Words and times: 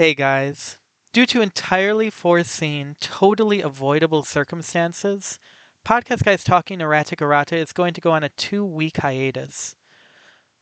Hey 0.00 0.14
guys. 0.14 0.78
Due 1.12 1.26
to 1.26 1.42
entirely 1.42 2.08
foreseen, 2.08 2.96
totally 3.00 3.60
avoidable 3.60 4.22
circumstances, 4.22 5.38
Podcast 5.84 6.24
Guys 6.24 6.42
Talking 6.42 6.80
Erratic 6.80 7.20
Errata 7.20 7.54
is 7.54 7.74
going 7.74 7.92
to 7.92 8.00
go 8.00 8.12
on 8.12 8.24
a 8.24 8.30
two 8.30 8.64
week 8.64 8.96
hiatus. 8.96 9.76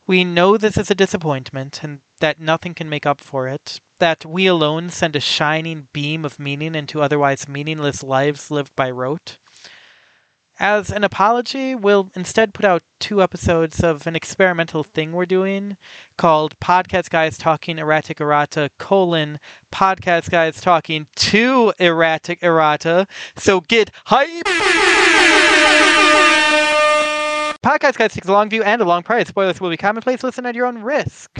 We 0.05 0.25
know 0.25 0.57
this 0.57 0.77
is 0.77 0.91
a 0.91 0.93
disappointment 0.93 1.85
and 1.85 2.01
that 2.19 2.41
nothing 2.41 2.75
can 2.75 2.89
make 2.89 3.05
up 3.05 3.21
for 3.21 3.47
it, 3.47 3.79
that 3.99 4.25
we 4.25 4.45
alone 4.45 4.89
send 4.89 5.15
a 5.15 5.21
shining 5.21 5.87
beam 5.93 6.25
of 6.25 6.37
meaning 6.37 6.75
into 6.75 7.01
otherwise 7.01 7.47
meaningless 7.47 8.03
lives 8.03 8.51
lived 8.51 8.75
by 8.75 8.91
rote. 8.91 9.37
As 10.61 10.91
an 10.91 11.05
apology, 11.05 11.73
we'll 11.73 12.11
instead 12.15 12.53
put 12.53 12.65
out 12.65 12.83
two 12.99 13.23
episodes 13.23 13.81
of 13.81 14.05
an 14.07 14.15
experimental 14.17 14.83
thing 14.83 15.13
we're 15.13 15.25
doing 15.25 15.77
called 16.17 16.59
Podcast 16.59 17.09
Guys 17.09 17.37
Talking 17.37 17.77
Erratic 17.77 18.19
Errata 18.19 18.69
colon 18.77 19.39
Podcast 19.71 20.29
Guys 20.29 20.59
Talking 20.59 21.07
to 21.15 21.73
Erratic 21.79 22.43
Errata. 22.43 23.07
So 23.37 23.61
get 23.61 23.91
hype! 24.03 24.43
Podcast 27.63 27.97
Guys 27.97 28.13
takes 28.13 28.27
a 28.27 28.33
long 28.33 28.49
view 28.49 28.61
and 28.61 28.81
a 28.81 28.85
long 28.85 29.01
price. 29.01 29.29
Spoilers 29.29 29.61
will 29.61 29.69
be 29.69 29.77
commonplace. 29.77 30.23
Listen 30.23 30.45
at 30.45 30.55
your 30.55 30.65
own 30.65 30.81
risk. 30.81 31.39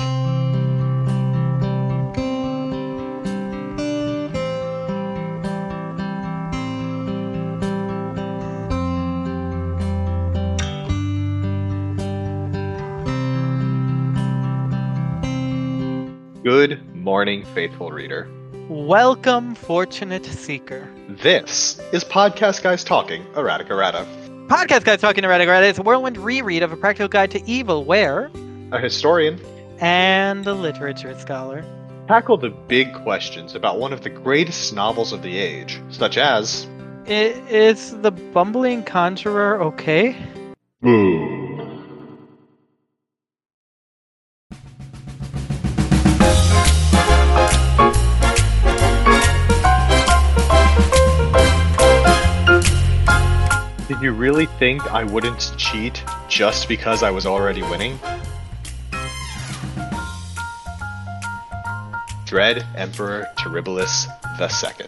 Good 16.49 16.95
morning, 16.95 17.45
faithful 17.53 17.91
reader. 17.91 18.27
Welcome, 18.70 19.53
fortunate 19.53 20.26
seeker. 20.26 20.90
This 21.07 21.80
is 21.93 22.04
Podcast 22.04 22.63
Guys 22.63 22.84
Talking 22.84 23.23
Erratic 23.35 23.70
Errata, 23.70 24.04
Podcast 24.48 24.84
Guys 24.84 24.99
Talking 24.99 25.26
Erratic 25.26 25.48
Errata 25.48 25.68
is 25.68 25.77
a 25.77 25.84
whirlwind 25.84 26.18
reread 26.18 26.63
of 26.63 26.71
A 26.71 26.76
Practical 26.76 27.07
Guide 27.07 27.29
to 27.29 27.48
Evil, 27.48 27.84
where 27.85 28.32
a 28.71 28.79
historian. 28.79 29.40
and 29.79 30.48
a 30.48 30.55
literature 30.55 31.15
scholar. 31.20 31.63
Tackle 32.07 32.38
the 32.38 32.49
big 32.49 32.95
questions 32.95 33.54
about 33.54 33.77
one 33.77 33.93
of 33.93 34.01
the 34.01 34.10
greatest 34.10 34.73
novels 34.73 35.13
of 35.13 35.21
the 35.21 35.38
age, 35.38 35.79
such 35.91 36.18
as 36.18 36.66
I- 37.05 37.35
Is 37.51 37.95
the 38.01 38.10
bumbling 38.10 38.82
conjurer 38.85 39.62
okay? 39.62 40.16
Boo. 40.82 41.48
You 54.01 54.13
really 54.13 54.45
think 54.45 54.81
I 54.93 55.03
wouldn't 55.03 55.53
cheat 55.57 56.01
just 56.29 56.69
because 56.69 57.03
I 57.03 57.11
was 57.11 57.25
already 57.25 57.61
winning? 57.63 57.99
Dread 62.25 62.65
Emperor 62.75 63.27
Terribilis 63.37 64.07
II. 64.39 64.88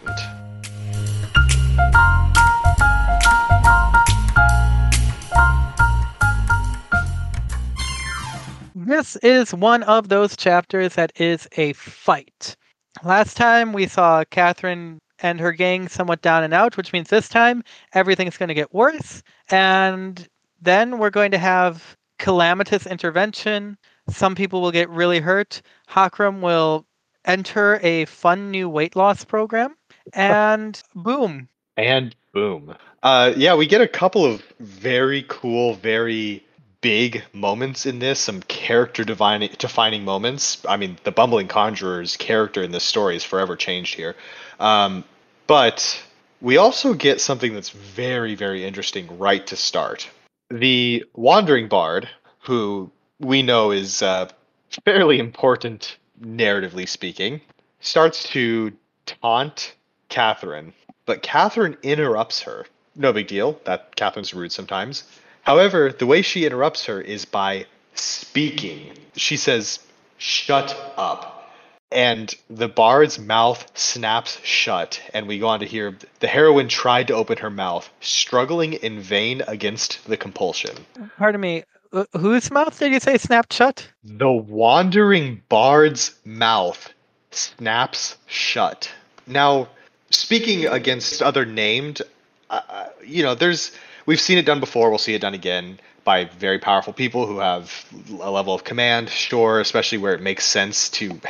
This 8.74 9.16
is 9.16 9.52
one 9.52 9.82
of 9.82 10.08
those 10.08 10.36
chapters 10.36 10.94
that 10.94 11.12
is 11.20 11.46
a 11.58 11.74
fight. 11.74 12.56
Last 13.04 13.36
time 13.36 13.74
we 13.74 13.86
saw 13.88 14.24
Catherine 14.30 15.01
and 15.22 15.40
her 15.40 15.52
gang 15.52 15.88
somewhat 15.88 16.20
down 16.20 16.44
and 16.44 16.52
out, 16.52 16.76
which 16.76 16.92
means 16.92 17.08
this 17.08 17.28
time 17.28 17.64
everything's 17.94 18.36
going 18.36 18.48
to 18.48 18.54
get 18.54 18.74
worse. 18.74 19.22
And 19.50 20.28
then 20.60 20.98
we're 20.98 21.10
going 21.10 21.30
to 21.30 21.38
have 21.38 21.96
calamitous 22.18 22.86
intervention. 22.86 23.78
Some 24.10 24.34
people 24.34 24.60
will 24.60 24.72
get 24.72 24.90
really 24.90 25.20
hurt. 25.20 25.62
Hakram 25.88 26.40
will 26.40 26.84
enter 27.24 27.78
a 27.82 28.04
fun 28.06 28.50
new 28.50 28.68
weight 28.68 28.96
loss 28.96 29.24
program. 29.24 29.76
And 30.12 30.80
boom. 30.94 31.48
And 31.76 32.14
boom. 32.32 32.74
Uh, 33.02 33.32
yeah, 33.36 33.54
we 33.54 33.66
get 33.66 33.80
a 33.80 33.88
couple 33.88 34.24
of 34.24 34.42
very 34.60 35.24
cool, 35.28 35.74
very 35.74 36.44
big 36.80 37.22
moments 37.32 37.86
in 37.86 38.00
this. 38.00 38.20
Some 38.20 38.42
character 38.42 39.04
defining 39.04 39.50
defining 39.58 40.04
moments. 40.04 40.64
I 40.68 40.76
mean, 40.76 40.98
the 41.04 41.12
bumbling 41.12 41.48
conjurer's 41.48 42.16
character 42.16 42.62
in 42.62 42.72
this 42.72 42.84
story 42.84 43.16
is 43.16 43.24
forever 43.24 43.56
changed 43.56 43.94
here. 43.94 44.14
Um, 44.60 45.04
but 45.46 46.02
we 46.40 46.56
also 46.56 46.94
get 46.94 47.20
something 47.20 47.54
that's 47.54 47.70
very, 47.70 48.34
very 48.34 48.64
interesting 48.64 49.18
right 49.18 49.46
to 49.46 49.56
start. 49.56 50.08
The 50.50 51.04
wandering 51.14 51.68
bard, 51.68 52.08
who 52.40 52.90
we 53.20 53.42
know 53.42 53.70
is 53.70 54.02
uh, 54.02 54.28
fairly 54.84 55.18
important 55.18 55.96
narratively 56.20 56.88
speaking, 56.88 57.40
starts 57.80 58.24
to 58.30 58.72
taunt 59.06 59.74
Catherine, 60.08 60.72
but 61.06 61.22
Catherine 61.22 61.76
interrupts 61.82 62.42
her. 62.42 62.66
No 62.94 63.12
big 63.12 63.28
deal. 63.28 63.58
That 63.64 63.96
Catherine's 63.96 64.34
rude 64.34 64.52
sometimes. 64.52 65.04
However, 65.42 65.92
the 65.92 66.06
way 66.06 66.22
she 66.22 66.44
interrupts 66.44 66.84
her 66.86 67.00
is 67.00 67.24
by 67.24 67.66
speaking. 67.94 68.92
She 69.16 69.36
says, 69.36 69.78
"Shut 70.18 70.76
up." 70.96 71.31
And 71.92 72.34
the 72.48 72.68
bard's 72.68 73.18
mouth 73.18 73.70
snaps 73.74 74.40
shut, 74.42 75.00
and 75.12 75.28
we 75.28 75.38
go 75.38 75.48
on 75.48 75.60
to 75.60 75.66
hear 75.66 75.96
the 76.20 76.26
heroine 76.26 76.68
tried 76.68 77.08
to 77.08 77.14
open 77.14 77.38
her 77.38 77.50
mouth, 77.50 77.90
struggling 78.00 78.72
in 78.74 79.00
vain 79.00 79.42
against 79.46 80.06
the 80.06 80.16
compulsion. 80.16 80.74
Pardon 81.18 81.40
me. 81.40 81.64
Whose 82.12 82.50
mouth 82.50 82.78
did 82.78 82.92
you 82.92 83.00
say 83.00 83.18
snapped 83.18 83.52
shut? 83.52 83.86
The 84.02 84.32
wandering 84.32 85.42
bard's 85.50 86.14
mouth 86.24 86.90
snaps 87.30 88.16
shut. 88.26 88.90
Now, 89.26 89.68
speaking 90.08 90.66
against 90.66 91.20
other 91.20 91.44
named, 91.44 92.00
uh, 92.48 92.60
uh, 92.68 92.88
you 93.04 93.22
know, 93.22 93.34
there's 93.34 93.72
we've 94.06 94.20
seen 94.20 94.38
it 94.38 94.46
done 94.46 94.60
before. 94.60 94.88
We'll 94.88 94.98
see 94.98 95.14
it 95.14 95.20
done 95.20 95.34
again 95.34 95.78
by 96.04 96.24
very 96.24 96.58
powerful 96.58 96.92
people 96.92 97.26
who 97.26 97.38
have 97.38 97.84
a 98.20 98.30
level 98.30 98.54
of 98.54 98.64
command. 98.64 99.08
Sure, 99.08 99.60
especially 99.60 99.98
where 99.98 100.14
it 100.14 100.20
makes 100.20 100.44
sense 100.44 100.88
to 100.90 101.20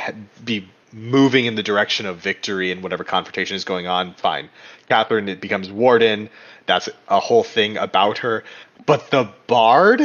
be 0.43 0.67
moving 0.91 1.45
in 1.45 1.55
the 1.55 1.63
direction 1.63 2.05
of 2.05 2.17
victory 2.17 2.71
and 2.71 2.83
whatever 2.83 3.03
confrontation 3.03 3.55
is 3.55 3.63
going 3.63 3.87
on. 3.87 4.13
Fine, 4.15 4.49
Catherine 4.89 5.29
it 5.29 5.41
becomes 5.41 5.71
warden. 5.71 6.29
That's 6.65 6.89
a 7.07 7.19
whole 7.19 7.43
thing 7.43 7.77
about 7.77 8.19
her. 8.19 8.43
But 8.85 9.11
the 9.11 9.29
bard 9.47 10.01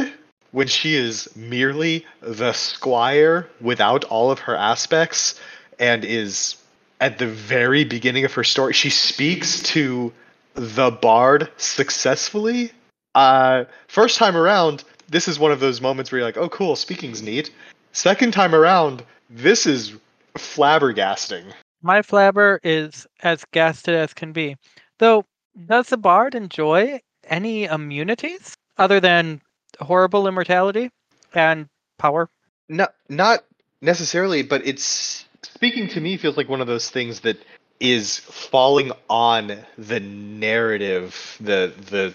when 0.51 0.67
she 0.67 0.95
is 0.95 1.35
merely 1.35 2.05
the 2.21 2.53
squire 2.53 3.47
without 3.61 4.03
all 4.05 4.31
of 4.31 4.39
her 4.39 4.55
aspects 4.55 5.39
and 5.77 6.03
is 6.03 6.55
at 6.99 7.17
the 7.17 7.27
very 7.27 7.83
beginning 7.83 8.25
of 8.25 8.33
her 8.33 8.43
story 8.43 8.73
she 8.73 8.89
speaks 8.89 9.61
to 9.61 10.11
the 10.55 10.91
bard 10.91 11.49
successfully 11.57 12.71
uh 13.19 13.65
first 13.87 14.17
time 14.17 14.35
around 14.37 14.83
this 15.09 15.27
is 15.27 15.37
one 15.39 15.51
of 15.51 15.59
those 15.59 15.81
moments 15.81 16.11
where 16.11 16.19
you're 16.19 16.27
like 16.27 16.37
oh 16.37 16.49
cool 16.49 16.75
speaking's 16.75 17.21
neat 17.21 17.51
second 17.91 18.31
time 18.31 18.53
around 18.55 19.03
this 19.29 19.65
is 19.65 19.93
flabbergasting 20.35 21.43
My 21.81 22.01
flabber 22.01 22.59
is 22.63 23.07
as 23.23 23.45
gasted 23.53 23.95
as 23.95 24.13
can 24.13 24.33
be. 24.33 24.57
Though, 24.99 25.23
does 25.65 25.87
the 25.87 25.97
bard 25.97 26.35
enjoy 26.35 26.99
any 27.23 27.63
immunities 27.65 28.55
other 28.77 28.99
than 28.99 29.41
horrible 29.79 30.27
immortality 30.27 30.91
and 31.33 31.67
power? 31.97 32.29
not 32.69 32.93
not 33.09 33.45
necessarily 33.81 34.43
but 34.43 34.61
it's 34.65 35.25
speaking 35.43 35.87
to 35.89 35.99
me 36.01 36.17
feels 36.17 36.37
like 36.37 36.49
one 36.49 36.61
of 36.61 36.67
those 36.67 36.89
things 36.89 37.21
that 37.21 37.37
is 37.79 38.17
falling 38.19 38.91
on 39.09 39.57
the 39.77 39.99
narrative 39.99 41.37
the 41.39 41.73
the 41.89 42.13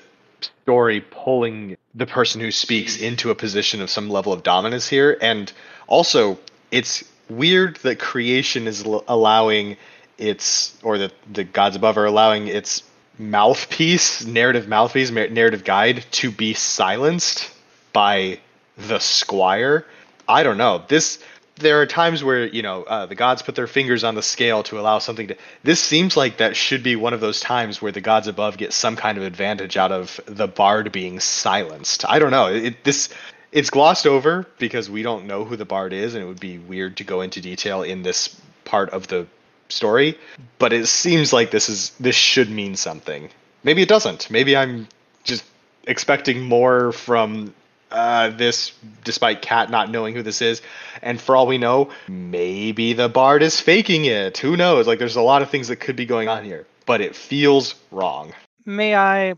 story 0.62 1.00
pulling 1.00 1.76
the 1.94 2.06
person 2.06 2.40
who 2.40 2.50
speaks 2.50 3.00
into 3.00 3.30
a 3.30 3.34
position 3.34 3.80
of 3.80 3.90
some 3.90 4.10
level 4.10 4.32
of 4.32 4.42
dominance 4.42 4.88
here. 4.88 5.16
And 5.20 5.52
also 5.86 6.38
it's 6.70 7.04
weird 7.28 7.76
that 7.76 7.98
creation 7.98 8.66
is 8.66 8.82
allowing 8.82 9.76
its 10.18 10.76
or 10.82 10.98
that 10.98 11.12
the 11.32 11.44
gods 11.44 11.76
above 11.76 11.96
are 11.98 12.04
allowing 12.04 12.48
its 12.48 12.82
mouthpiece 13.18 14.24
narrative 14.26 14.68
mouthpiece 14.68 15.10
narrative 15.10 15.64
guide 15.64 16.04
to 16.10 16.30
be 16.30 16.52
silenced 16.54 17.50
by 17.92 18.38
the 18.76 18.98
squire. 18.98 19.86
I 20.28 20.42
don't 20.42 20.58
know. 20.58 20.84
This 20.88 21.18
there 21.56 21.80
are 21.80 21.86
times 21.86 22.24
where 22.24 22.46
you 22.46 22.62
know 22.62 22.82
uh, 22.82 23.06
the 23.06 23.14
gods 23.14 23.42
put 23.42 23.54
their 23.54 23.66
fingers 23.66 24.04
on 24.04 24.14
the 24.14 24.22
scale 24.22 24.62
to 24.64 24.78
allow 24.78 24.98
something 24.98 25.28
to 25.28 25.36
this 25.62 25.80
seems 25.80 26.16
like 26.16 26.38
that 26.38 26.56
should 26.56 26.82
be 26.82 26.96
one 26.96 27.12
of 27.12 27.20
those 27.20 27.40
times 27.40 27.80
where 27.80 27.92
the 27.92 28.00
gods 28.00 28.26
above 28.26 28.56
get 28.56 28.72
some 28.72 28.96
kind 28.96 29.18
of 29.18 29.24
advantage 29.24 29.76
out 29.76 29.92
of 29.92 30.20
the 30.26 30.48
bard 30.48 30.90
being 30.90 31.20
silenced 31.20 32.04
i 32.08 32.18
don't 32.18 32.32
know 32.32 32.46
it, 32.46 32.82
this 32.84 33.08
it's 33.52 33.70
glossed 33.70 34.06
over 34.06 34.46
because 34.58 34.90
we 34.90 35.02
don't 35.02 35.26
know 35.26 35.44
who 35.44 35.56
the 35.56 35.64
bard 35.64 35.92
is 35.92 36.14
and 36.14 36.24
it 36.24 36.26
would 36.26 36.40
be 36.40 36.58
weird 36.58 36.96
to 36.96 37.04
go 37.04 37.20
into 37.20 37.40
detail 37.40 37.82
in 37.82 38.02
this 38.02 38.40
part 38.64 38.90
of 38.90 39.06
the 39.06 39.26
story, 39.68 40.18
but 40.58 40.72
it 40.72 40.86
seems 40.86 41.32
like 41.32 41.50
this 41.50 41.68
is 41.68 41.90
this 42.00 42.16
should 42.16 42.50
mean 42.50 42.76
something. 42.76 43.30
Maybe 43.62 43.82
it 43.82 43.88
doesn't. 43.88 44.30
Maybe 44.30 44.56
I'm 44.56 44.88
just 45.24 45.44
expecting 45.86 46.42
more 46.42 46.92
from 46.92 47.54
uh, 47.94 48.30
this, 48.30 48.72
despite 49.04 49.40
Kat 49.40 49.70
not 49.70 49.90
knowing 49.90 50.14
who 50.14 50.22
this 50.22 50.42
is. 50.42 50.60
And 51.00 51.20
for 51.20 51.36
all 51.36 51.46
we 51.46 51.58
know, 51.58 51.90
maybe 52.08 52.92
the 52.92 53.08
Bard 53.08 53.42
is 53.42 53.60
faking 53.60 54.04
it. 54.04 54.36
Who 54.38 54.56
knows? 54.56 54.86
Like, 54.86 54.98
there's 54.98 55.16
a 55.16 55.22
lot 55.22 55.42
of 55.42 55.50
things 55.50 55.68
that 55.68 55.76
could 55.76 55.96
be 55.96 56.04
going 56.04 56.28
on 56.28 56.44
here, 56.44 56.66
but 56.86 57.00
it 57.00 57.14
feels 57.14 57.76
wrong. 57.92 58.32
May 58.66 58.96
I 58.96 59.34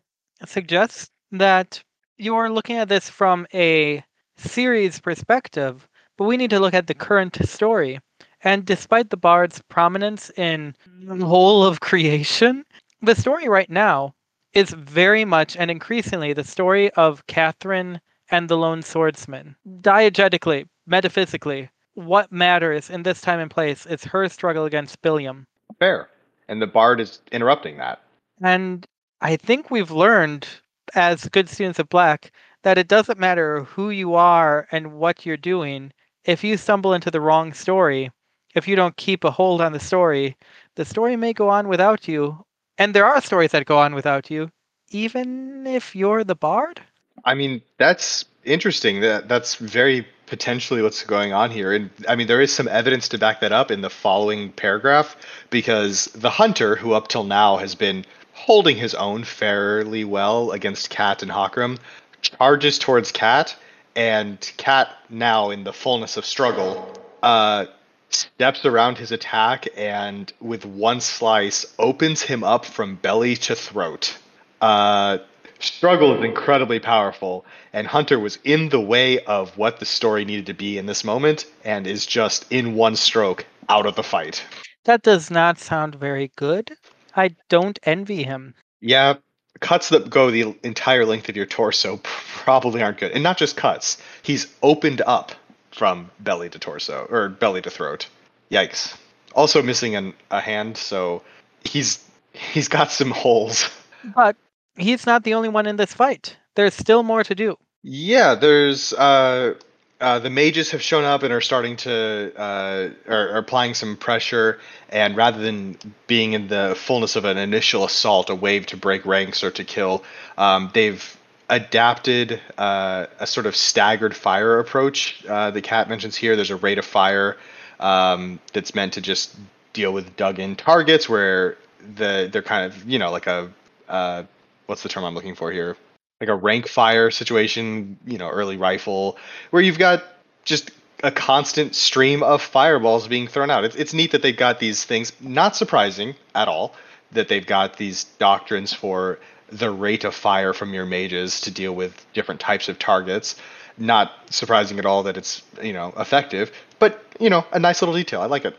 suggest 0.47 1.11
that 1.33 1.83
you 2.17 2.35
are 2.37 2.51
looking 2.51 2.77
at 2.77 2.89
this 2.89 3.11
from 3.11 3.47
a 3.53 4.03
series 4.39 5.01
perspective, 5.01 5.87
but 6.17 6.25
we 6.25 6.39
need 6.39 6.51
to 6.51 6.61
look 6.61 6.75
at 6.75 6.87
the 6.87 6.95
current 6.95 7.37
story. 7.47 8.01
And 8.43 8.65
despite 8.65 9.11
the 9.11 9.17
Bard's 9.19 9.61
prominence 9.69 10.31
in 10.37 10.75
the 11.03 11.27
whole 11.27 11.63
of 11.63 11.81
creation, 11.81 12.65
the 13.03 13.15
story 13.15 13.49
right 13.49 13.69
now 13.69 14.15
is 14.55 14.71
very 14.71 15.27
much 15.27 15.57
and 15.57 15.71
increasingly 15.71 16.33
the 16.33 16.45
story 16.45 16.91
of 16.93 17.27
Catherine 17.27 18.01
and 18.31 18.49
the 18.49 18.57
lone 18.57 18.83
swordsman. 18.83 19.57
Diegetically, 19.81 20.67
metaphysically, 20.87 21.71
what 21.95 22.31
matters 22.31 22.91
in 22.91 23.03
this 23.03 23.21
time 23.21 23.41
and 23.41 23.51
place 23.51 23.87
is 23.87 24.05
her 24.05 24.29
struggle 24.29 24.65
against 24.65 25.01
Billiam. 25.03 25.47
Fair. 25.79 26.09
And 26.49 26.61
the 26.61 26.67
bard 26.67 27.01
is 27.01 27.21
interrupting 27.33 27.79
that. 27.79 28.03
And 28.43 28.87
I 29.21 29.37
think 29.37 29.71
we've 29.71 29.91
learned 29.91 30.47
as 30.95 31.29
good 31.29 31.49
students 31.49 31.79
of 31.79 31.89
black 31.89 32.33
that 32.63 32.79
it 32.79 32.89
doesn't 32.89 33.19
matter 33.19 33.65
who 33.65 33.91
you 33.91 34.15
are 34.15 34.67
and 34.71 34.93
what 34.93 35.25
you're 35.25 35.37
doing. 35.37 35.93
If 36.25 36.45
you 36.45 36.57
stumble 36.57 36.95
into 36.95 37.11
the 37.11 37.21
wrong 37.21 37.53
story, 37.53 38.11
if 38.55 38.67
you 38.67 38.77
don't 38.77 38.97
keep 38.97 39.25
a 39.25 39.31
hold 39.31 39.61
on 39.61 39.73
the 39.73 39.81
story, 39.81 40.37
the 40.75 40.85
story 40.85 41.17
may 41.17 41.33
go 41.33 41.49
on 41.49 41.69
without 41.69 42.09
you. 42.09 42.45
And 42.79 42.95
there 42.95 43.07
are 43.07 43.21
stories 43.21 43.53
that 43.53 43.67
go 43.67 43.79
on 43.79 43.95
without 43.95 44.31
you, 44.31 44.51
even 44.91 45.67
if 45.67 45.95
you're 45.97 46.25
the 46.25 46.35
bard. 46.35 46.83
I 47.27 47.35
mean, 47.35 47.61
that's 47.77 48.25
interesting. 48.45 49.01
That 49.01 49.29
that's 49.29 49.57
very 49.57 50.07
potentially 50.27 50.81
what's 50.81 51.03
going 51.03 51.33
on 51.33 51.51
here. 51.51 51.73
And 51.73 51.91
I 52.09 52.17
mean, 52.17 52.29
there 52.29 52.41
is 52.41 52.53
some 52.53 52.69
evidence 52.69 53.09
to 53.09 53.19
back 53.19 53.41
that 53.41 53.53
up 53.53 53.71
in 53.71 53.81
the 53.81 53.91
following 53.91 54.53
paragraph 54.53 55.17
because 55.51 56.07
the 56.07 56.31
hunter, 56.31 56.77
who 56.77 56.95
up 56.95 57.09
till 57.09 57.25
now 57.25 57.57
has 57.57 57.75
been 57.75 58.05
holding 58.33 58.77
his 58.77 58.95
own 58.95 59.25
fairly 59.25 60.05
well 60.05 60.53
against 60.53 60.91
Cat 60.91 61.23
and 61.23 61.31
Hakram, 61.33 61.79
charges 62.23 62.79
towards 62.79 63.13
Cat, 63.13 63.57
and 63.95 64.41
Cat, 64.57 64.89
now 65.09 65.51
in 65.51 65.65
the 65.65 65.73
fullness 65.73 66.17
of 66.17 66.25
struggle, 66.25 66.93
uh, 67.23 67.67
steps 68.11 68.65
around 68.65 68.99
his 68.99 69.11
attack 69.11 69.67
and 69.77 70.33
with 70.41 70.65
one 70.65 71.01
slice 71.01 71.67
opens 71.79 72.23
him 72.23 72.45
up 72.45 72.65
from 72.65 72.97
belly 72.97 73.37
to 73.37 73.55
throat. 73.55 74.17
Uh, 74.61 75.19
struggle 75.61 76.17
is 76.17 76.25
incredibly 76.25 76.79
powerful, 76.79 77.45
and 77.73 77.87
Hunter 77.87 78.19
was 78.19 78.39
in 78.45 78.69
the 78.69 78.81
way 78.81 79.21
of 79.25 79.57
what 79.57 79.79
the 79.79 79.87
story 79.87 80.25
needed 80.25 80.47
to 80.47 80.55
be 80.55 80.79
in 80.79 80.87
this 80.87 81.05
moment, 81.05 81.47
and 81.65 81.87
is 81.87 82.07
just 82.07 82.51
in 82.51 82.75
one 82.75 82.97
stroke 82.97 83.47
out 83.69 83.87
of 83.87 83.97
the 83.97 84.03
fight. 84.03 84.45
That 84.85 85.03
does 85.03 85.31
not 85.31 85.59
sound 85.59 85.95
very 85.97 86.31
good. 86.37 86.77
I 87.15 87.35
don't 87.49 87.79
envy 87.83 88.23
him. 88.23 88.55
Yeah, 88.81 89.15
cuts 89.61 89.89
that 89.89 90.11
go 90.11 90.31
the 90.31 90.55
entire 90.63 91.05
length 91.05 91.29
of 91.29 91.37
your 91.37 91.47
torso 91.47 92.01
probably 92.03 92.83
aren't 92.83 92.99
good, 92.99 93.13
and 93.13 93.23
not 93.23 93.39
just 93.39 93.57
cuts. 93.57 93.99
He's 94.23 94.47
opened 94.63 95.03
up 95.07 95.33
from 95.73 96.11
belly 96.21 96.49
to 96.51 96.59
torso 96.59 97.07
or 97.11 97.29
belly 97.29 97.63
to 97.63 97.71
throat. 97.71 98.07
Yikes! 98.51 98.97
Also 99.35 99.63
missing 99.63 99.97
an, 99.97 100.15
a 100.31 100.41
hand, 100.41 100.77
so 100.77 101.23
he's 101.65 102.03
he's 102.33 102.69
got 102.69 102.91
some 102.91 103.11
holes. 103.11 103.69
But 104.15 104.37
he's 104.77 105.07
not 105.07 105.25
the 105.25 105.35
only 105.35 105.49
one 105.49 105.67
in 105.67 105.77
this 105.77 105.93
fight. 105.93 106.37
There's 106.55 106.75
still 106.75 107.03
more 107.03 107.25
to 107.25 107.35
do. 107.35 107.57
Yeah, 107.83 108.35
there's 108.35 108.93
uh, 108.93 109.55
uh, 110.01 110.19
the 110.19 110.31
mages 110.31 110.71
have 110.73 110.83
shown 110.83 111.05
up 111.05 111.23
and 111.23 111.33
are 111.33 111.41
starting 111.41 111.77
to 111.77 112.33
uh, 112.37 112.89
are, 113.09 113.29
are 113.31 113.39
applying 113.39 113.75
some 113.75 113.97
pressure. 113.97 114.59
And 114.89 115.17
rather 115.17 115.39
than 115.39 115.79
being 116.07 116.33
in 116.33 116.49
the 116.49 116.75
fullness 116.77 117.17
of 117.17 117.25
an 117.25 117.39
initial 117.39 117.85
assault, 117.85 118.31
a 118.31 118.35
wave 118.35 118.67
to 118.67 118.77
break 118.77 119.07
ranks 119.07 119.45
or 119.45 119.51
to 119.53 119.65
kill, 119.65 120.05
um, 120.37 120.71
they've 120.75 121.17
adapted 121.49 122.41
uh, 122.59 123.07
a 123.21 123.27
sort 123.27 123.47
of 123.47 123.55
staggered 123.55 124.17
fire 124.17 124.59
approach. 124.59 125.25
Uh, 125.27 125.51
the 125.51 125.63
cat 125.63 125.89
mentions 125.89 126.17
here. 126.17 126.37
There's 126.37 126.51
a 126.51 126.57
rate 126.57 126.79
of 126.79 126.85
fire 126.85 127.37
um, 127.79 128.41
that's 128.53 128.75
meant 128.75 128.95
to 128.95 129.01
just 129.01 129.37
deal 129.73 129.93
with 129.93 130.17
dug 130.17 130.39
in 130.39 130.57
targets 130.57 131.09
where 131.09 131.57
the 131.95 132.29
they're 132.33 132.43
kind 132.43 132.67
of 132.67 132.89
you 132.89 132.99
know 132.99 133.11
like 133.11 133.27
a 133.27 133.53
uh, 133.89 134.25
what's 134.67 134.83
the 134.83 134.89
term 134.89 135.05
I'm 135.05 135.15
looking 135.15 135.35
for 135.35 135.51
here? 135.51 135.77
Like 136.21 136.31
a 136.31 136.35
rank 136.35 136.69
fire 136.69 137.11
situation, 137.11 137.99
you 138.07 138.19
know, 138.19 138.29
early 138.29 138.57
rifle, 138.57 139.17
where 139.51 139.63
you've 139.63 139.79
got 139.79 140.05
just 140.45 140.71
a 141.03 141.11
constant 141.11 141.75
stream 141.75 142.23
of 142.23 142.41
fireballs 142.41 143.07
being 143.07 143.29
thrown 143.29 143.51
out. 143.51 143.65
It's, 143.65 143.77
it's 143.77 143.93
neat 143.93 144.13
that 144.13 144.23
they've 144.23 144.37
got 144.37 144.59
these 144.59 144.85
things. 144.85 145.13
Not 145.21 145.57
surprising 145.57 146.15
at 146.35 146.49
all 146.49 146.75
that 147.13 147.29
they've 147.29 147.47
got 147.47 147.77
these 147.77 148.05
doctrines 148.05 148.73
for 148.73 149.19
the 149.49 149.71
rate 149.71 150.05
of 150.05 150.15
fire 150.15 150.53
from 150.53 150.75
your 150.75 150.87
mages 150.87 151.41
to 151.43 151.51
deal 151.51 151.75
with 151.75 152.05
different 152.13 152.41
types 152.41 152.69
of 152.69 152.79
targets. 152.79 153.37
Not 153.79 154.13
surprising 154.31 154.79
at 154.79 154.87
all 154.87 155.03
that 155.05 155.17
it's 155.17 155.43
you 155.63 155.73
know 155.73 155.93
effective, 155.99 156.51
but 156.79 157.05
you 157.21 157.31
know 157.31 157.45
a 157.53 157.59
nice 157.59 157.83
little 157.83 157.95
detail. 157.95 158.23
I 158.23 158.27
like 158.27 158.45
it. 158.45 158.57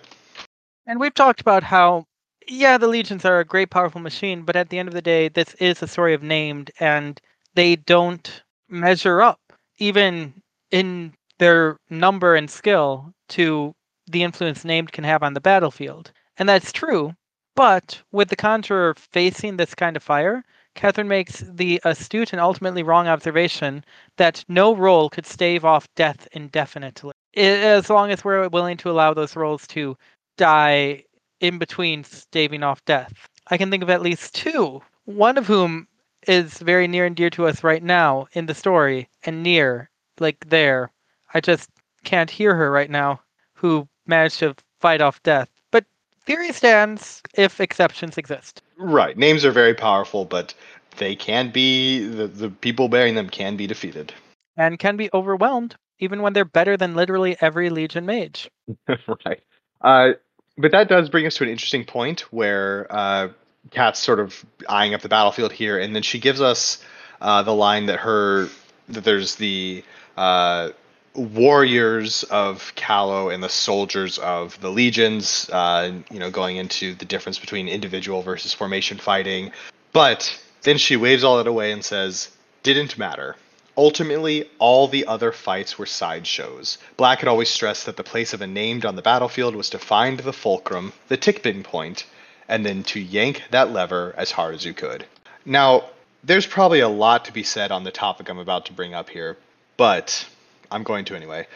And 0.86 1.00
we've 1.00 1.14
talked 1.14 1.42
about 1.42 1.64
how 1.64 2.06
yeah, 2.48 2.78
the 2.78 2.88
legions 2.88 3.26
are 3.26 3.40
a 3.40 3.46
great, 3.46 3.70
powerful 3.70 4.02
machine, 4.02 4.44
but 4.44 4.56
at 4.56 4.70
the 4.70 4.80
end 4.80 4.88
of 4.88 4.94
the 4.94 5.02
day, 5.02 5.28
this 5.28 5.54
is 5.56 5.82
a 5.82 5.88
story 5.88 6.14
of 6.14 6.24
named, 6.24 6.72
and 6.80 7.20
they 7.56 7.76
don't 7.76 8.44
measure 8.70 9.22
up, 9.22 9.40
even 9.78 10.42
in 10.72 11.14
their 11.40 11.78
number 11.90 12.36
and 12.36 12.50
skill, 12.50 13.14
to 13.30 13.74
the 14.08 14.24
influence 14.24 14.64
named 14.64 14.92
can 14.92 15.04
have 15.04 15.24
on 15.24 15.34
the 15.34 15.42
battlefield. 15.42 16.12
And 16.38 16.48
that's 16.48 16.72
true, 16.72 17.14
but 17.56 18.02
with 18.12 18.30
the 18.30 18.36
conjurer 18.36 18.96
facing 18.96 19.58
this 19.58 19.76
kind 19.76 19.98
of 19.98 20.04
fire, 20.04 20.44
Catherine 20.76 21.08
makes 21.08 21.44
the 21.48 21.82
astute 21.84 22.32
and 22.32 22.40
ultimately 22.40 22.84
wrong 22.84 23.08
observation 23.08 23.84
that 24.18 24.46
no 24.48 24.76
role 24.76 25.10
could 25.10 25.26
stave 25.26 25.66
off 25.66 25.88
death 25.96 26.28
indefinitely, 26.34 27.14
as 27.36 27.90
long 27.90 28.12
as 28.12 28.24
we're 28.24 28.48
willing 28.50 28.78
to 28.78 28.92
allow 28.92 29.14
those 29.14 29.36
roles 29.36 29.66
to 29.68 29.98
die 30.38 31.04
in 31.40 31.58
between 31.58 32.04
staving 32.04 32.64
off 32.64 32.84
death. 32.86 33.28
I 33.48 33.58
can 33.58 33.70
think 33.70 33.84
of 33.84 33.90
at 33.90 34.02
least 34.02 34.36
two, 34.36 34.82
one 35.06 35.38
of 35.38 35.48
whom 35.48 35.88
is 36.28 36.58
very 36.60 36.88
near 36.88 37.06
and 37.06 37.16
dear 37.16 37.30
to 37.32 37.48
us 37.48 37.64
right 37.64 37.84
now 37.84 38.28
in 38.34 38.46
the 38.46 38.56
story, 38.56 39.10
and 39.24 39.44
near, 39.44 39.90
like 40.20 40.50
there. 40.50 40.92
I 41.34 41.40
just 41.42 41.70
can't 42.04 42.30
hear 42.30 42.56
her 42.56 42.72
right 42.72 42.90
now, 42.90 43.22
who 43.54 43.88
managed 44.06 44.40
to 44.40 44.56
fight 44.80 45.02
off 45.02 45.22
death. 45.24 45.50
But 45.72 45.86
theory 46.26 46.52
stands 46.52 47.22
if 47.36 47.62
exceptions 47.62 48.18
exist. 48.18 48.62
Right. 48.78 49.18
Names 49.18 49.46
are 49.46 49.52
very 49.52 49.74
powerful, 49.74 50.26
but 50.26 50.54
they 50.98 51.16
can 51.16 51.52
be, 51.52 52.06
the, 52.08 52.28
the 52.28 52.50
people 52.50 52.90
bearing 52.90 53.16
them 53.16 53.30
can 53.30 53.56
be 53.56 53.68
defeated. 53.68 54.14
And 54.56 54.80
can 54.80 54.98
be 54.98 55.10
overwhelmed, 55.14 55.76
even 56.00 56.22
when 56.22 56.34
they're 56.34 56.46
better 56.46 56.78
than 56.78 56.96
literally 56.96 57.38
every 57.42 57.70
Legion 57.70 58.06
mage. 58.06 58.50
right. 59.26 59.42
Uh, 59.82 60.14
but 60.58 60.72
that 60.72 60.88
does 60.88 61.10
bring 61.10 61.26
us 61.26 61.36
to 61.36 61.44
an 61.44 61.50
interesting 61.50 61.86
point 61.86 62.22
where 62.32 62.88
uh, 62.90 63.30
Kat's 63.72 64.00
sort 64.00 64.20
of 64.20 64.46
eyeing 64.68 64.94
up 64.94 65.02
the 65.02 65.10
battlefield 65.10 65.52
here, 65.52 65.78
and 65.78 65.96
then 65.96 66.04
she 66.04 66.20
gives 66.20 66.42
us 66.42 66.84
uh, 67.22 67.44
the 67.44 67.54
line 67.54 67.88
that 67.88 68.00
her 68.00 68.50
that 68.90 69.04
there's 69.04 69.36
the 69.36 69.84
uh, 70.16 70.70
warriors 71.14 72.24
of 72.24 72.72
Callow 72.76 73.30
and 73.30 73.44
the 73.44 73.50
soldiers 73.50 74.18
of 74.18 74.60
the 74.62 74.70
legions. 74.70 75.50
Uh, 75.52 75.92
you 76.12 76.20
know, 76.20 76.32
going 76.32 76.58
into 76.58 76.94
the 76.96 77.06
difference 77.06 77.40
between 77.40 77.68
individual 77.68 78.22
versus 78.22 78.54
formation 78.54 78.98
fighting, 78.98 79.52
but 79.94 80.42
then 80.64 80.78
she 80.78 80.98
waves 80.98 81.24
all 81.24 81.38
that 81.38 81.48
away 81.48 81.72
and 81.72 81.84
says, 81.84 82.30
"Didn't 82.64 82.98
matter." 82.98 83.36
Ultimately, 83.78 84.50
all 84.58 84.88
the 84.88 85.06
other 85.06 85.32
fights 85.32 85.78
were 85.78 85.86
sideshows. 85.86 86.80
Black 86.98 87.20
had 87.20 87.28
always 87.28 87.50
stressed 87.50 87.86
that 87.86 87.96
the 87.96 88.04
place 88.04 88.34
of 88.34 88.42
a 88.42 88.48
named 88.48 88.86
on 88.86 88.96
the 88.96 89.04
battlefield 89.04 89.56
was 89.56 89.70
to 89.70 89.78
find 89.78 90.20
the 90.20 90.34
fulcrum, 90.34 90.94
the 91.10 91.18
tipping 91.18 91.62
point, 91.62 92.06
and 92.48 92.66
then 92.66 92.82
to 92.84 93.00
yank 93.00 93.44
that 93.52 93.72
lever 93.72 94.16
as 94.18 94.32
hard 94.32 94.56
as 94.56 94.66
you 94.66 94.74
could. 94.74 95.06
Now, 95.46 95.92
there's 96.24 96.48
probably 96.48 96.80
a 96.80 96.90
lot 96.90 97.26
to 97.26 97.32
be 97.32 97.44
said 97.44 97.72
on 97.72 97.84
the 97.84 97.92
topic 97.92 98.30
I'm 98.30 98.40
about 98.40 98.66
to 98.66 98.74
bring 98.74 98.96
up 98.96 99.10
here, 99.10 99.38
but 99.78 100.28
I'm 100.72 100.82
going 100.82 101.06
to 101.06 101.16
anyway. 101.16 101.48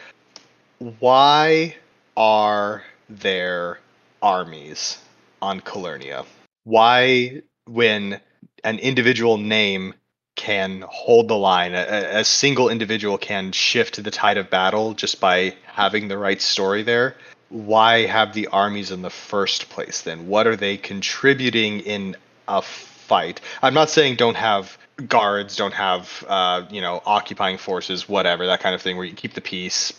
Why 1.00 1.74
are 2.16 2.84
there 3.08 3.80
armies 4.22 4.98
on 5.40 5.60
Calernia? 5.60 6.24
Why, 6.62 7.42
when 7.66 8.20
an 8.62 8.78
individual 8.78 9.38
name 9.38 9.94
can 10.34 10.84
hold 10.88 11.28
the 11.28 11.36
line. 11.36 11.74
A, 11.74 12.20
a, 12.20 12.24
single 12.24 12.68
individual 12.68 13.18
can 13.18 13.52
shift 13.52 14.02
the 14.02 14.10
tide 14.10 14.38
of 14.38 14.50
battle 14.50 14.94
just 14.94 15.20
by 15.20 15.54
having 15.64 16.08
the 16.08 16.18
right 16.18 16.40
story 16.40 16.82
there. 16.82 17.16
why 17.50 18.06
have 18.06 18.32
the 18.32 18.46
armies 18.46 18.90
in 18.90 19.02
the 19.02 19.10
first 19.10 19.68
place 19.68 20.00
then? 20.02 20.26
What 20.26 20.46
are 20.46 20.56
they 20.56 20.78
contributing 20.78 21.80
in 21.80 22.16
a 22.48 22.62
fight? 22.62 23.40
I'm 23.62 23.74
not 23.74 23.90
saying 23.90 24.16
don't 24.16 24.36
have 24.36 24.78
guards, 25.06 25.56
don't 25.56 25.74
have 25.74 26.24
uh, 26.28 26.64
you 26.70 26.80
know 26.80 27.02
occupying 27.04 27.58
forces, 27.58 28.08
whatever 28.08 28.46
that 28.46 28.60
kind 28.60 28.74
of 28.74 28.82
thing, 28.82 28.96
where 28.96 29.06
you 29.06 29.14
keep 29.14 29.34
the 29.34 29.40
peace. 29.40 29.92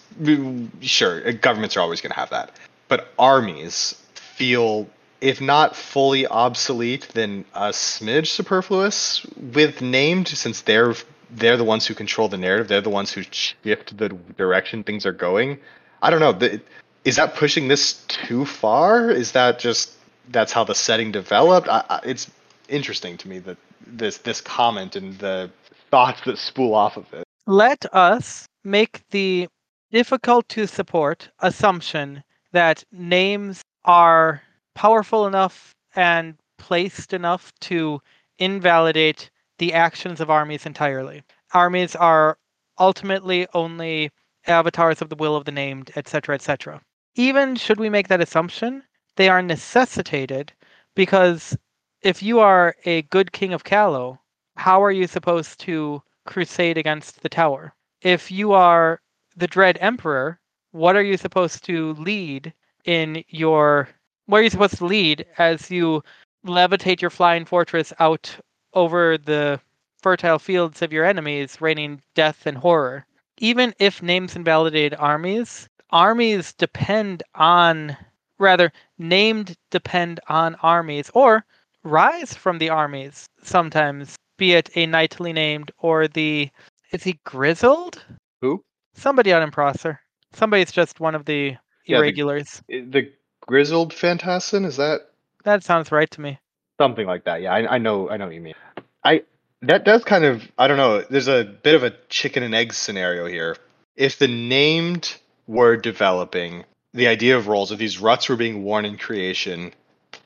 Sure, 0.81 1.31
governments 1.33 1.77
are 1.77 1.81
always 1.81 2.01
going 2.01 2.11
to 2.11 2.19
have 2.19 2.31
that, 2.31 2.51
but 2.87 3.13
armies 3.19 4.01
feel 4.15 4.87
if 5.24 5.39
not 5.39 5.74
fully 5.74 6.27
obsolete, 6.27 7.08
then 7.13 7.46
a 7.53 7.70
smidge 7.70 8.27
superfluous 8.27 9.25
with 9.53 9.82
named, 9.82 10.27
since 10.27 10.62
they're 10.62 10.96
they're 11.32 11.56
the 11.56 11.63
ones 11.63 11.88
who 11.88 11.96
control 11.96 12.27
the 12.27 12.38
narrative. 12.38 12.68
They're 12.68 12.82
the 12.82 12.89
ones 12.89 13.12
who 13.13 13.24
shift 13.32 13.98
the 13.98 14.10
direction 14.10 14.84
things 14.84 15.06
are 15.06 15.13
going. 15.13 15.60
I 16.01 16.10
don't 16.10 16.20
know. 16.20 16.34
The, 16.34 16.62
is 17.06 17.15
that 17.15 17.36
pushing 17.36 17.70
this 17.70 18.03
too 18.10 18.44
far? 18.46 19.10
Is 19.10 19.32
that 19.32 19.60
just 19.60 19.94
that's 20.27 20.51
how 20.51 20.65
the 20.65 20.75
setting 20.75 21.13
developed? 21.13 21.70
I, 21.70 21.86
I, 21.89 22.00
it's 22.03 22.30
interesting 22.68 23.15
to 23.18 23.30
me 23.30 23.39
that 23.39 23.58
this 23.88 24.18
this 24.18 24.42
comment 24.42 24.98
and 24.98 25.18
the 25.20 25.50
thoughts 25.89 26.20
that 26.25 26.38
spool 26.38 26.75
off 26.75 26.98
of 26.98 27.12
it. 27.13 27.24
Let 27.48 27.86
us 27.96 28.46
make 28.65 29.08
the 29.12 29.48
difficult 29.89 30.50
to 30.50 30.68
support 30.68 31.30
assumption 31.39 32.25
that 32.51 32.84
names 32.92 33.62
are 33.86 34.42
powerful 34.75 35.27
enough 35.27 35.75
and 35.96 36.36
placed 36.58 37.13
enough 37.13 37.51
to 37.60 38.01
invalidate 38.39 39.30
the 39.58 39.74
actions 39.74 40.20
of 40.20 40.30
armies 40.30 40.65
entirely. 40.65 41.24
Armies 41.53 41.96
are 41.96 42.38
ultimately 42.80 43.48
only 43.53 44.10
avatars 44.48 45.01
of 45.01 45.10
the 45.10 45.15
will 45.15 45.36
of 45.36 45.46
the 45.46 45.51
named, 45.51 45.92
etc., 45.96 46.36
etc. 46.36 46.82
Even 47.15 47.56
should 47.56 47.80
we 47.80 47.89
make 47.89 48.08
that 48.08 48.22
assumption, 48.22 48.84
they 49.15 49.30
are 49.30 49.42
necessitated 49.42 50.51
because 50.96 51.56
if 52.01 52.22
you 52.22 52.39
are 52.39 52.75
a 52.86 53.03
good 53.03 53.32
king 53.32 53.53
of 53.53 53.63
Callow, 53.63 54.20
how 54.56 54.84
are 54.84 54.92
you 54.92 55.08
supposed 55.08 55.60
to 55.62 56.01
crusade 56.25 56.77
against 56.77 57.22
the 57.22 57.30
tower? 57.30 57.74
If 58.01 58.32
you 58.32 58.53
are 58.53 59.01
the 59.36 59.48
Dread 59.48 59.77
Emperor, 59.80 60.39
what 60.72 60.96
are 60.96 61.03
you 61.03 61.18
supposed 61.18 61.63
to 61.65 61.94
lead 61.94 62.53
in 62.86 63.24
your 63.30 63.89
where 64.25 64.42
are 64.42 64.44
you 64.44 64.50
supposed 64.50 64.77
to 64.77 64.86
lead 64.86 65.25
as 65.38 65.70
you 65.70 66.03
levitate 66.46 67.01
your 67.01 67.10
flying 67.10 67.46
fortress 67.46 67.94
out 68.00 68.36
over 68.74 69.18
the 69.18 69.60
fertile 70.01 70.39
fields 70.39 70.82
of 70.82 70.94
your 70.94 71.06
enemies, 71.06 71.62
raining 71.62 72.01
death 72.15 72.46
and 72.46 72.58
horror? 72.58 73.06
Even 73.38 73.74
if 73.80 74.01
names 74.01 74.36
invalidate 74.36 74.94
armies, 74.96 75.68
armies 75.89 76.53
depend 76.53 77.24
on, 77.36 77.96
rather, 78.39 78.72
named 78.98 79.56
depend 79.72 80.20
on 80.27 80.56
armies, 80.62 81.10
or 81.13 81.46
rise 81.84 82.34
from 82.34 82.60
the 82.60 82.70
armies 82.70 83.27
sometimes, 83.42 84.15
be 84.38 84.53
it 84.53 84.70
a 84.75 84.86
knightly 84.86 85.34
named 85.34 85.72
or 85.80 86.08
the. 86.08 86.50
Is 86.92 87.03
he 87.03 87.20
grizzled? 87.25 88.03
Who? 88.42 88.63
Somebody 88.94 89.34
on 89.34 89.50
Improsor. 89.50 89.98
Somebody's 90.34 90.72
just 90.72 91.00
one 91.00 91.15
of 91.15 91.25
the 91.25 91.56
irregulars. 91.86 92.62
Yeah, 92.68 92.82
the, 92.82 93.01
the 93.01 93.12
grizzled 93.45 93.93
phantassin 93.93 94.65
is 94.65 94.77
that 94.77 95.09
that 95.43 95.63
sounds 95.63 95.91
right 95.91 96.09
to 96.12 96.21
me. 96.21 96.39
Something 96.79 97.05
like 97.05 97.25
that 97.25 97.41
yeah 97.41 97.53
I, 97.53 97.75
I 97.75 97.77
know 97.77 98.09
i 98.09 98.17
know 98.17 98.25
what 98.25 98.33
you 98.33 98.41
mean. 98.41 98.55
I 99.03 99.23
that 99.62 99.85
does 99.85 100.03
kind 100.03 100.25
of 100.25 100.43
i 100.57 100.67
don't 100.67 100.77
know 100.77 101.01
there's 101.01 101.27
a 101.27 101.43
bit 101.43 101.75
of 101.75 101.83
a 101.83 101.93
chicken 102.09 102.43
and 102.43 102.55
egg 102.55 102.73
scenario 102.73 103.25
here. 103.25 103.57
If 103.95 104.17
the 104.17 104.27
named 104.27 105.15
were 105.45 105.77
developing 105.77 106.63
the 106.93 107.07
idea 107.07 107.38
of 107.38 107.47
roles 107.47 107.71
if 107.71 107.79
these 107.79 108.00
ruts 108.00 108.29
were 108.29 108.35
being 108.35 108.63
worn 108.63 108.85
in 108.85 108.97
creation 108.97 109.73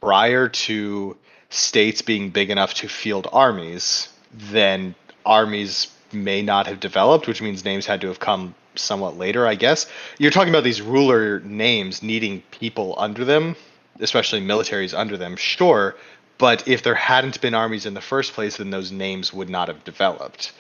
prior 0.02 0.48
to 0.50 1.18
states 1.50 2.02
being 2.02 2.30
big 2.30 2.50
enough 2.50 2.74
to 2.76 2.88
field 2.88 3.28
armies 3.32 4.10
then 4.34 4.94
armies 5.26 5.88
may 6.12 6.42
not 6.42 6.68
have 6.68 6.80
developed 6.80 7.28
which 7.28 7.42
means 7.42 7.66
names 7.66 7.86
had 7.86 8.02
to 8.02 8.08
have 8.08 8.20
come 8.20 8.54
somewhat 8.78 9.18
later, 9.18 9.46
I 9.48 9.56
guess. 9.56 9.88
You're 10.18 10.32
talking 10.32 10.50
about 10.50 10.64
these 10.64 10.82
ruler 10.82 11.40
names 11.42 12.02
needing 12.04 12.42
people 12.52 12.96
under 12.98 13.26
them, 13.26 13.56
especially 14.00 14.42
militaries 14.42 14.98
under 14.98 15.18
them, 15.18 15.36
sure. 15.36 15.96
But 16.38 16.68
if 16.68 16.84
there 16.84 16.96
hadn't 16.96 17.42
been 17.42 17.54
armies 17.54 17.86
in 17.86 17.94
the 17.94 18.02
first 18.02 18.34
place, 18.34 18.58
then 18.58 18.70
those 18.70 18.92
names 18.92 19.34
would 19.34 19.50
not 19.50 19.68
have 19.70 19.84
developed. 19.84 20.54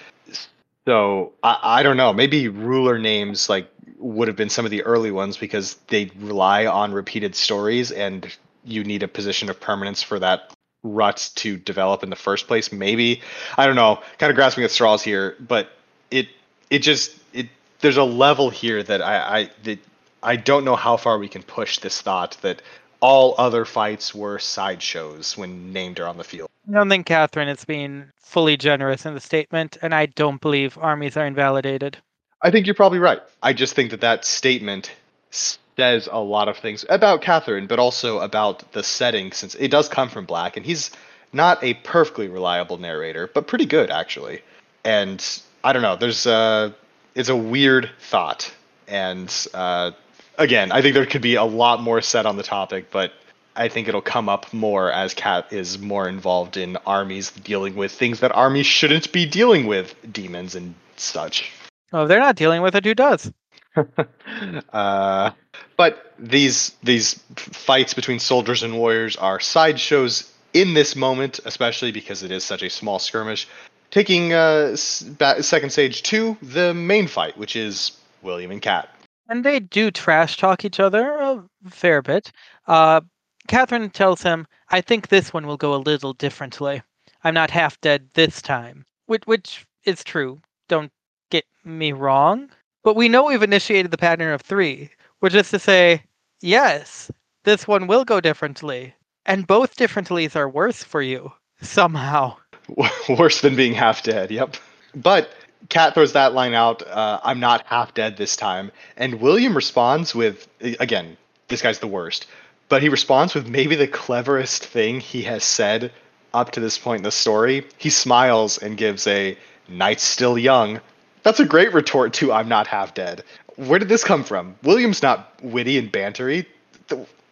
So 0.88 1.34
I, 1.44 1.60
I 1.62 1.84
don't 1.84 1.98
know. 1.98 2.14
Maybe 2.14 2.48
ruler 2.48 2.98
names 2.98 3.50
like 3.50 3.70
would 3.98 4.28
have 4.28 4.38
been 4.38 4.50
some 4.50 4.66
of 4.66 4.72
the 4.72 4.84
early 4.84 5.12
ones 5.12 5.38
because 5.38 5.76
they 5.88 6.12
rely 6.18 6.66
on 6.66 6.94
repeated 6.94 7.36
stories, 7.36 7.92
and 7.92 8.26
you 8.64 8.84
need 8.84 9.04
a 9.04 9.08
position 9.08 9.50
of 9.50 9.60
permanence 9.60 10.02
for 10.02 10.20
that 10.20 10.54
rut 10.84 11.30
to 11.36 11.58
develop 11.58 12.04
in 12.04 12.10
the 12.10 12.16
first 12.16 12.48
place. 12.48 12.72
Maybe 12.72 13.22
I 13.58 13.66
don't 13.66 13.76
know. 13.76 14.02
Kind 14.18 14.30
of 14.30 14.36
grasping 14.36 14.64
at 14.64 14.72
straws 14.72 15.04
here, 15.04 15.36
but 15.40 15.72
it 16.10 16.30
it 16.70 16.80
just 16.80 17.16
it 17.34 17.48
there's 17.82 17.98
a 17.98 18.04
level 18.04 18.50
here 18.50 18.84
that 18.84 19.02
I, 19.02 19.40
I 19.40 19.52
that 19.64 19.80
I 20.24 20.36
don't 20.36 20.66
know 20.66 20.76
how 20.76 20.98
far 20.98 21.18
we 21.18 21.30
can 21.30 21.44
push 21.44 21.80
this 21.80 22.02
thought 22.02 22.38
that 22.42 22.62
all 23.00 23.36
other 23.38 23.66
fights 23.66 24.16
were 24.16 24.40
sideshows 24.40 25.38
when 25.38 25.72
named 25.72 26.00
are 26.00 26.08
on 26.08 26.18
the 26.18 26.24
field. 26.24 26.50
I 26.68 26.74
don't 26.74 26.90
think 26.90 27.06
Catherine 27.06 27.48
is 27.48 27.64
being 27.64 28.12
fully 28.18 28.58
generous 28.58 29.06
in 29.06 29.14
the 29.14 29.20
statement, 29.20 29.78
and 29.82 29.94
I 29.94 30.08
don't 30.08 30.42
believe 30.42 30.78
armies 30.78 31.16
are 31.16 31.26
invalidated. 31.26 31.98
I 32.42 32.52
think 32.52 32.66
you're 32.66 32.76
probably 32.76 33.00
right. 33.00 33.22
I 33.42 33.54
just 33.54 33.76
think 33.76 33.92
that 33.92 34.02
that 34.02 34.26
statement 34.26 34.92
says 35.32 36.10
a 36.12 36.20
lot 36.20 36.48
of 36.48 36.58
things 36.58 36.86
about 36.90 37.22
Catherine, 37.22 37.68
but 37.68 37.80
also 37.80 38.20
about 38.20 38.72
the 38.74 38.84
setting, 38.84 39.32
since 39.32 39.56
it 39.56 39.70
does 39.70 39.88
come 39.88 40.10
from 40.10 40.26
Black, 40.26 40.58
and 40.58 40.66
he's 40.66 40.92
not 41.34 41.64
a 41.64 41.76
perfectly 41.76 42.28
reliable 42.28 42.78
narrator, 42.78 43.28
but 43.28 43.48
pretty 43.48 43.66
good 43.66 43.92
actually. 43.92 44.42
And 44.84 45.24
I 45.64 45.74
don't 45.74 45.82
know. 45.82 45.96
There's 45.96 46.26
uh, 46.26 46.72
it's 47.18 47.30
a 47.30 47.36
weird 47.36 47.90
thought, 48.00 48.54
and 48.88 49.34
uh, 49.54 49.92
again, 50.38 50.72
I 50.72 50.82
think 50.82 50.94
there 50.94 51.06
could 51.06 51.24
be 51.24 51.36
a 51.36 51.44
lot 51.44 51.82
more 51.82 52.00
said 52.02 52.28
on 52.28 52.38
the 52.38 52.44
topic, 52.44 52.92
but 52.92 53.12
I 53.56 53.70
think 53.70 53.88
it'll 53.88 54.02
come 54.02 54.30
up 54.30 54.54
more 54.54 54.92
as 54.92 55.16
Cat 55.16 55.52
is 55.52 55.80
more 55.80 56.08
involved 56.08 56.58
in 56.58 56.78
armies 56.86 57.32
dealing 57.32 57.76
with 57.76 57.92
things 57.92 58.20
that 58.20 58.32
armies 58.36 58.68
shouldn't 58.68 59.12
be 59.12 59.26
dealing 59.26 59.66
with, 59.66 59.96
demons 60.14 60.54
and 60.54 60.76
such. 60.96 61.52
Oh, 61.92 62.06
they're 62.06 62.20
not 62.20 62.36
dealing 62.36 62.62
with 62.62 62.76
it. 62.76 62.86
Who 62.86 62.94
does? 62.94 63.32
uh, 64.74 65.32
but 65.76 66.14
these 66.20 66.76
these 66.84 67.16
fights 67.36 67.96
between 67.96 68.20
soldiers 68.20 68.62
and 68.62 68.78
warriors 68.78 69.16
are 69.16 69.40
sideshows 69.40 70.32
in 70.54 70.76
this 70.76 70.96
moment, 70.96 71.40
especially 71.46 71.92
because 71.92 72.22
it 72.22 72.32
is 72.32 72.44
such 72.44 72.62
a 72.62 72.70
small 72.70 73.00
skirmish 73.00 73.48
taking 73.92 74.34
uh, 74.34 74.76
second 74.76 75.72
stage 75.72 76.04
to 76.04 76.38
the 76.42 76.74
main 76.74 77.08
fight, 77.08 77.38
which 77.38 77.56
is 77.56 77.98
William 78.22 78.52
and 78.52 78.62
Cat. 78.62 78.90
And 79.30 79.44
they 79.44 79.60
do 79.60 79.92
trash 79.92 80.38
talk 80.38 80.64
each 80.64 80.80
other 80.80 81.12
a 81.12 81.44
fair 81.70 82.02
bit. 82.02 82.32
Uh, 82.68 83.02
Catherine 83.48 83.90
tells 83.90 84.22
him, 84.22 84.48
I 84.70 84.82
think 84.82 85.08
this 85.08 85.34
one 85.34 85.48
will 85.48 85.58
go 85.58 85.74
a 85.74 85.78
little 85.78 86.14
differently. 86.14 86.82
I'm 87.24 87.34
not 87.34 87.50
half 87.50 87.80
dead 87.82 88.10
this 88.14 88.42
time. 88.42 88.86
Which, 89.06 89.24
which 89.26 89.66
is 89.86 90.04
true. 90.04 90.40
Don't 90.68 90.92
get 91.30 91.46
me 91.64 91.92
wrong. 91.92 92.50
But 92.84 92.96
we 92.96 93.10
know 93.10 93.26
we've 93.26 93.44
initiated 93.44 93.92
the 93.92 93.98
pattern 93.98 94.34
of 94.34 94.42
three, 94.42 94.90
which 95.20 95.34
is 95.34 95.50
to 95.50 95.60
say, 95.60 96.04
yes, 96.42 97.12
this 97.44 97.68
one 97.68 97.88
will 97.88 98.06
go 98.06 98.22
differently. 98.22 98.94
And 99.26 99.48
both 99.48 99.76
differentlies 99.76 100.36
are 100.36 100.50
worse 100.50 100.84
for 100.84 101.02
you, 101.02 101.32
somehow. 101.62 102.38
worse 103.10 103.42
than 103.42 103.56
being 103.56 103.74
half 103.74 104.04
dead. 104.04 104.32
Yep. 104.32 104.58
But 104.96 105.30
Cat 105.70 105.94
throws 105.94 106.14
that 106.14 106.34
line 106.34 106.54
out. 106.54 106.86
Uh, 106.88 107.20
I'm 107.24 107.40
not 107.40 107.66
half 107.66 107.94
dead 107.94 108.18
this 108.18 108.36
time, 108.36 108.72
and 108.96 109.20
William 109.22 109.56
responds 109.56 110.14
with 110.14 110.48
again, 110.62 111.18
this 111.48 111.62
guy's 111.62 111.80
the 111.80 111.88
worst. 111.88 112.28
But 112.70 112.82
he 112.82 112.90
responds 112.90 113.34
with 113.34 113.48
maybe 113.48 113.76
the 113.76 113.88
cleverest 113.88 114.66
thing 114.66 115.00
he 115.00 115.24
has 115.24 115.44
said 115.44 115.92
up 116.34 116.52
to 116.52 116.60
this 116.60 116.78
point 116.78 117.00
in 117.00 117.04
the 117.04 117.12
story. 117.12 117.66
He 117.78 117.90
smiles 117.90 118.58
and 118.58 118.78
gives 118.78 119.08
a 119.08 119.38
"Night's 119.68 120.04
still 120.04 120.38
young." 120.38 120.80
That's 121.24 121.40
a 121.40 121.46
great 121.46 121.74
retort 121.74 122.14
to 122.14 122.32
"I'm 122.32 122.48
not 122.48 122.68
half 122.68 122.94
dead." 122.94 123.24
Where 123.56 123.80
did 123.80 123.90
this 123.90 124.04
come 124.04 124.24
from? 124.24 124.56
William's 124.64 125.02
not 125.02 125.34
witty 125.42 125.78
and 125.78 125.92
bantery. 125.92 126.46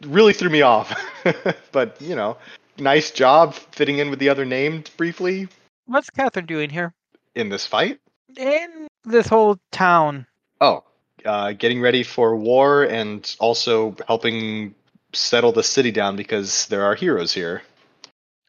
Really 0.02 0.34
threw 0.34 0.50
me 0.50 0.62
off. 0.62 0.94
but 1.72 2.02
you 2.02 2.16
know, 2.16 2.38
nice 2.78 3.12
job 3.12 3.54
fitting 3.54 4.00
in 4.00 4.10
with 4.10 4.20
the 4.20 4.30
other 4.30 4.46
named 4.46 4.90
briefly. 4.98 5.48
What's 5.86 6.10
Catherine 6.10 6.46
doing 6.46 6.70
here? 6.70 6.94
In 7.36 7.50
this 7.50 7.66
fight? 7.66 8.00
In 8.38 8.88
this 9.04 9.28
whole 9.28 9.58
town. 9.72 10.26
Oh, 10.62 10.84
uh, 11.26 11.54
getting 11.54 11.82
ready 11.82 12.04
for 12.04 12.36
war 12.36 12.84
and 12.84 13.36
also 13.40 13.96
helping 14.08 14.76
settle 15.14 15.52
the 15.52 15.64
city 15.64 15.92
down 15.92 16.16
because 16.16 16.68
there 16.68 16.84
are 16.84 16.96
heroes 16.96 17.34
here. 17.34 17.62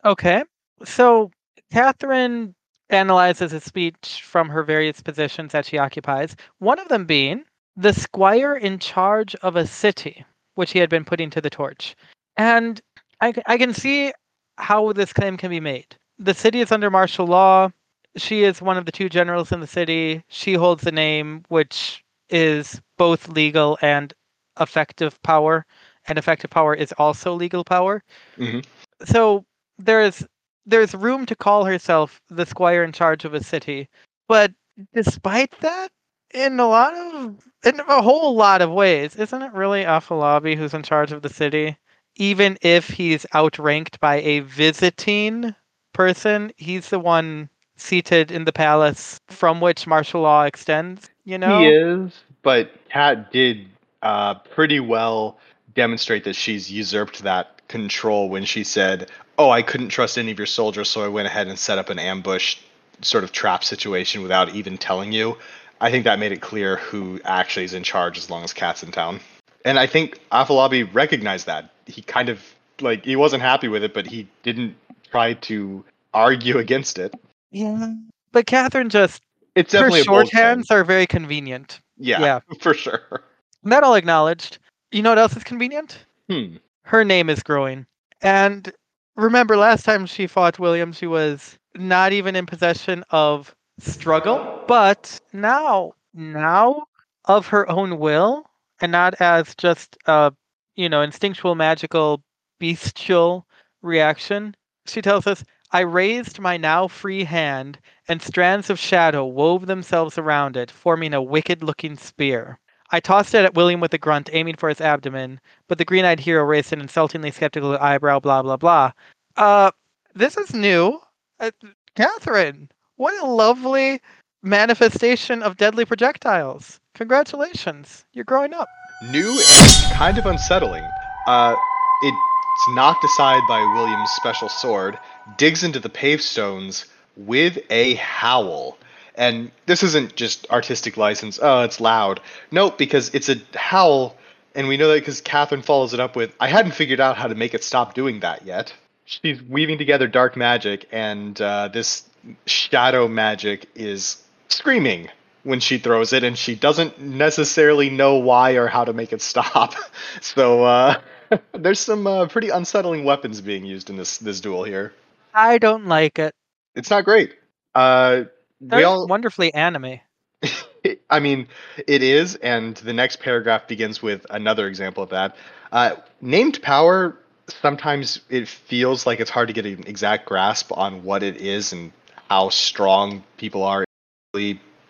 Okay. 0.04 0.42
So 0.84 1.30
Catherine 1.72 2.54
analyzes 2.90 3.52
a 3.52 3.60
speech 3.60 4.22
from 4.24 4.48
her 4.48 4.62
various 4.62 5.00
positions 5.00 5.52
that 5.52 5.66
she 5.66 5.78
occupies, 5.78 6.36
one 6.58 6.78
of 6.78 6.88
them 6.88 7.04
being 7.04 7.44
the 7.76 7.92
squire 7.92 8.54
in 8.56 8.78
charge 8.78 9.34
of 9.36 9.56
a 9.56 9.66
city. 9.66 10.24
which 10.56 10.72
he 10.72 10.78
had 10.78 10.90
been 10.90 11.04
putting 11.04 11.30
to 11.30 11.40
the 11.40 11.50
torch. 11.50 11.94
And 12.36 12.80
I, 13.20 13.32
I 13.46 13.58
can 13.58 13.72
see 13.74 14.12
how 14.58 14.92
this 14.92 15.12
claim 15.12 15.36
can 15.36 15.50
be 15.50 15.60
made. 15.60 15.96
The 16.18 16.34
city 16.34 16.60
is 16.60 16.72
under 16.72 16.90
martial 16.90 17.26
law. 17.26 17.70
She 18.16 18.44
is 18.44 18.62
one 18.62 18.78
of 18.78 18.86
the 18.86 18.92
two 18.92 19.08
generals 19.08 19.52
in 19.52 19.60
the 19.60 19.66
city. 19.66 20.24
She 20.28 20.54
holds 20.54 20.82
the 20.82 20.92
name, 20.92 21.44
which 21.48 22.02
is 22.30 22.80
both 22.96 23.28
legal 23.28 23.78
and 23.82 24.12
effective 24.60 25.20
power. 25.22 25.66
And 26.08 26.18
effective 26.18 26.50
power 26.50 26.74
is 26.74 26.92
also 26.98 27.34
legal 27.34 27.64
power. 27.64 28.02
Mhm. 28.38 28.64
So 29.04 29.44
there's 29.78 30.24
there's 30.64 30.94
room 30.94 31.26
to 31.26 31.36
call 31.36 31.64
herself 31.64 32.20
the 32.28 32.46
squire 32.46 32.82
in 32.84 32.92
charge 32.92 33.24
of 33.24 33.34
a 33.34 33.42
city. 33.42 33.88
But 34.28 34.52
despite 34.94 35.52
that, 35.60 35.90
in 36.32 36.58
a 36.60 36.66
lot 36.66 36.94
of 36.94 37.44
in 37.64 37.80
a 37.80 38.02
whole 38.02 38.34
lot 38.36 38.62
of 38.62 38.70
ways, 38.70 39.16
isn't 39.16 39.42
it 39.42 39.52
really 39.52 39.82
Afalabi 39.84 40.56
who's 40.56 40.74
in 40.74 40.82
charge 40.82 41.12
of 41.12 41.22
the 41.22 41.28
city? 41.28 41.76
Even 42.16 42.58
if 42.62 42.88
he's 42.88 43.26
outranked 43.34 44.00
by 44.00 44.16
a 44.16 44.40
visiting 44.40 45.54
person, 45.92 46.52
he's 46.56 46.90
the 46.90 46.98
one 46.98 47.48
seated 47.76 48.30
in 48.30 48.44
the 48.44 48.52
palace 48.52 49.20
from 49.28 49.60
which 49.60 49.86
martial 49.86 50.22
law 50.22 50.44
extends, 50.44 51.10
you 51.24 51.38
know? 51.38 51.60
He 51.60 51.68
is, 51.68 52.12
but 52.42 52.70
Kat 52.88 53.30
did 53.30 53.66
uh, 54.02 54.34
pretty 54.34 54.80
well 54.80 55.38
demonstrate 55.74 56.24
that 56.24 56.34
she's 56.34 56.70
usurped 56.70 57.22
that 57.22 57.60
control 57.68 58.28
when 58.28 58.44
she 58.44 58.64
said, 58.64 59.10
"Oh, 59.38 59.50
I 59.50 59.62
couldn't 59.62 59.88
trust 59.88 60.16
any 60.16 60.30
of 60.30 60.38
your 60.38 60.46
soldiers, 60.46 60.88
so 60.88 61.04
I 61.04 61.08
went 61.08 61.26
ahead 61.26 61.48
and 61.48 61.58
set 61.58 61.78
up 61.78 61.90
an 61.90 61.98
ambush 61.98 62.56
sort 63.02 63.24
of 63.24 63.32
trap 63.32 63.62
situation 63.62 64.22
without 64.22 64.54
even 64.54 64.78
telling 64.78 65.12
you." 65.12 65.36
I 65.80 65.90
think 65.90 66.04
that 66.04 66.18
made 66.18 66.32
it 66.32 66.40
clear 66.40 66.76
who 66.76 67.20
actually 67.24 67.66
is 67.66 67.74
in 67.74 67.82
charge 67.82 68.16
as 68.16 68.30
long 68.30 68.42
as 68.44 68.54
Kat's 68.54 68.82
in 68.82 68.92
town. 68.92 69.20
And 69.66 69.78
I 69.80 69.86
think 69.86 70.20
Afalabi 70.30 70.88
recognized 70.94 71.46
that. 71.46 71.70
He 71.86 72.00
kind 72.02 72.28
of 72.28 72.40
like 72.80 73.04
he 73.04 73.16
wasn't 73.16 73.42
happy 73.42 73.68
with 73.68 73.82
it, 73.82 73.92
but 73.92 74.06
he 74.06 74.28
didn't 74.44 74.76
try 75.10 75.34
to 75.34 75.84
argue 76.14 76.58
against 76.58 76.98
it. 76.98 77.14
Yeah. 77.50 77.92
But 78.32 78.46
Catherine 78.46 78.88
just 78.88 79.22
It's 79.56 79.72
her 79.72 79.80
definitely 79.90 80.04
claim. 80.04 80.26
shorthands 80.26 80.70
are 80.70 80.84
very 80.84 81.06
convenient. 81.06 81.80
Yeah, 81.98 82.20
yeah. 82.20 82.40
for 82.60 82.74
sure. 82.74 83.22
That 83.64 83.82
all 83.82 83.94
acknowledged. 83.94 84.58
You 84.92 85.02
know 85.02 85.10
what 85.10 85.18
else 85.18 85.36
is 85.36 85.44
convenient? 85.44 85.98
Hmm. 86.30 86.56
her 86.84 87.04
name 87.04 87.28
is 87.30 87.42
growing. 87.42 87.86
And 88.22 88.72
remember, 89.16 89.56
last 89.56 89.84
time 89.84 90.06
she 90.06 90.26
fought 90.26 90.58
William, 90.58 90.92
she 90.92 91.06
was 91.06 91.58
not 91.74 92.12
even 92.12 92.36
in 92.36 92.46
possession 92.46 93.04
of 93.10 93.54
struggle, 93.78 94.62
but 94.68 95.20
now, 95.32 95.92
now 96.14 96.84
of 97.26 97.46
her 97.48 97.68
own 97.70 97.98
will, 97.98 98.45
and 98.80 98.92
not 98.92 99.14
as 99.20 99.54
just 99.54 99.96
a, 100.06 100.32
you 100.74 100.88
know, 100.88 101.02
instinctual, 101.02 101.54
magical, 101.54 102.22
bestial 102.58 103.46
reaction. 103.82 104.54
She 104.86 105.02
tells 105.02 105.26
us, 105.26 105.44
I 105.72 105.80
raised 105.80 106.38
my 106.38 106.56
now 106.56 106.86
free 106.88 107.24
hand, 107.24 107.78
and 108.08 108.22
strands 108.22 108.70
of 108.70 108.78
shadow 108.78 109.24
wove 109.24 109.66
themselves 109.66 110.16
around 110.16 110.56
it, 110.56 110.70
forming 110.70 111.12
a 111.12 111.22
wicked 111.22 111.62
looking 111.62 111.96
spear. 111.96 112.58
I 112.90 113.00
tossed 113.00 113.34
it 113.34 113.44
at 113.44 113.54
William 113.54 113.80
with 113.80 113.92
a 113.94 113.98
grunt, 113.98 114.30
aiming 114.32 114.56
for 114.56 114.68
his 114.68 114.80
abdomen, 114.80 115.40
but 115.66 115.78
the 115.78 115.84
green 115.84 116.04
eyed 116.04 116.20
hero 116.20 116.44
raised 116.44 116.72
an 116.72 116.80
insultingly 116.80 117.32
skeptical 117.32 117.76
eyebrow, 117.76 118.20
blah, 118.20 118.42
blah, 118.42 118.56
blah. 118.56 118.92
Uh, 119.36 119.72
this 120.14 120.36
is 120.36 120.54
new. 120.54 121.00
Uh, 121.40 121.50
Catherine, 121.96 122.70
what 122.96 123.20
a 123.20 123.26
lovely 123.26 124.00
manifestation 124.42 125.42
of 125.42 125.56
deadly 125.56 125.84
projectiles. 125.84 126.78
Congratulations. 126.94 128.04
You're 128.12 128.24
growing 128.24 128.54
up. 128.54 128.68
new 129.10 129.30
and 129.30 129.92
kind 129.94 130.18
of 130.18 130.26
unsettling. 130.26 130.84
Uh, 131.26 131.54
it's 132.02 132.68
knocked 132.74 133.04
aside 133.04 133.42
by 133.48 133.60
William's 133.74 134.10
special 134.12 134.48
sword, 134.48 134.98
digs 135.36 135.62
into 135.62 135.78
the 135.80 135.88
pave 135.88 136.22
stones 136.22 136.86
with 137.16 137.58
a 137.70 137.94
howl. 137.94 138.78
And 139.14 139.50
this 139.66 139.82
isn't 139.82 140.14
just 140.16 140.48
artistic 140.50 140.96
license, 140.96 141.38
oh, 141.42 141.62
it's 141.62 141.80
loud. 141.80 142.20
Nope, 142.50 142.78
because 142.78 143.10
it's 143.14 143.28
a 143.28 143.36
howl, 143.54 144.16
and 144.54 144.68
we 144.68 144.76
know 144.76 144.88
that 144.88 145.00
because 145.00 145.20
Catherine 145.20 145.62
follows 145.62 145.94
it 145.94 146.00
up 146.00 146.16
with, 146.16 146.34
I 146.38 146.48
hadn't 146.48 146.72
figured 146.72 147.00
out 147.00 147.16
how 147.16 147.26
to 147.26 147.34
make 147.34 147.54
it 147.54 147.64
stop 147.64 147.94
doing 147.94 148.20
that 148.20 148.44
yet. 148.44 148.72
She's 149.06 149.42
weaving 149.42 149.78
together 149.78 150.06
dark 150.06 150.36
magic, 150.36 150.86
and 150.92 151.40
uh, 151.40 151.68
this 151.68 152.04
shadow 152.44 153.08
magic 153.08 153.68
is 153.74 154.22
screaming 154.56 155.08
when 155.44 155.60
she 155.60 155.78
throws 155.78 156.12
it, 156.12 156.24
and 156.24 156.36
she 156.36 156.56
doesn't 156.56 157.00
necessarily 157.00 157.88
know 157.88 158.16
why 158.16 158.52
or 158.52 158.66
how 158.66 158.84
to 158.84 158.92
make 158.92 159.12
it 159.12 159.22
stop. 159.22 159.74
So 160.22 160.64
uh, 160.64 161.00
there's 161.52 161.78
some 161.78 162.06
uh, 162.06 162.26
pretty 162.26 162.48
unsettling 162.48 163.04
weapons 163.04 163.42
being 163.42 163.66
used 163.66 163.90
in 163.90 163.96
this 163.96 164.16
this 164.16 164.40
duel 164.40 164.64
here. 164.64 164.94
I 165.34 165.58
don't 165.58 165.86
like 165.86 166.18
it. 166.18 166.34
It's 166.74 166.88
not 166.88 167.04
great. 167.04 167.34
Uh, 167.74 168.24
we 168.60 168.68
That's 168.68 168.84
all, 168.84 169.06
wonderfully 169.06 169.52
anime. 169.52 170.00
I 171.10 171.20
mean, 171.20 171.48
it 171.86 172.02
is, 172.02 172.36
and 172.36 172.76
the 172.76 172.94
next 172.94 173.20
paragraph 173.20 173.68
begins 173.68 174.00
with 174.00 174.24
another 174.30 174.68
example 174.68 175.02
of 175.02 175.10
that. 175.10 175.36
Uh, 175.70 175.96
named 176.20 176.62
power. 176.62 177.18
Sometimes 177.48 178.20
it 178.30 178.48
feels 178.48 179.06
like 179.06 179.20
it's 179.20 179.30
hard 179.30 179.48
to 179.48 179.54
get 179.54 179.66
an 179.66 179.84
exact 179.86 180.26
grasp 180.26 180.72
on 180.72 181.04
what 181.04 181.22
it 181.22 181.36
is 181.36 181.72
and 181.72 181.92
how 182.28 182.48
strong 182.48 183.22
people 183.36 183.62
are 183.62 183.85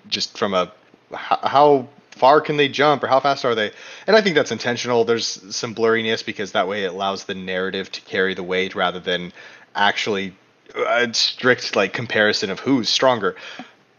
just 0.08 0.36
from 0.38 0.54
a 0.54 0.72
how, 1.12 1.88
far 2.10 2.40
can 2.40 2.56
they 2.56 2.68
jump 2.68 3.02
or 3.02 3.06
how 3.06 3.20
fast 3.20 3.44
are 3.44 3.54
they? 3.54 3.70
And 4.06 4.16
i 4.16 4.22
think 4.22 4.34
that's 4.34 4.50
intentional. 4.50 5.04
There's 5.04 5.54
some 5.54 5.74
blurriness 5.74 6.24
because 6.24 6.52
that 6.52 6.66
way 6.66 6.84
it 6.84 6.92
allows 6.92 7.24
the 7.24 7.34
narrative 7.34 7.92
to 7.92 8.00
carry 8.00 8.32
the 8.32 8.42
weight 8.42 8.74
rather 8.74 9.00
than 9.00 9.32
actually 9.74 10.34
a 10.74 11.12
strict 11.12 11.76
like 11.76 11.92
comparison 11.92 12.50
of 12.50 12.60
who's 12.60 12.88
stronger. 12.88 13.36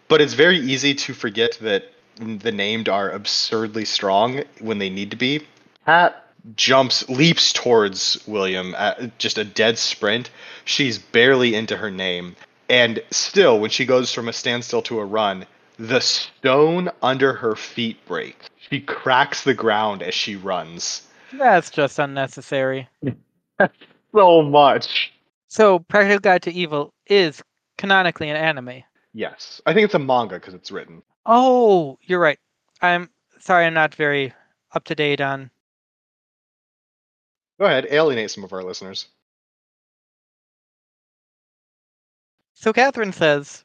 But 0.07 0.21
it's 0.21 0.33
very 0.33 0.57
easy 0.57 0.95
to 0.95 1.13
forget 1.13 1.57
that 1.61 1.91
the 2.15 2.51
named 2.51 2.89
are 2.89 3.11
absurdly 3.11 3.85
strong 3.85 4.43
when 4.59 4.79
they 4.79 4.89
need 4.89 5.11
to 5.11 5.17
be. 5.17 5.45
Pat 5.85 6.23
jumps 6.55 7.07
leaps 7.09 7.51
towards 7.51 8.23
william 8.25 8.73
at 8.75 9.17
just 9.19 9.37
a 9.37 9.43
dead 9.43 9.77
sprint. 9.77 10.29
She's 10.65 10.97
barely 10.97 11.55
into 11.55 11.77
her 11.77 11.91
name 11.91 12.35
and 12.69 13.01
still 13.11 13.59
when 13.59 13.69
she 13.69 13.85
goes 13.85 14.13
from 14.13 14.27
a 14.27 14.33
standstill 14.33 14.81
to 14.83 14.99
a 14.99 15.05
run 15.05 15.45
the 15.79 16.01
stone 16.01 16.89
under 17.01 17.33
her 17.33 17.55
feet 17.55 18.03
breaks. 18.07 18.49
She 18.69 18.79
cracks 18.81 19.43
the 19.43 19.53
ground 19.53 20.01
as 20.01 20.13
she 20.13 20.35
runs. 20.35 21.07
That's 21.33 21.69
just 21.69 21.99
unnecessary. 21.99 22.89
So 24.15 24.41
much. 24.41 25.11
So, 25.47 25.79
Practical 25.79 26.19
Guide 26.19 26.41
to 26.43 26.51
Evil 26.51 26.93
is 27.07 27.43
canonically 27.77 28.29
an 28.29 28.37
anime. 28.37 28.83
Yes. 29.13 29.61
I 29.65 29.73
think 29.73 29.85
it's 29.85 29.93
a 29.93 29.99
manga 29.99 30.35
because 30.35 30.53
it's 30.53 30.71
written. 30.71 31.03
Oh, 31.25 31.99
you're 32.01 32.19
right. 32.19 32.39
I'm 32.81 33.09
sorry, 33.39 33.65
I'm 33.65 33.73
not 33.73 33.93
very 33.93 34.33
up 34.73 34.85
to 34.85 34.95
date 34.95 35.21
on. 35.21 35.51
Go 37.59 37.65
ahead, 37.65 37.87
alienate 37.91 38.31
some 38.31 38.43
of 38.43 38.53
our 38.53 38.63
listeners. 38.63 39.07
So, 42.59 42.73
Catherine 42.73 43.13
says 43.13 43.63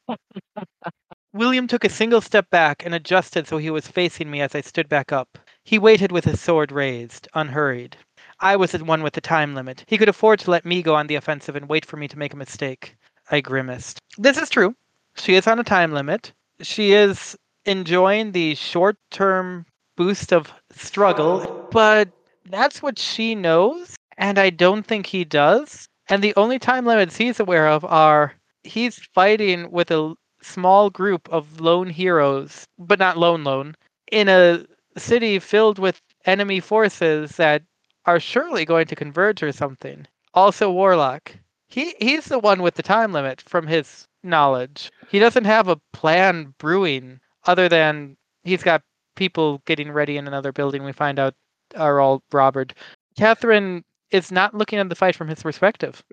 William 1.33 1.67
took 1.67 1.83
a 1.83 1.89
single 1.89 2.21
step 2.21 2.47
back 2.51 2.85
and 2.85 2.93
adjusted 2.93 3.47
so 3.47 3.57
he 3.57 3.71
was 3.71 3.87
facing 3.87 4.29
me 4.29 4.39
as 4.39 4.53
I 4.53 4.61
stood 4.61 4.87
back 4.87 5.11
up. 5.11 5.39
He 5.63 5.79
waited 5.79 6.11
with 6.11 6.25
his 6.25 6.39
sword 6.39 6.71
raised, 6.71 7.27
unhurried. 7.33 7.97
I 8.39 8.55
was 8.55 8.71
the 8.71 8.85
one 8.85 9.01
with 9.01 9.13
the 9.13 9.19
time 9.19 9.55
limit. 9.55 9.83
He 9.87 9.97
could 9.97 10.09
afford 10.09 10.37
to 10.41 10.51
let 10.51 10.63
me 10.63 10.83
go 10.83 10.93
on 10.93 11.07
the 11.07 11.15
offensive 11.15 11.55
and 11.55 11.67
wait 11.67 11.85
for 11.85 11.97
me 11.97 12.07
to 12.07 12.19
make 12.19 12.35
a 12.35 12.37
mistake. 12.37 12.95
I 13.31 13.41
grimaced. 13.41 13.99
This 14.19 14.37
is 14.37 14.47
true. 14.47 14.75
She 15.15 15.33
is 15.33 15.47
on 15.47 15.57
a 15.57 15.63
time 15.63 15.91
limit. 15.91 16.31
She 16.61 16.93
is 16.93 17.35
enjoying 17.65 18.31
the 18.31 18.53
short 18.53 18.97
term 19.09 19.65
boost 19.95 20.31
of 20.31 20.53
struggle, 20.71 21.67
but 21.71 22.09
that's 22.45 22.83
what 22.83 22.99
she 22.99 23.33
knows, 23.33 23.95
and 24.19 24.37
I 24.37 24.51
don't 24.51 24.85
think 24.85 25.07
he 25.07 25.25
does. 25.25 25.89
And 26.09 26.23
the 26.23 26.35
only 26.35 26.59
time 26.59 26.85
limits 26.85 27.17
he's 27.17 27.39
aware 27.39 27.67
of 27.67 27.83
are 27.85 28.35
he's 28.63 28.99
fighting 29.13 29.71
with 29.71 29.91
a 29.91 30.15
small 30.41 30.89
group 30.89 31.27
of 31.29 31.59
lone 31.61 31.89
heroes, 31.89 32.67
but 32.77 32.99
not 32.99 33.17
lone 33.17 33.43
lone, 33.43 33.75
in 34.11 34.29
a 34.29 34.65
city 34.97 35.39
filled 35.39 35.79
with 35.79 36.01
enemy 36.25 36.59
forces 36.59 37.37
that 37.37 37.63
are 38.05 38.19
surely 38.19 38.65
going 38.65 38.87
to 38.87 38.95
converge 38.95 39.41
or 39.41 39.51
something. 39.51 40.05
Also 40.33 40.71
Warlock. 40.71 41.35
He 41.67 41.95
he's 41.99 42.25
the 42.25 42.39
one 42.39 42.61
with 42.61 42.75
the 42.75 42.83
time 42.83 43.13
limit 43.13 43.41
from 43.41 43.65
his 43.65 44.07
knowledge. 44.23 44.91
He 45.09 45.19
doesn't 45.19 45.45
have 45.45 45.67
a 45.67 45.79
plan 45.91 46.53
brewing 46.59 47.19
other 47.45 47.67
than 47.67 48.15
he's 48.43 48.63
got 48.63 48.83
people 49.15 49.61
getting 49.65 49.91
ready 49.91 50.17
in 50.17 50.27
another 50.27 50.51
building 50.51 50.83
we 50.83 50.91
find 50.91 51.19
out 51.19 51.33
are 51.75 51.99
all 51.99 52.21
robbered. 52.31 52.73
Catherine 53.17 53.83
is 54.11 54.31
not 54.31 54.53
looking 54.53 54.79
at 54.79 54.89
the 54.89 54.95
fight 54.95 55.15
from 55.15 55.27
his 55.27 55.41
perspective. 55.41 56.03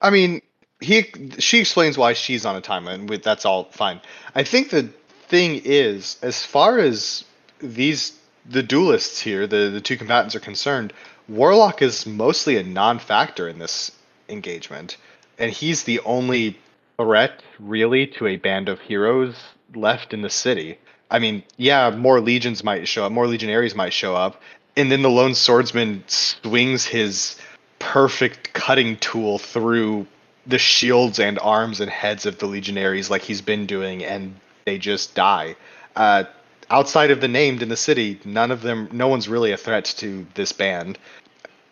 I 0.00 0.10
mean, 0.10 0.40
he 0.80 1.12
she 1.38 1.60
explains 1.60 1.98
why 1.98 2.14
she's 2.14 2.46
on 2.46 2.56
a 2.56 2.60
timeline. 2.60 3.22
that's 3.22 3.44
all 3.44 3.64
fine. 3.64 4.00
I 4.34 4.42
think 4.42 4.70
the 4.70 4.88
thing 5.28 5.60
is, 5.64 6.18
as 6.22 6.44
far 6.44 6.78
as 6.78 7.24
these 7.60 8.18
the 8.46 8.62
duelists 8.62 9.20
here, 9.20 9.46
the 9.46 9.70
the 9.70 9.80
two 9.80 9.96
combatants 9.96 10.34
are 10.34 10.40
concerned, 10.40 10.92
Warlock 11.28 11.82
is 11.82 12.06
mostly 12.06 12.56
a 12.56 12.62
non-factor 12.62 13.48
in 13.48 13.58
this 13.58 13.92
engagement, 14.28 14.96
and 15.38 15.52
he's 15.52 15.84
the 15.84 16.00
only 16.00 16.58
threat 16.96 17.42
really 17.58 18.06
to 18.06 18.26
a 18.26 18.36
band 18.36 18.68
of 18.68 18.80
heroes 18.80 19.36
left 19.74 20.12
in 20.12 20.22
the 20.22 20.30
city. 20.30 20.78
I 21.10 21.18
mean, 21.18 21.42
yeah, 21.56 21.90
more 21.90 22.20
legions 22.20 22.64
might 22.64 22.88
show 22.88 23.04
up, 23.04 23.12
more 23.12 23.26
legionaries 23.26 23.74
might 23.74 23.92
show 23.92 24.14
up, 24.14 24.40
and 24.76 24.90
then 24.90 25.02
the 25.02 25.10
lone 25.10 25.34
swordsman 25.34 26.04
swings 26.06 26.84
his 26.86 27.36
perfect 27.78 28.52
cutting 28.52 28.96
tool 28.96 29.38
through 29.38 30.06
the 30.50 30.58
shields 30.58 31.18
and 31.18 31.38
arms 31.38 31.80
and 31.80 31.90
heads 31.90 32.26
of 32.26 32.38
the 32.38 32.46
legionaries 32.46 33.08
like 33.08 33.22
he's 33.22 33.40
been 33.40 33.66
doing 33.66 34.04
and 34.04 34.34
they 34.66 34.78
just 34.78 35.14
die 35.14 35.56
uh, 35.96 36.24
outside 36.70 37.10
of 37.10 37.20
the 37.20 37.28
named 37.28 37.62
in 37.62 37.68
the 37.68 37.76
city 37.76 38.20
none 38.24 38.50
of 38.50 38.62
them 38.62 38.88
no 38.92 39.08
one's 39.08 39.28
really 39.28 39.52
a 39.52 39.56
threat 39.56 39.84
to 39.84 40.26
this 40.34 40.52
band 40.52 40.98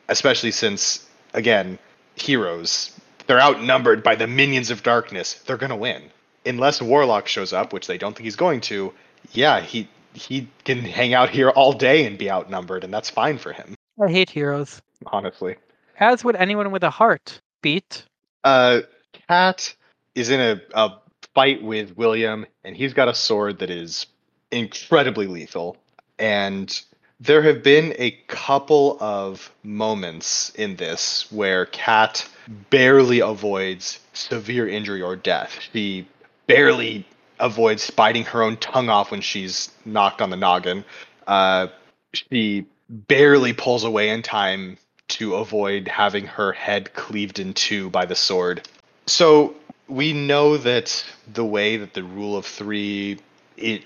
especially 0.08 0.50
since 0.50 1.06
again 1.34 1.78
heroes 2.14 2.98
they're 3.26 3.40
outnumbered 3.40 4.02
by 4.02 4.14
the 4.14 4.26
minions 4.26 4.70
of 4.70 4.82
darkness 4.82 5.34
they're 5.46 5.56
going 5.56 5.70
to 5.70 5.76
win 5.76 6.02
unless 6.46 6.80
warlock 6.80 7.26
shows 7.26 7.52
up 7.52 7.72
which 7.72 7.86
they 7.86 7.98
don't 7.98 8.16
think 8.16 8.24
he's 8.24 8.36
going 8.36 8.60
to 8.60 8.92
yeah 9.32 9.60
he 9.60 9.88
he 10.14 10.48
can 10.64 10.78
hang 10.78 11.14
out 11.14 11.30
here 11.30 11.50
all 11.50 11.72
day 11.72 12.06
and 12.06 12.16
be 12.16 12.30
outnumbered 12.30 12.84
and 12.84 12.94
that's 12.94 13.10
fine 13.10 13.38
for 13.38 13.52
him 13.52 13.74
I 14.00 14.10
hate 14.10 14.30
heroes. 14.30 14.80
honestly 15.06 15.56
As 15.98 16.24
would 16.24 16.36
anyone 16.36 16.70
with 16.70 16.84
a 16.84 16.90
heart. 16.90 17.40
Beat. 17.60 18.04
Uh 18.48 18.80
cat 19.28 19.74
is 20.14 20.30
in 20.30 20.40
a, 20.40 20.61
a 20.74 20.98
fight 21.34 21.62
with 21.62 21.96
william 21.96 22.46
and 22.64 22.76
he's 22.76 22.94
got 22.94 23.08
a 23.08 23.14
sword 23.14 23.58
that 23.58 23.70
is 23.70 24.06
incredibly 24.50 25.26
lethal. 25.26 25.76
And 26.18 26.80
there 27.20 27.42
have 27.42 27.62
been 27.62 27.94
a 27.98 28.12
couple 28.28 28.96
of 29.00 29.52
moments 29.62 30.50
in 30.50 30.76
this 30.76 31.30
where 31.32 31.66
cat 31.66 32.28
barely 32.70 33.20
avoids 33.20 34.00
severe 34.12 34.68
injury 34.68 35.02
or 35.02 35.16
death. 35.16 35.58
She 35.72 36.06
barely 36.46 37.06
avoids 37.40 37.90
biting 37.90 38.24
her 38.24 38.42
own 38.42 38.56
tongue 38.56 38.88
off 38.88 39.11
when 39.11 39.20
she's 39.20 39.70
knocked 39.84 40.20
on 40.20 40.30
the 40.30 40.37
noggin. 40.37 40.84
Uh, 41.26 41.68
she 42.12 42.66
barely 42.88 43.52
pulls 43.52 43.84
away 43.84 44.11
in 44.11 44.22
time 44.22 44.78
to 45.18 45.35
avoid 45.35 45.88
having 45.88 46.26
her 46.26 46.52
head 46.52 46.94
cleaved 46.94 47.40
in 47.40 47.52
two 47.52 47.90
by 47.90 48.07
the 48.07 48.14
sword. 48.14 48.68
So 49.07 49.54
we 49.88 50.12
know 50.12 50.57
that 50.57 51.04
the 51.33 51.44
way 51.44 51.76
that 51.76 51.94
the 51.94 52.04
rule 52.04 52.37
of 52.37 52.46
three 52.46 53.18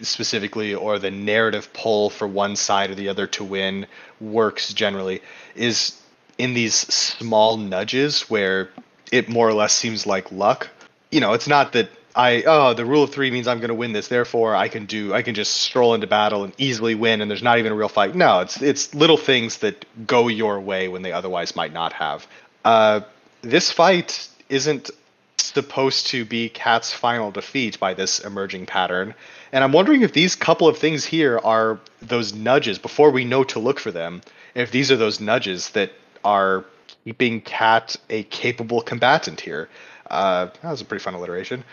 specifically 0.03 0.75
or 0.75 0.99
the 0.99 1.11
narrative 1.11 1.73
pull 1.73 2.11
for 2.11 2.29
one 2.29 2.55
side 2.57 2.91
or 2.91 2.95
the 2.95 3.09
other 3.09 3.27
to 3.27 3.45
win 3.45 3.87
works 4.21 4.75
generally 4.75 5.23
is 5.55 5.99
in 6.37 6.53
these 6.53 6.75
small 6.75 7.57
nudges 7.57 8.23
where 8.29 8.69
it 9.11 9.31
more 9.31 9.49
or 9.49 9.55
less 9.55 9.75
seems 9.75 10.07
like 10.07 10.31
luck. 10.31 10.69
You 11.11 11.21
know, 11.21 11.33
it's 11.33 11.49
not 11.49 11.73
that 11.73 11.89
I 12.15 12.43
oh 12.47 12.75
the 12.75 12.85
rule 12.85 13.03
of 13.05 13.11
three 13.11 13.31
means 13.31 13.49
I'm 13.49 13.59
going 13.59 13.69
to 13.69 13.75
win 13.75 13.93
this, 13.93 14.09
therefore 14.09 14.55
I 14.55 14.69
can 14.69 14.87
do 14.87 15.15
I 15.15 15.23
can 15.23 15.35
just 15.35 15.55
stroll 15.55 15.95
into 15.95 16.07
battle 16.07 16.45
and 16.45 16.53
easily 16.59 16.95
win, 16.95 17.21
and 17.21 17.31
there's 17.31 17.43
not 17.43 17.59
even 17.59 17.73
a 17.73 17.75
real 17.75 17.89
fight. 17.89 18.15
No, 18.15 18.41
it's 18.41 18.61
it's 18.61 18.95
little 18.95 19.17
things 19.17 19.59
that 19.59 19.85
go 20.07 20.29
your 20.29 20.61
way 20.61 20.89
when 20.89 21.03
they 21.03 21.13
otherwise 21.13 21.57
might 21.57 21.73
not 21.73 21.93
have. 21.95 22.27
Uh, 22.65 23.01
this 23.41 23.73
fight 23.73 24.29
isn't 24.49 24.91
supposed 25.39 26.09
to 26.09 26.25
be 26.25 26.49
Cat's 26.49 26.93
final 26.93 27.31
defeat 27.31 27.81
by 27.81 27.95
this 27.95 28.21
emerging 28.21 28.67
pattern, 28.67 29.15
and 29.51 29.65
I'm 29.65 29.73
wondering 29.73 30.03
if 30.03 30.13
these 30.13 30.35
couple 30.35 30.69
of 30.69 30.79
things 30.79 31.05
here 31.05 31.39
are 31.43 31.81
those 32.01 32.35
nudges 32.35 32.79
before 32.79 33.11
we 33.11 33.25
know 33.25 33.45
to 33.45 33.59
look 33.59 33.81
for 33.81 33.91
them. 33.91 34.23
If 34.55 34.71
these 34.71 34.91
are 34.93 34.97
those 34.97 35.19
nudges 35.19 35.71
that 35.71 35.93
are 36.25 36.65
keeping 37.05 37.41
Cat 37.41 37.97
a 38.11 38.23
capable 38.25 38.81
combatant 38.81 39.41
here. 39.41 39.69
Uh, 40.11 40.47
that 40.63 40.71
was 40.71 40.81
a 40.81 40.85
pretty 40.85 41.03
fun 41.03 41.15
alliteration. 41.15 41.65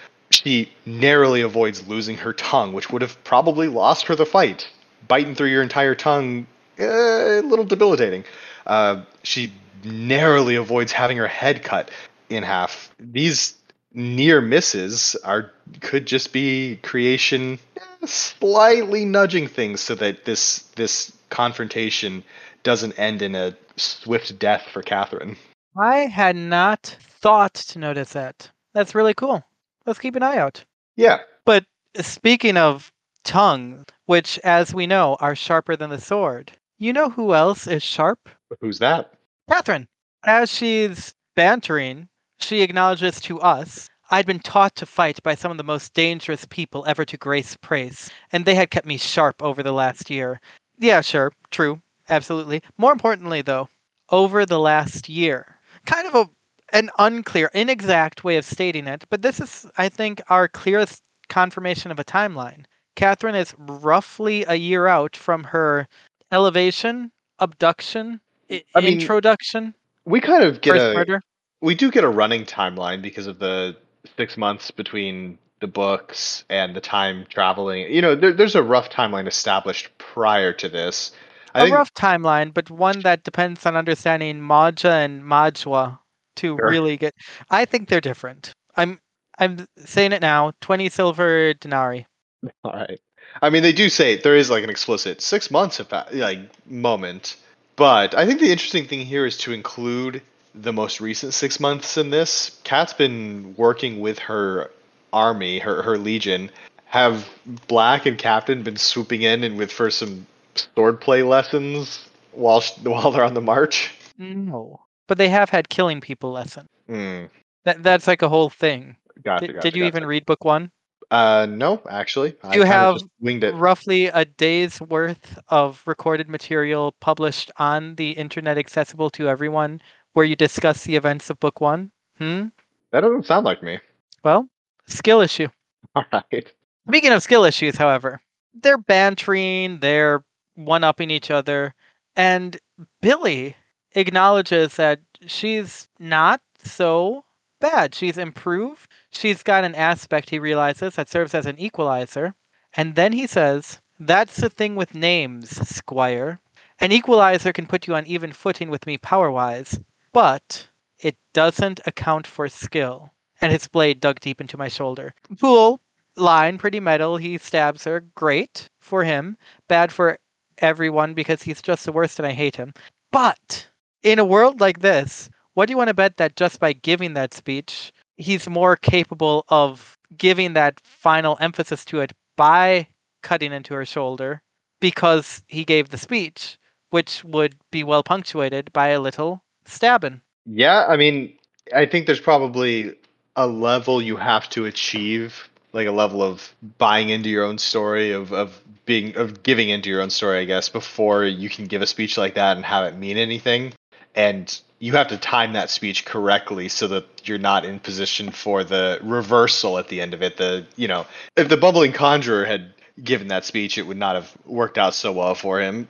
She 0.43 0.71
narrowly 0.86 1.41
avoids 1.41 1.86
losing 1.86 2.15
her 2.17 2.32
tongue, 2.32 2.71
which 2.71 2.89
would 2.89 3.02
have 3.02 3.21
probably 3.25 3.67
lost 3.67 4.08
her 4.08 4.15
the 4.15 4.25
fight. 4.25 4.69
Biting 5.06 5.36
through 5.36 5.49
your 5.49 5.62
entire 5.62 5.95
tongue, 5.95 6.47
eh, 6.78 7.39
a 7.39 7.41
little 7.41 7.65
debilitating. 7.65 8.23
Uh, 8.65 9.02
she 9.21 9.52
narrowly 9.84 10.56
avoids 10.56 10.93
having 10.93 11.17
her 11.17 11.28
head 11.28 11.62
cut 11.62 11.91
in 12.30 12.43
half. 12.43 12.89
These 12.99 13.56
near 13.93 14.39
misses 14.39 15.17
are 15.25 15.52
could 15.82 16.08
just 16.08 16.32
be 16.32 16.80
creation 16.84 17.60
eh, 17.75 18.06
slightly 18.06 19.04
nudging 19.04 19.47
things 19.47 19.82
so 19.82 19.93
that 19.95 20.23
this 20.23 20.60
this 20.78 21.12
confrontation 21.30 22.23
doesn't 22.63 22.97
end 22.97 23.21
in 23.21 23.36
a 23.36 23.58
swift 23.75 24.39
death 24.39 24.65
for 24.71 24.82
Catherine. 24.82 25.36
I 25.78 26.06
had 26.06 26.38
not 26.38 26.95
thought 27.02 27.56
to 27.56 27.80
notice 27.80 28.13
that. 28.13 28.49
That's 28.73 28.95
really 28.95 29.13
cool. 29.13 29.43
Let's 29.89 29.97
keep 29.97 30.15
an 30.15 30.21
eye 30.21 30.38
out. 30.38 30.63
Yeah, 30.97 31.21
But 31.45 31.65
speaking 31.99 32.58
of 32.58 32.91
tongue, 33.23 33.86
which, 34.06 34.38
as 34.43 34.71
we 34.71 34.86
know, 34.86 35.17
are 35.19 35.36
sharper 35.36 35.75
than 35.75 35.89
the 35.89 35.99
sword, 35.99 36.52
you 36.78 36.93
know 36.93 37.10
who 37.10 37.34
else 37.34 37.65
is 37.65 37.82
sharp? 37.82 38.30
who's 38.62 38.78
that? 38.78 39.12
Catherine. 39.49 39.88
As 40.23 40.54
she's 40.54 41.15
bantering, 41.36 42.08
she 42.39 42.62
acknowledges 42.62 43.19
to 43.21 43.41
us 43.41 43.89
I'd 44.12 44.28
been 44.28 44.41
taught 44.41 44.75
to 44.75 44.86
fight 44.86 45.23
by 45.23 45.34
some 45.34 45.49
of 45.49 45.58
the 45.58 45.63
most 45.63 45.95
dangerous 45.95 46.45
people 46.45 46.86
ever 46.86 47.04
to 47.06 47.17
grace 47.17 47.58
Praes, 47.60 48.12
and 48.32 48.45
they 48.45 48.54
had 48.54 48.69
kept 48.69 48.86
me 48.86 48.97
sharp 48.97 49.41
over 49.41 49.63
the 49.63 49.71
last 49.71 50.12
year. 50.12 50.39
Yeah, 50.78 51.02
sure, 51.02 51.34
true, 51.49 51.82
absolutely. 52.10 52.62
More 52.78 52.91
importantly, 52.91 53.41
though, 53.41 53.69
over 54.12 54.45
the 54.45 54.60
last 54.60 55.10
year. 55.10 55.56
Kind 55.88 56.08
of 56.08 56.13
a 56.13 56.30
an 56.73 56.89
unclear, 56.99 57.49
inexact 57.53 58.23
way 58.23 58.38
of 58.38 58.45
stating 58.45 58.88
it, 58.88 59.05
but 59.10 59.21
this 59.21 59.39
is, 59.39 59.65
I 59.77 59.89
think, 59.89 60.21
our 60.29 60.47
clearest 60.47 61.01
confirmation 61.27 61.91
of 61.91 61.99
a 61.99 62.03
timeline. 62.03 62.65
Catherine 62.95 63.36
is 63.36 63.53
roughly 63.58 64.43
a 64.45 64.55
year 64.55 64.88
out 64.88 65.15
from 65.15 65.43
her 65.45 65.88
elevation, 66.32 67.12
abduction, 67.39 68.19
i- 68.51 68.63
I 68.75 68.82
mean, 68.82 68.93
introduction, 68.93 69.73
We 70.05 70.21
kind 70.21 70.43
of 70.43 70.62
get 70.62 70.73
first 70.73 70.86
a 70.86 70.93
murder. 70.93 71.21
we 71.62 71.75
do 71.75 71.91
get 71.91 72.03
a 72.03 72.10
running 72.10 72.45
timeline 72.45 73.01
because 73.01 73.27
of 73.27 73.39
the 73.39 73.75
six 74.17 74.38
months 74.38 74.71
between 74.71 75.38
the 75.60 75.67
books 75.67 76.43
and 76.49 76.75
the 76.75 76.82
time 76.82 77.25
traveling. 77.29 77.91
You 77.93 78.01
know, 78.01 78.15
there, 78.15 78.32
there's 78.32 78.55
a 78.55 78.63
rough 78.63 78.89
timeline 78.89 79.27
established 79.27 79.89
prior 79.97 80.53
to 80.53 80.69
this. 80.69 81.12
I 81.53 81.62
a 81.62 81.63
think 81.65 81.75
rough 81.75 81.93
timeline, 81.93 82.53
but 82.53 82.69
one 82.71 83.01
that 83.01 83.23
depends 83.23 83.65
on 83.65 83.75
understanding 83.75 84.41
Maja 84.41 84.91
and 84.91 85.23
Majwa 85.23 85.99
to 86.39 86.58
Sure. 86.58 86.69
really 86.69 86.97
get. 86.97 87.13
I 87.49 87.65
think 87.65 87.89
they're 87.89 88.02
different. 88.02 88.54
I'm 88.75 88.99
I'm 89.38 89.65
saying 89.78 90.12
it 90.12 90.21
now. 90.21 90.52
Twenty 90.62 90.89
silver 90.89 91.54
denarii. 91.54 92.06
All 92.63 92.73
right. 92.73 92.99
I 93.41 93.49
mean, 93.49 93.63
they 93.63 93.73
do 93.73 93.89
say 93.89 94.15
there 94.17 94.36
is 94.36 94.49
like 94.49 94.63
an 94.63 94.69
explicit 94.69 95.21
six 95.21 95.52
months 95.52 95.80
of 95.80 95.89
that, 95.89 96.15
like 96.15 96.39
moment, 96.67 97.36
but 97.75 98.15
I 98.15 98.25
think 98.25 98.39
the 98.39 98.52
interesting 98.52 98.86
thing 98.88 99.06
here 99.06 99.25
is 99.25 99.38
to 99.39 99.54
include 99.54 100.21
the 100.56 100.73
most 100.73 100.99
recent 100.99 101.34
six 101.34 101.60
months 101.60 101.95
in 101.97 102.10
this. 102.10 102.60
Kat's 102.63 102.93
been 102.93 103.54
working 103.56 103.99
with 103.99 104.17
her 104.19 104.71
army, 105.13 105.60
her 105.60 105.82
her 105.84 105.97
legion. 105.97 106.49
Have 106.86 107.30
Black 107.67 108.08
and 108.08 108.17
Captain 108.17 108.63
been 108.63 108.78
swooping 108.78 109.21
in 109.21 109.43
and 109.43 109.58
with 109.60 109.71
for 109.71 109.91
some 109.91 110.25
swordplay 110.56 111.28
lessons 111.28 112.04
while 112.32 112.62
sh- 112.62 112.78
while 112.84 113.12
they're 113.12 113.23
on 113.23 113.36
the 113.36 113.41
march? 113.41 113.91
No, 114.17 114.82
but 115.10 115.17
they 115.17 115.28
have 115.28 115.50
had 115.50 115.67
killing 115.67 116.00
people 116.00 116.32
lesson. 116.32 116.67
Hmm. 116.88 117.26
That 117.65 117.84
that's 117.84 118.08
like 118.08 118.22
a 118.22 118.30
whole 118.30 118.50
thing. 118.50 118.95
Gotcha. 119.26 119.48
Did, 119.48 119.56
gotcha, 119.56 119.72
did 119.72 119.76
you 119.76 119.84
even 119.84 120.06
read 120.06 120.26
book 120.26 120.45
one? 120.45 120.72
Uh, 121.12 121.48
no, 121.50 121.82
actually. 121.89 122.36
I 122.43 122.56
You 122.56 122.63
have 122.63 122.95
just 122.95 123.08
winged 123.19 123.43
it. 123.43 123.56
Roughly 123.56 124.06
a 124.08 124.24
day's 124.24 124.80
worth 124.80 125.39
of 125.50 125.82
recorded 125.88 126.30
material 126.30 126.93
published 127.02 127.52
on 127.58 127.95
the 127.95 128.12
internet, 128.12 128.58
accessible 128.60 129.10
to 129.12 129.28
everyone, 129.28 129.82
where 130.13 130.26
you 130.26 130.36
discuss 130.36 130.84
the 130.84 130.95
events 130.95 131.30
of 131.32 131.39
book 131.39 131.60
one. 131.60 131.91
Hmm. 132.19 132.48
That 132.91 133.02
doesn't 133.02 133.26
sound 133.26 133.45
like 133.45 133.63
me. 133.63 133.80
Well, 134.24 134.48
skill 134.88 135.22
issue. 135.22 135.48
All 135.95 136.06
right. 136.13 136.54
Speaking 136.88 137.12
of 137.12 137.24
skill 137.24 137.43
issues, 137.43 137.76
however, 137.76 138.22
they're 138.54 138.78
bantering, 138.78 139.80
they're 139.80 140.24
one 140.56 140.84
upping 140.84 141.10
each 141.10 141.32
other, 141.32 141.74
and 142.15 142.58
Billy 143.02 143.56
acknowledges 143.95 144.75
that 144.75 144.99
she's 145.25 145.88
not 145.99 146.41
so 146.63 147.23
bad. 147.60 147.93
She's 147.95 148.17
improved. 148.17 148.89
She's 149.12 149.43
got 149.43 149.63
an 149.63 149.75
aspect, 149.75 150.30
he 150.30 150.39
realizes, 150.39 150.95
that 150.95 151.10
serves 151.10 151.34
as 151.34 151.45
an 151.45 151.60
equalizer. 151.60 152.34
And 152.73 152.95
then 152.95 153.12
he 153.12 153.28
says, 153.28 153.80
That's 153.99 154.38
the 154.38 154.49
thing 154.49 154.75
with 154.75 154.95
names, 154.95 155.49
Squire. 155.67 156.39
An 156.80 156.91
equalizer 156.91 157.52
can 157.52 157.67
put 157.67 157.88
you 157.88 157.95
on 157.95 158.06
even 158.06 158.32
footing 158.32 158.69
with 158.69 158.86
me 158.86 158.97
power 158.97 159.32
wise, 159.32 159.80
but 160.13 160.67
it 160.99 161.17
doesn't 161.34 161.82
account 161.86 162.25
for 162.25 162.47
skill. 162.47 163.12
And 163.41 163.52
his 163.52 163.67
blade 163.67 163.99
dug 163.99 164.19
deep 164.19 164.41
into 164.41 164.58
my 164.58 164.67
shoulder. 164.67 165.13
Cool 165.39 165.82
line, 166.19 166.58
pretty 166.58 166.80
metal. 166.80 167.17
He 167.17 167.38
stabs 167.38 167.84
her. 167.86 168.02
Great 168.15 168.69
for 168.80 169.04
him. 169.04 169.38
Bad 169.67 169.91
for 169.91 170.19
everyone 170.60 171.13
because 171.13 171.41
he's 171.41 171.62
just 171.62 171.86
the 171.86 171.91
worst 171.91 172.19
and 172.19 172.28
I 172.28 172.34
hate 172.34 172.56
him. 172.56 172.73
But 173.12 173.67
in 174.03 174.19
a 174.19 174.25
world 174.25 174.59
like 174.59 174.79
this, 174.79 175.29
what 175.53 175.65
do 175.65 175.71
you 175.71 175.77
want 175.77 175.89
to 175.89 175.93
bet 175.93 176.17
that 176.17 176.35
just 176.35 176.59
by 176.59 176.73
giving 176.73 177.13
that 177.13 177.33
speech, 177.33 177.91
he's 178.17 178.47
more 178.47 178.75
capable 178.75 179.45
of 179.49 179.97
giving 180.17 180.53
that 180.53 180.79
final 180.83 181.38
emphasis 181.39 181.85
to 181.85 181.99
it 182.01 182.13
by 182.35 182.88
cutting 183.21 183.51
into 183.51 183.73
her 183.73 183.85
shoulder 183.85 184.41
because 184.79 185.41
he 185.47 185.65
gave 185.65 185.89
the 185.89 185.97
speech, 185.97 186.57
which 186.91 187.23
would 187.23 187.55
be 187.71 187.83
well 187.83 188.03
punctuated 188.03 188.71
by 188.71 188.89
a 188.89 189.01
little 189.01 189.43
stabbing. 189.65 190.21
Yeah, 190.45 190.85
I 190.88 190.97
mean, 190.97 191.38
I 191.75 191.85
think 191.85 192.05
there's 192.05 192.21
probably 192.21 192.95
a 193.35 193.47
level 193.47 194.01
you 194.01 194.15
have 194.15 194.49
to 194.49 194.65
achieve, 194.65 195.49
like 195.73 195.88
a 195.88 195.91
level 195.91 196.23
of 196.23 196.53
buying 196.77 197.09
into 197.09 197.29
your 197.29 197.43
own 197.43 197.57
story, 197.57 198.12
of, 198.12 198.33
of 198.33 198.62
being 198.85 199.15
of 199.17 199.43
giving 199.43 199.69
into 199.69 199.89
your 199.89 200.01
own 200.01 200.09
story, 200.09 200.39
I 200.39 200.45
guess, 200.45 200.67
before 200.69 201.25
you 201.25 201.49
can 201.49 201.65
give 201.65 201.81
a 201.81 201.88
speech 201.88 202.17
like 202.17 202.35
that 202.35 202.57
and 202.57 202.65
have 202.65 202.85
it 202.85 202.97
mean 202.97 203.17
anything. 203.17 203.73
And 204.15 204.60
you 204.80 204.93
have 204.93 205.08
to 205.10 205.17
time 205.17 205.54
that 205.54 205.69
speech 205.69 206.06
correctly 206.06 206.69
so 206.69 206.88
that 206.88 207.28
you're 207.28 207.38
not 207.38 207.65
in 207.65 207.80
position 207.80 208.32
for 208.32 208.63
the 208.63 209.00
reversal 209.04 209.78
at 209.78 209.89
the 209.89 210.02
end 210.02 210.13
of 210.13 210.22
it. 210.22 210.38
The 210.38 210.65
you 210.76 210.88
know, 210.88 211.06
if 211.36 211.50
the 211.50 211.58
bumbling 211.58 211.91
conjurer 211.91 212.45
had 212.45 212.74
given 213.04 213.28
that 213.28 213.45
speech, 213.45 213.78
it 213.78 213.84
would 213.84 213.98
not 213.98 214.15
have 214.15 214.34
worked 214.45 214.78
out 214.78 214.93
so 214.93 215.12
well 215.12 215.36
for 215.36 215.60
him. 215.60 215.88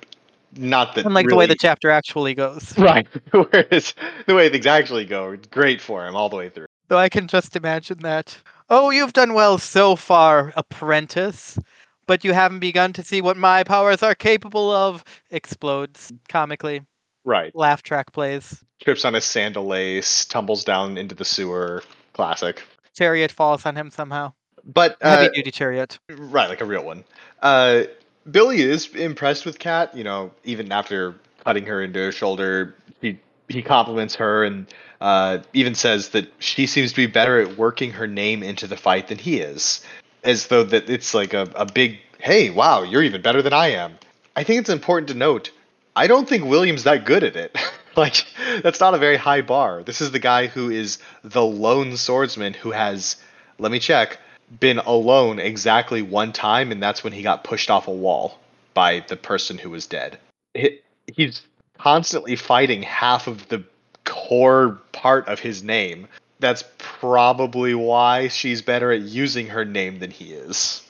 Not 0.55 0.95
that 0.95 1.05
Unlike 1.05 1.27
the 1.27 1.35
way 1.35 1.45
the 1.45 1.55
chapter 1.55 1.91
actually 1.91 2.33
goes. 2.33 2.75
right, 2.77 3.07
whereas 3.31 3.93
the 4.25 4.33
way 4.33 4.49
things 4.49 4.65
actually 4.65 5.05
go, 5.05 5.37
great 5.51 5.79
for 5.79 6.07
him 6.07 6.15
all 6.15 6.29
the 6.29 6.35
way 6.35 6.49
through. 6.49 6.65
So 6.89 6.97
I 6.97 7.07
can 7.07 7.27
just 7.27 7.55
imagine 7.55 7.99
that. 7.99 8.35
Oh, 8.71 8.89
you've 8.89 9.13
done 9.13 9.35
well 9.35 9.59
so 9.59 9.95
far, 9.95 10.51
apprentice, 10.55 11.59
but 12.07 12.23
you 12.23 12.33
haven't 12.33 12.59
begun 12.59 12.93
to 12.93 13.03
see 13.03 13.21
what 13.21 13.37
my 13.37 13.63
powers 13.63 14.01
are 14.01 14.15
capable 14.15 14.71
of. 14.71 15.03
Explodes 15.29 16.11
comically. 16.27 16.81
Right. 17.29 17.55
Laugh 17.55 17.83
track 17.83 18.11
plays. 18.11 18.63
Trips 18.81 19.05
on 19.05 19.13
his 19.13 19.23
sandal 19.23 19.67
lace, 19.67 20.25
tumbles 20.25 20.63
down 20.63 20.97
into 20.97 21.13
the 21.13 21.23
sewer. 21.23 21.83
Classic. 22.13 22.63
Chariot 22.97 23.31
falls 23.31 23.67
on 23.67 23.75
him 23.75 23.91
somehow. 23.91 24.33
But 24.65 24.97
Heavy 24.99 25.27
uh, 25.27 25.29
duty 25.29 25.51
chariot. 25.51 25.99
right, 26.09 26.49
like 26.49 26.61
a 26.61 26.65
real 26.65 26.83
one. 26.83 27.03
Uh, 27.43 27.83
Billy 28.31 28.61
is 28.61 28.87
impressed 28.95 29.45
with 29.45 29.59
Kat. 29.59 29.95
You 29.95 30.03
know, 30.03 30.31
even 30.43 30.71
after 30.71 31.13
cutting 31.45 31.67
her 31.67 31.83
into 31.83 31.99
her 31.99 32.11
shoulder, 32.11 32.75
he 32.99 33.19
he 33.47 33.61
compliments 33.61 34.15
her 34.15 34.43
and 34.43 34.65
uh, 34.99 35.37
even 35.53 35.75
says 35.75 36.09
that 36.09 36.33
she 36.39 36.65
seems 36.65 36.89
to 36.89 36.95
be 36.95 37.05
better 37.05 37.39
at 37.39 37.59
working 37.59 37.91
her 37.91 38.07
name 38.07 38.41
into 38.41 38.65
the 38.65 38.75
fight 38.75 39.07
than 39.07 39.19
he 39.19 39.39
is, 39.39 39.85
as 40.23 40.47
though 40.47 40.63
that 40.63 40.89
it's 40.89 41.13
like 41.13 41.35
a, 41.35 41.43
a 41.53 41.67
big 41.67 41.99
hey, 42.17 42.49
wow, 42.49 42.81
you're 42.81 43.03
even 43.03 43.21
better 43.21 43.43
than 43.43 43.53
I 43.53 43.67
am. 43.67 43.99
I 44.35 44.43
think 44.43 44.61
it's 44.61 44.69
important 44.69 45.09
to 45.09 45.13
note. 45.13 45.51
I 45.99 46.07
don't 46.07 46.29
think 46.29 46.45
William's 46.45 46.83
that 46.85 47.03
good 47.03 47.25
at 47.25 47.35
it. 47.35 47.57
like 47.97 48.25
that's 48.63 48.79
not 48.79 48.93
a 48.93 48.97
very 48.97 49.17
high 49.17 49.41
bar. 49.41 49.83
This 49.83 49.99
is 49.99 50.11
the 50.11 50.19
guy 50.19 50.47
who 50.47 50.69
is 50.69 50.97
the 51.25 51.43
lone 51.43 51.97
swordsman 51.97 52.53
who 52.53 52.71
has, 52.71 53.17
let 53.57 53.69
me 53.69 53.79
check, 53.79 54.17
been 54.61 54.77
alone 54.77 55.39
exactly 55.39 56.01
one 56.01 56.31
time, 56.31 56.71
and 56.71 56.81
that's 56.81 57.03
when 57.03 57.11
he 57.11 57.21
got 57.21 57.43
pushed 57.43 57.69
off 57.69 57.89
a 57.89 57.91
wall 57.91 58.39
by 58.73 59.03
the 59.09 59.17
person 59.17 59.57
who 59.57 59.69
was 59.71 59.85
dead. 59.85 60.17
He- 60.53 60.79
He's 61.13 61.41
constantly 61.77 62.37
fighting 62.37 62.81
half 62.81 63.27
of 63.27 63.49
the 63.49 63.61
core 64.05 64.79
part 64.93 65.27
of 65.27 65.39
his 65.39 65.63
name. 65.63 66.07
That's 66.39 66.63
probably 66.77 67.73
why 67.75 68.29
she's 68.29 68.61
better 68.61 68.93
at 68.93 69.01
using 69.01 69.47
her 69.47 69.65
name 69.65 69.99
than 69.99 70.11
he 70.11 70.31
is. 70.31 70.81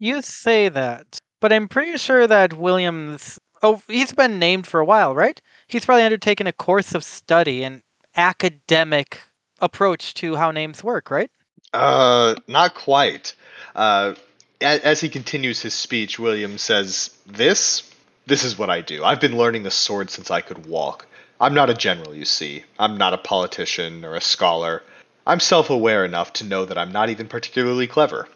You 0.00 0.20
say 0.20 0.68
that, 0.68 1.06
but 1.40 1.50
I'm 1.50 1.66
pretty 1.66 1.96
sure 1.96 2.26
that 2.26 2.52
Williams. 2.52 3.38
Oh, 3.64 3.80
he's 3.88 4.12
been 4.12 4.38
named 4.38 4.66
for 4.66 4.78
a 4.78 4.84
while, 4.84 5.14
right? 5.14 5.40
He's 5.68 5.86
probably 5.86 6.02
undertaken 6.02 6.46
a 6.46 6.52
course 6.52 6.94
of 6.94 7.02
study 7.02 7.64
and 7.64 7.80
academic 8.14 9.22
approach 9.58 10.12
to 10.14 10.36
how 10.36 10.50
names 10.50 10.84
work, 10.84 11.10
right? 11.10 11.30
Uh, 11.72 12.34
not 12.46 12.74
quite. 12.74 13.34
Uh, 13.74 14.16
as, 14.60 14.80
as 14.80 15.00
he 15.00 15.08
continues 15.08 15.62
his 15.62 15.72
speech, 15.72 16.18
William 16.18 16.58
says, 16.58 17.16
"This, 17.24 17.90
this 18.26 18.44
is 18.44 18.58
what 18.58 18.68
I 18.68 18.82
do. 18.82 19.02
I've 19.02 19.20
been 19.20 19.38
learning 19.38 19.62
the 19.62 19.70
sword 19.70 20.10
since 20.10 20.30
I 20.30 20.42
could 20.42 20.66
walk. 20.66 21.06
I'm 21.40 21.54
not 21.54 21.70
a 21.70 21.74
general, 21.74 22.14
you 22.14 22.26
see. 22.26 22.64
I'm 22.78 22.98
not 22.98 23.14
a 23.14 23.18
politician 23.18 24.04
or 24.04 24.14
a 24.14 24.20
scholar. 24.20 24.82
I'm 25.26 25.40
self-aware 25.40 26.04
enough 26.04 26.34
to 26.34 26.44
know 26.44 26.66
that 26.66 26.76
I'm 26.76 26.92
not 26.92 27.08
even 27.08 27.28
particularly 27.28 27.86
clever. 27.86 28.28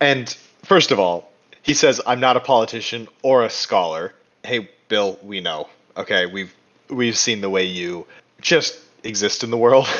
And 0.00 0.34
first 0.64 0.92
of 0.92 0.98
all, 0.98 1.30
he 1.62 1.74
says, 1.74 2.00
"I'm 2.06 2.20
not 2.20 2.38
a 2.38 2.40
politician 2.40 3.06
or 3.22 3.44
a 3.44 3.50
scholar." 3.50 4.14
Hey, 4.46 4.68
Bill, 4.86 5.18
we 5.24 5.40
know. 5.40 5.68
Okay, 5.96 6.26
we've 6.26 6.54
we've 6.88 7.18
seen 7.18 7.40
the 7.40 7.50
way 7.50 7.64
you 7.64 8.06
just 8.40 8.78
exist 9.02 9.42
in 9.42 9.50
the 9.50 9.58
world. 9.58 9.88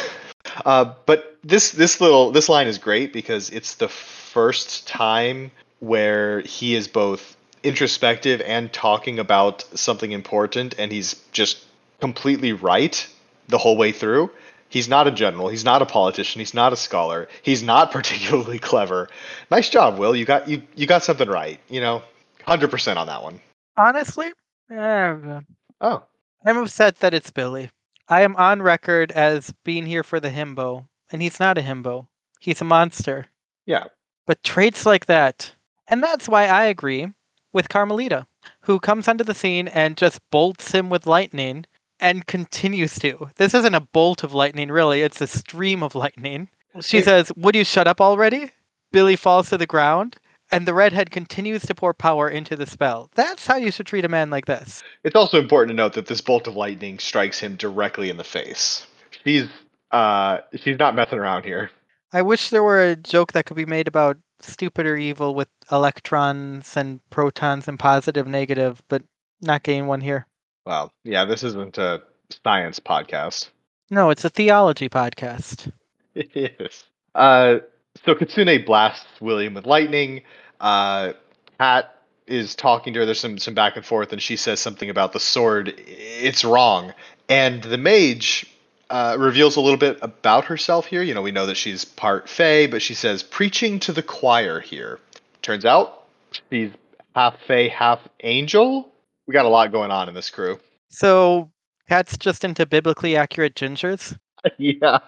Uh, 0.64 0.94
but 1.04 1.36
this 1.44 1.72
this 1.72 2.00
little 2.00 2.30
this 2.30 2.48
line 2.48 2.66
is 2.66 2.78
great 2.78 3.12
because 3.12 3.50
it's 3.50 3.74
the 3.74 3.88
first 3.88 4.86
time 4.86 5.50
where 5.80 6.40
he 6.42 6.74
is 6.74 6.88
both 6.88 7.36
introspective 7.62 8.40
and 8.40 8.72
talking 8.72 9.18
about 9.18 9.64
something 9.74 10.12
important, 10.12 10.74
and 10.78 10.92
he's 10.92 11.14
just 11.32 11.66
completely 12.00 12.52
right 12.52 13.06
the 13.48 13.58
whole 13.58 13.76
way 13.76 13.92
through. 13.92 14.30
He's 14.68 14.88
not 14.88 15.06
a 15.06 15.10
general. 15.10 15.48
He's 15.48 15.64
not 15.64 15.82
a 15.82 15.86
politician. 15.86 16.38
He's 16.38 16.54
not 16.54 16.72
a 16.72 16.76
scholar. 16.76 17.28
He's 17.42 17.62
not 17.62 17.90
particularly 17.98 18.60
clever. 18.60 19.08
Nice 19.50 19.68
job, 19.68 19.98
Will. 19.98 20.14
You 20.16 20.24
got 20.24 20.48
you 20.48 20.62
you 20.76 20.86
got 20.86 21.02
something 21.02 21.28
right. 21.28 21.60
You 21.68 21.80
know, 21.80 22.02
hundred 22.44 22.70
percent 22.70 22.98
on 22.98 23.08
that 23.08 23.22
one. 23.22 23.40
Honestly, 23.76 24.32
eh, 24.70 25.40
Oh, 25.80 26.02
I'm 26.44 26.56
upset 26.58 26.96
that 27.00 27.14
it's 27.14 27.30
Billy. 27.30 27.70
I 28.08 28.22
am 28.22 28.36
on 28.36 28.62
record 28.62 29.12
as 29.12 29.52
being 29.64 29.84
here 29.84 30.02
for 30.02 30.20
the 30.20 30.30
himbo, 30.30 30.86
and 31.10 31.20
he's 31.20 31.40
not 31.40 31.58
a 31.58 31.62
himbo. 31.62 32.06
He's 32.40 32.60
a 32.60 32.64
monster. 32.64 33.26
yeah. 33.66 33.84
But 34.26 34.42
traits 34.42 34.84
like 34.84 35.06
that, 35.06 35.52
and 35.86 36.02
that's 36.02 36.28
why 36.28 36.46
I 36.48 36.64
agree 36.64 37.12
with 37.52 37.68
Carmelita, 37.68 38.26
who 38.60 38.80
comes 38.80 39.06
onto 39.06 39.22
the 39.22 39.34
scene 39.34 39.68
and 39.68 39.96
just 39.96 40.20
bolts 40.32 40.72
him 40.72 40.90
with 40.90 41.06
lightning 41.06 41.64
and 42.00 42.26
continues 42.26 42.98
to. 42.98 43.30
This 43.36 43.54
isn't 43.54 43.74
a 43.74 43.80
bolt 43.80 44.24
of 44.24 44.34
lightning, 44.34 44.68
really, 44.70 45.02
it's 45.02 45.20
a 45.20 45.28
stream 45.28 45.82
of 45.84 45.94
lightning. 45.94 46.48
She 46.80 47.02
says, 47.02 47.30
Would 47.36 47.54
you 47.54 47.64
shut 47.64 47.86
up 47.86 48.00
already? 48.00 48.50
Billy 48.90 49.14
falls 49.16 49.48
to 49.50 49.58
the 49.58 49.66
ground, 49.66 50.16
and 50.50 50.66
the 50.66 50.74
redhead 50.74 51.10
continues 51.10 51.62
to 51.66 51.74
pour 51.74 51.94
power 51.94 52.28
into 52.28 52.56
the 52.56 52.66
spell. 52.66 53.10
That's 53.14 53.46
how 53.46 53.56
you 53.56 53.70
should 53.70 53.86
treat 53.86 54.04
a 54.04 54.08
man 54.08 54.30
like 54.30 54.46
this. 54.46 54.82
It's 55.04 55.16
also 55.16 55.38
important 55.38 55.70
to 55.70 55.76
note 55.76 55.94
that 55.94 56.06
this 56.06 56.20
bolt 56.20 56.46
of 56.46 56.56
lightning 56.56 56.98
strikes 56.98 57.38
him 57.38 57.56
directly 57.56 58.10
in 58.10 58.16
the 58.16 58.24
face. 58.24 58.86
She's 59.24 59.48
uh 59.90 60.38
she's 60.54 60.78
not 60.78 60.94
messing 60.94 61.18
around 61.18 61.44
here. 61.44 61.70
I 62.12 62.22
wish 62.22 62.50
there 62.50 62.62
were 62.62 62.82
a 62.82 62.96
joke 62.96 63.32
that 63.32 63.46
could 63.46 63.56
be 63.56 63.66
made 63.66 63.88
about 63.88 64.16
stupid 64.40 64.86
or 64.86 64.96
evil 64.96 65.34
with 65.34 65.48
electrons 65.72 66.76
and 66.76 67.00
protons 67.10 67.68
and 67.68 67.78
positive, 67.78 68.26
negative, 68.26 68.82
but 68.88 69.02
not 69.40 69.62
getting 69.62 69.86
one 69.86 70.00
here. 70.00 70.26
Well, 70.64 70.92
yeah, 71.04 71.24
this 71.24 71.42
isn't 71.42 71.78
a 71.78 72.02
science 72.44 72.80
podcast. 72.80 73.48
No, 73.90 74.10
it's 74.10 74.24
a 74.24 74.30
theology 74.30 74.88
podcast. 74.88 75.70
It 76.14 76.34
is. 76.34 76.84
Uh, 77.14 77.58
so 78.04 78.14
Kitsune 78.14 78.64
blasts 78.64 79.06
William 79.20 79.54
with 79.54 79.66
lightning. 79.66 80.22
Uh, 80.60 81.12
Kat 81.58 81.96
is 82.26 82.54
talking 82.54 82.92
to 82.94 83.00
her. 83.00 83.06
There's 83.06 83.20
some 83.20 83.38
some 83.38 83.54
back 83.54 83.76
and 83.76 83.84
forth, 83.84 84.12
and 84.12 84.20
she 84.20 84.36
says 84.36 84.60
something 84.60 84.90
about 84.90 85.12
the 85.12 85.20
sword. 85.20 85.74
It's 85.76 86.44
wrong. 86.44 86.92
And 87.28 87.62
the 87.62 87.78
mage 87.78 88.46
uh, 88.90 89.16
reveals 89.18 89.56
a 89.56 89.60
little 89.60 89.78
bit 89.78 89.98
about 90.02 90.44
herself 90.44 90.86
here. 90.86 91.02
You 91.02 91.14
know, 91.14 91.22
we 91.22 91.32
know 91.32 91.46
that 91.46 91.56
she's 91.56 91.84
part 91.84 92.28
Fey, 92.28 92.66
but 92.66 92.82
she 92.82 92.94
says 92.94 93.22
preaching 93.22 93.80
to 93.80 93.92
the 93.92 94.02
choir 94.02 94.60
here. 94.60 95.00
Turns 95.42 95.64
out 95.64 96.04
she's 96.50 96.70
half 97.14 97.40
Fey, 97.46 97.68
half 97.68 98.00
angel. 98.22 98.92
We 99.26 99.32
got 99.32 99.44
a 99.44 99.48
lot 99.48 99.72
going 99.72 99.90
on 99.90 100.08
in 100.08 100.14
this 100.14 100.30
crew. 100.30 100.60
So, 100.88 101.50
Cat's 101.88 102.16
just 102.16 102.44
into 102.44 102.64
biblically 102.64 103.16
accurate 103.16 103.54
gingers. 103.54 104.16
yeah, 104.58 104.98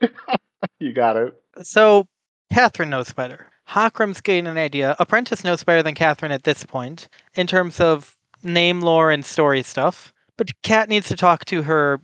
you 0.78 0.92
got 0.92 1.16
it. 1.16 1.34
So, 1.62 2.06
Catherine 2.52 2.90
knows 2.90 3.12
better. 3.12 3.46
Hakram's 3.68 4.20
getting 4.20 4.46
an 4.46 4.58
idea. 4.58 4.96
Apprentice 4.98 5.44
knows 5.44 5.64
better 5.64 5.82
than 5.82 5.94
Catherine 5.94 6.32
at 6.32 6.44
this 6.44 6.64
point 6.64 7.08
in 7.34 7.46
terms 7.46 7.80
of 7.80 8.16
name 8.42 8.80
lore 8.80 9.10
and 9.10 9.24
story 9.24 9.62
stuff. 9.62 10.12
But 10.36 10.50
Kat 10.62 10.88
needs 10.88 11.08
to 11.08 11.16
talk 11.16 11.44
to 11.46 11.62
her 11.62 12.00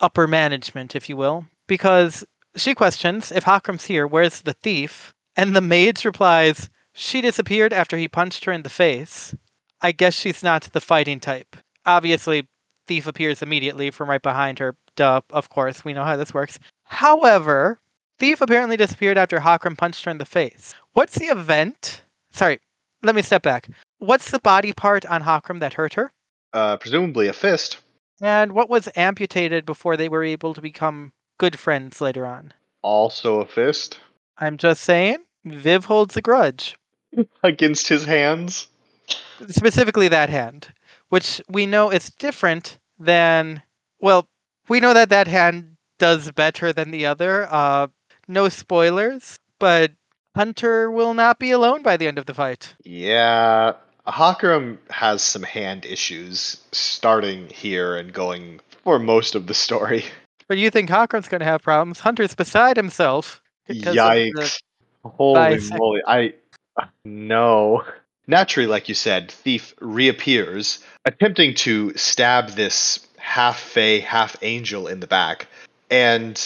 upper 0.00 0.26
management, 0.26 0.96
if 0.96 1.08
you 1.08 1.16
will, 1.16 1.46
because 1.66 2.24
she 2.56 2.74
questions 2.74 3.30
if 3.32 3.44
Hakram's 3.44 3.84
here, 3.84 4.06
where's 4.06 4.40
the 4.40 4.54
thief? 4.54 5.12
And 5.36 5.54
the 5.54 5.60
mage 5.60 6.04
replies, 6.04 6.68
she 6.94 7.20
disappeared 7.20 7.72
after 7.72 7.96
he 7.96 8.08
punched 8.08 8.44
her 8.44 8.52
in 8.52 8.62
the 8.62 8.70
face. 8.70 9.34
I 9.82 9.92
guess 9.92 10.14
she's 10.14 10.42
not 10.42 10.68
the 10.72 10.80
fighting 10.80 11.20
type. 11.20 11.56
Obviously, 11.86 12.48
thief 12.86 13.06
appears 13.06 13.42
immediately 13.42 13.90
from 13.90 14.08
right 14.08 14.22
behind 14.22 14.58
her. 14.58 14.76
Duh, 14.96 15.20
of 15.30 15.48
course, 15.48 15.84
we 15.84 15.92
know 15.92 16.04
how 16.04 16.16
this 16.16 16.32
works. 16.32 16.58
However, 16.84 17.80
Thief 18.18 18.40
apparently 18.40 18.76
disappeared 18.76 19.18
after 19.18 19.40
Hakram 19.40 19.76
punched 19.76 20.04
her 20.04 20.10
in 20.10 20.18
the 20.18 20.24
face. 20.24 20.74
What's 20.92 21.16
the 21.18 21.26
event? 21.26 22.02
Sorry, 22.32 22.60
let 23.02 23.14
me 23.14 23.22
step 23.22 23.42
back. 23.42 23.68
What's 23.98 24.30
the 24.30 24.38
body 24.38 24.72
part 24.72 25.04
on 25.06 25.22
Hakram 25.22 25.60
that 25.60 25.74
hurt 25.74 25.94
her? 25.94 26.12
Uh, 26.52 26.76
presumably 26.76 27.26
a 27.28 27.32
fist. 27.32 27.78
And 28.20 28.52
what 28.52 28.70
was 28.70 28.88
amputated 28.94 29.66
before 29.66 29.96
they 29.96 30.08
were 30.08 30.22
able 30.22 30.54
to 30.54 30.60
become 30.60 31.12
good 31.38 31.58
friends 31.58 32.00
later 32.00 32.24
on? 32.24 32.52
Also 32.82 33.40
a 33.40 33.46
fist 33.46 33.98
I'm 34.38 34.56
just 34.56 34.82
saying, 34.82 35.18
Viv 35.44 35.84
holds 35.84 36.16
a 36.16 36.22
grudge. 36.22 36.76
against 37.42 37.88
his 37.88 38.04
hands. 38.04 38.68
Specifically 39.48 40.08
that 40.08 40.30
hand, 40.30 40.72
which 41.08 41.40
we 41.48 41.66
know 41.66 41.90
is 41.90 42.10
different 42.18 42.78
than, 42.98 43.62
well, 44.00 44.26
we 44.68 44.80
know 44.80 44.94
that 44.94 45.10
that 45.10 45.28
hand 45.28 45.76
does 45.98 46.30
better 46.32 46.72
than 46.72 46.90
the 46.90 47.06
other. 47.06 47.46
Uh, 47.50 47.88
no 48.28 48.48
spoilers, 48.48 49.38
but 49.58 49.92
Hunter 50.34 50.90
will 50.90 51.14
not 51.14 51.38
be 51.38 51.50
alone 51.52 51.82
by 51.82 51.96
the 51.96 52.06
end 52.06 52.18
of 52.18 52.26
the 52.26 52.34
fight. 52.34 52.74
Yeah, 52.84 53.74
Hakram 54.06 54.78
has 54.90 55.22
some 55.22 55.42
hand 55.42 55.84
issues 55.84 56.60
starting 56.72 57.48
here 57.48 57.96
and 57.96 58.12
going 58.12 58.60
for 58.82 58.98
most 58.98 59.34
of 59.34 59.46
the 59.46 59.54
story. 59.54 60.04
But 60.46 60.58
you 60.58 60.68
think 60.68 60.90
Hakram's 60.90 61.26
going 61.26 61.38
to 61.38 61.46
have 61.46 61.62
problems? 61.62 62.00
Hunter's 62.00 62.34
beside 62.34 62.76
himself. 62.76 63.40
Yikes. 63.66 64.60
Holy 65.02 65.56
bisect- 65.56 65.78
moly. 65.78 66.02
I 66.06 66.34
no. 67.06 67.82
Naturally, 68.26 68.66
like 68.66 68.86
you 68.86 68.94
said, 68.94 69.30
Thief 69.30 69.74
reappears, 69.80 70.80
attempting 71.06 71.54
to 71.54 71.94
stab 71.96 72.50
this 72.50 73.06
half 73.16 73.58
fae, 73.58 74.00
half 74.00 74.36
angel 74.42 74.86
in 74.86 75.00
the 75.00 75.06
back. 75.06 75.46
And 75.90 76.38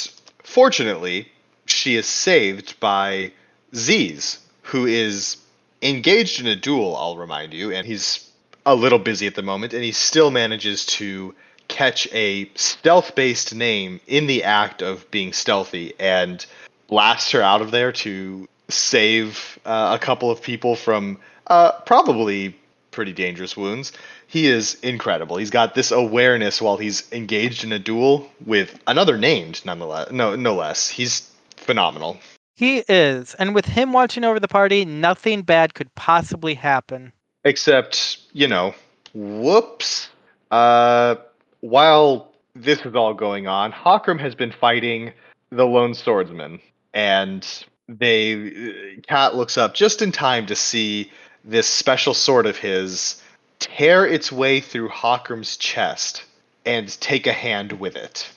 fortunately, 0.45 1.29
she 1.71 1.97
is 1.97 2.07
saved 2.07 2.79
by 2.81 3.33
Zeze, 3.73 4.39
who 4.63 4.87
is 4.87 5.37
engaged 5.83 6.41
in 6.41 6.47
a 6.47 6.57
duel, 6.57 6.97
I'll 6.97 7.17
remind 7.17 7.55
you, 7.55 7.73
and 7.73 7.87
he's 7.87 8.31
a 8.67 8.75
little 8.75 8.99
busy 8.99 9.27
at 9.27 9.35
the 9.35 9.43
moment, 9.43 9.73
and 9.73 9.83
he 9.83 9.93
still 9.93 10.31
manages 10.31 10.85
to 10.87 11.35
catch 11.69 12.09
a 12.13 12.51
stealth 12.55 13.15
based 13.15 13.55
name 13.55 14.01
in 14.07 14.27
the 14.27 14.45
act 14.45 14.83
of 14.83 15.11
being 15.11 15.33
stealthy 15.33 15.95
and 15.99 16.45
blast 16.89 17.33
her 17.33 17.43
out 17.43 17.61
of 17.61 17.71
there 17.71 17.93
to 17.93 18.49
save 18.69 19.59
uh, 19.65 19.97
a 19.99 20.03
couple 20.03 20.31
of 20.31 20.43
people 20.43 20.75
from 20.75 21.19
uh, 21.47 21.73
probably 21.87 22.57
pretty 22.91 23.13
dangerous 23.13 23.57
wounds. 23.57 23.93
He 24.27 24.47
is 24.47 24.75
incredible. 24.83 25.37
He's 25.37 25.51
got 25.51 25.75
this 25.75 25.91
awareness 25.91 26.61
while 26.61 26.77
he's 26.77 27.11
engaged 27.13 27.65
in 27.65 27.73
a 27.73 27.79
duel 27.79 28.31
with 28.45 28.79
another 28.87 29.17
named, 29.17 29.63
nonetheless. 29.65 30.11
No, 30.11 30.37
no 30.37 30.55
less. 30.55 30.89
He's 30.89 31.28
phenomenal. 31.59 32.19
He 32.57 32.79
is. 32.89 33.35
And 33.35 33.55
with 33.55 33.67
him 33.67 33.93
watching 33.93 34.25
over 34.25 34.41
the 34.41 34.49
party, 34.49 34.85
nothing 34.85 35.43
bad 35.43 35.75
could 35.75 35.95
possibly 35.95 36.55
happen. 36.55 37.13
Except, 37.45 38.19
you 38.33 38.49
know, 38.49 38.75
whoops. 39.15 40.09
Uh, 40.51 41.17
while 41.61 42.33
this 42.55 42.81
is 42.85 42.95
all 42.95 43.15
going 43.15 43.47
on, 43.47 43.73
Hakram 43.73 44.19
has 44.19 44.35
been 44.35 44.51
fighting 44.51 45.13
the 45.51 45.67
lone 45.67 45.95
swordsman, 45.95 46.61
and 46.93 47.47
they 47.89 49.01
Kat 49.07 49.35
looks 49.35 49.57
up 49.57 49.75
just 49.75 50.03
in 50.03 50.13
time 50.13 50.47
to 50.47 50.57
see 50.57 51.11
this 51.45 51.67
special 51.67 52.13
sword 52.13 52.47
of 52.47 52.57
his 52.57 53.23
tear 53.59 54.07
its 54.07 54.31
way 54.31 54.61
through 54.61 54.89
Hakram's 54.89 55.57
chest 55.57 56.25
and 56.65 56.89
take 57.01 57.27
a 57.27 57.33
hand 57.33 57.73
with 57.73 57.97
it. 57.97 58.31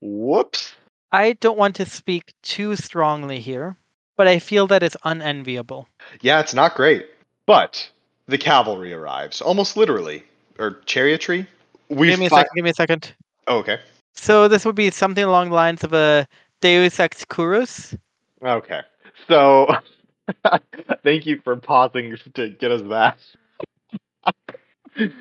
Whoops. 0.00 0.74
I 1.12 1.32
don't 1.34 1.58
want 1.58 1.76
to 1.76 1.86
speak 1.86 2.34
too 2.42 2.76
strongly 2.76 3.40
here, 3.40 3.76
but 4.16 4.28
I 4.28 4.38
feel 4.38 4.66
that 4.68 4.82
it's 4.82 4.96
unenviable. 5.04 5.88
Yeah, 6.20 6.40
it's 6.40 6.54
not 6.54 6.74
great. 6.74 7.06
But 7.46 7.90
the 8.26 8.38
cavalry 8.38 8.92
arrives, 8.92 9.40
almost 9.40 9.76
literally. 9.76 10.24
Or 10.58 10.82
chariotry? 10.86 11.46
We 11.88 12.08
give 12.08 12.20
me 12.20 12.26
a 12.26 12.30
fi- 12.30 12.36
second. 12.36 12.50
Give 12.54 12.64
me 12.64 12.70
a 12.70 12.74
second. 12.74 13.14
Oh, 13.48 13.58
okay. 13.58 13.78
So 14.14 14.46
this 14.46 14.64
would 14.64 14.74
be 14.74 14.90
something 14.90 15.24
along 15.24 15.48
the 15.48 15.54
lines 15.54 15.82
of 15.82 15.92
a 15.92 16.28
Deus 16.60 17.00
Ex 17.00 17.24
Curus. 17.24 17.96
Okay. 18.42 18.82
So 19.26 19.74
thank 21.02 21.26
you 21.26 21.40
for 21.42 21.56
pausing 21.56 22.16
to 22.34 22.50
get 22.50 22.70
us 22.70 22.82
that. 22.82 23.18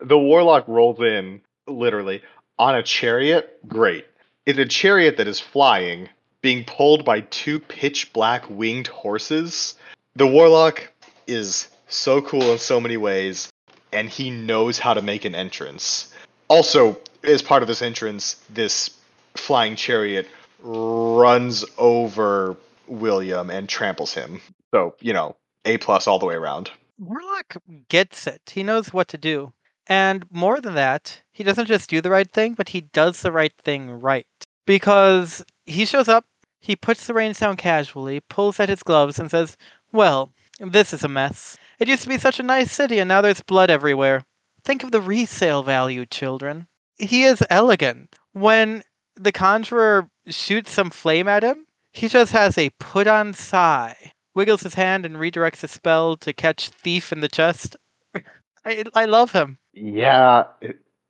the 0.00 0.18
warlock 0.18 0.68
rolls 0.68 1.00
in 1.00 1.40
literally 1.66 2.22
on 2.58 2.76
a 2.76 2.82
chariot. 2.82 3.58
Great. 3.66 4.06
It's 4.48 4.58
a 4.58 4.64
chariot 4.64 5.18
that 5.18 5.28
is 5.28 5.38
flying, 5.38 6.08
being 6.40 6.64
pulled 6.64 7.04
by 7.04 7.20
two 7.20 7.60
pitch 7.60 8.10
black 8.14 8.48
winged 8.48 8.86
horses. 8.86 9.74
The 10.16 10.26
warlock 10.26 10.90
is 11.26 11.68
so 11.88 12.22
cool 12.22 12.52
in 12.52 12.58
so 12.58 12.80
many 12.80 12.96
ways, 12.96 13.50
and 13.92 14.08
he 14.08 14.30
knows 14.30 14.78
how 14.78 14.94
to 14.94 15.02
make 15.02 15.26
an 15.26 15.34
entrance. 15.34 16.14
Also, 16.48 16.98
as 17.24 17.42
part 17.42 17.60
of 17.60 17.68
this 17.68 17.82
entrance, 17.82 18.40
this 18.48 18.96
flying 19.34 19.76
chariot 19.76 20.26
runs 20.60 21.62
over 21.76 22.56
William 22.86 23.50
and 23.50 23.68
tramples 23.68 24.14
him. 24.14 24.40
So, 24.72 24.94
you 25.00 25.12
know, 25.12 25.36
A 25.66 25.76
plus 25.76 26.06
all 26.06 26.18
the 26.18 26.24
way 26.24 26.36
around. 26.36 26.70
Warlock 26.98 27.58
gets 27.90 28.26
it. 28.26 28.40
He 28.50 28.62
knows 28.62 28.94
what 28.94 29.08
to 29.08 29.18
do. 29.18 29.52
And 29.88 30.26
more 30.30 30.60
than 30.60 30.74
that, 30.74 31.22
he 31.32 31.42
doesn't 31.42 31.66
just 31.66 31.88
do 31.88 32.00
the 32.00 32.10
right 32.10 32.30
thing, 32.30 32.54
but 32.54 32.68
he 32.68 32.82
does 32.82 33.22
the 33.22 33.32
right 33.32 33.54
thing 33.64 33.90
right. 33.90 34.26
Because 34.66 35.42
he 35.64 35.86
shows 35.86 36.08
up, 36.08 36.26
he 36.60 36.76
puts 36.76 37.06
the 37.06 37.14
reins 37.14 37.38
down 37.38 37.56
casually, 37.56 38.20
pulls 38.20 38.60
at 38.60 38.68
his 38.68 38.82
gloves, 38.82 39.18
and 39.18 39.30
says, 39.30 39.56
Well, 39.92 40.30
this 40.60 40.92
is 40.92 41.04
a 41.04 41.08
mess. 41.08 41.56
It 41.78 41.88
used 41.88 42.02
to 42.02 42.08
be 42.08 42.18
such 42.18 42.38
a 42.38 42.42
nice 42.42 42.72
city, 42.72 42.98
and 42.98 43.08
now 43.08 43.22
there's 43.22 43.40
blood 43.40 43.70
everywhere. 43.70 44.24
Think 44.64 44.82
of 44.82 44.90
the 44.90 45.00
resale 45.00 45.62
value, 45.62 46.04
children. 46.04 46.66
He 46.98 47.24
is 47.24 47.42
elegant. 47.48 48.14
When 48.32 48.82
the 49.14 49.32
conjurer 49.32 50.10
shoots 50.26 50.72
some 50.72 50.90
flame 50.90 51.28
at 51.28 51.44
him, 51.44 51.66
he 51.92 52.08
just 52.08 52.32
has 52.32 52.58
a 52.58 52.70
put 52.78 53.06
on 53.06 53.32
sigh, 53.32 54.12
wiggles 54.34 54.62
his 54.62 54.74
hand, 54.74 55.06
and 55.06 55.16
redirects 55.16 55.64
a 55.64 55.68
spell 55.68 56.16
to 56.18 56.32
catch 56.32 56.68
Thief 56.68 57.12
in 57.12 57.20
the 57.20 57.28
chest. 57.28 57.76
I, 58.64 58.84
I 58.94 59.06
love 59.06 59.32
him. 59.32 59.58
Yeah, 59.80 60.44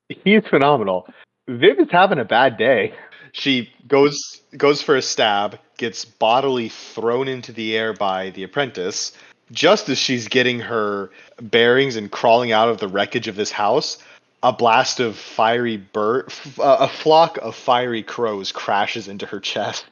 he's 0.09 0.46
phenomenal. 0.48 1.07
Viv 1.48 1.78
is 1.78 1.90
having 1.90 2.18
a 2.18 2.24
bad 2.24 2.57
day. 2.57 2.92
She 3.33 3.70
goes 3.87 4.42
goes 4.57 4.83
for 4.83 4.96
a 4.96 5.02
stab, 5.02 5.59
gets 5.76 6.04
bodily 6.04 6.68
thrown 6.68 7.28
into 7.28 7.52
the 7.52 7.76
air 7.76 7.92
by 7.92 8.31
the 8.31 8.42
apprentice. 8.42 9.12
Just 9.50 9.88
as 9.88 9.98
she's 9.98 10.28
getting 10.28 10.61
her 10.61 11.11
bearings 11.40 11.96
and 11.96 12.11
crawling 12.11 12.52
out 12.52 12.68
of 12.68 12.78
the 12.78 12.88
wreckage 12.88 13.28
of 13.28 13.37
this 13.37 13.50
house, 13.50 14.02
a 14.42 14.52
blast 14.52 15.00
of 15.00 15.16
fiery 15.16 15.78
bird, 15.78 16.33
uh, 16.59 16.76
a 16.81 16.88
flock 16.88 17.38
of 17.38 17.57
fiery 17.57 18.02
crows 18.02 18.52
crashes 18.52 19.09
into 19.09 19.24
her 19.24 19.40
chest, 19.40 19.87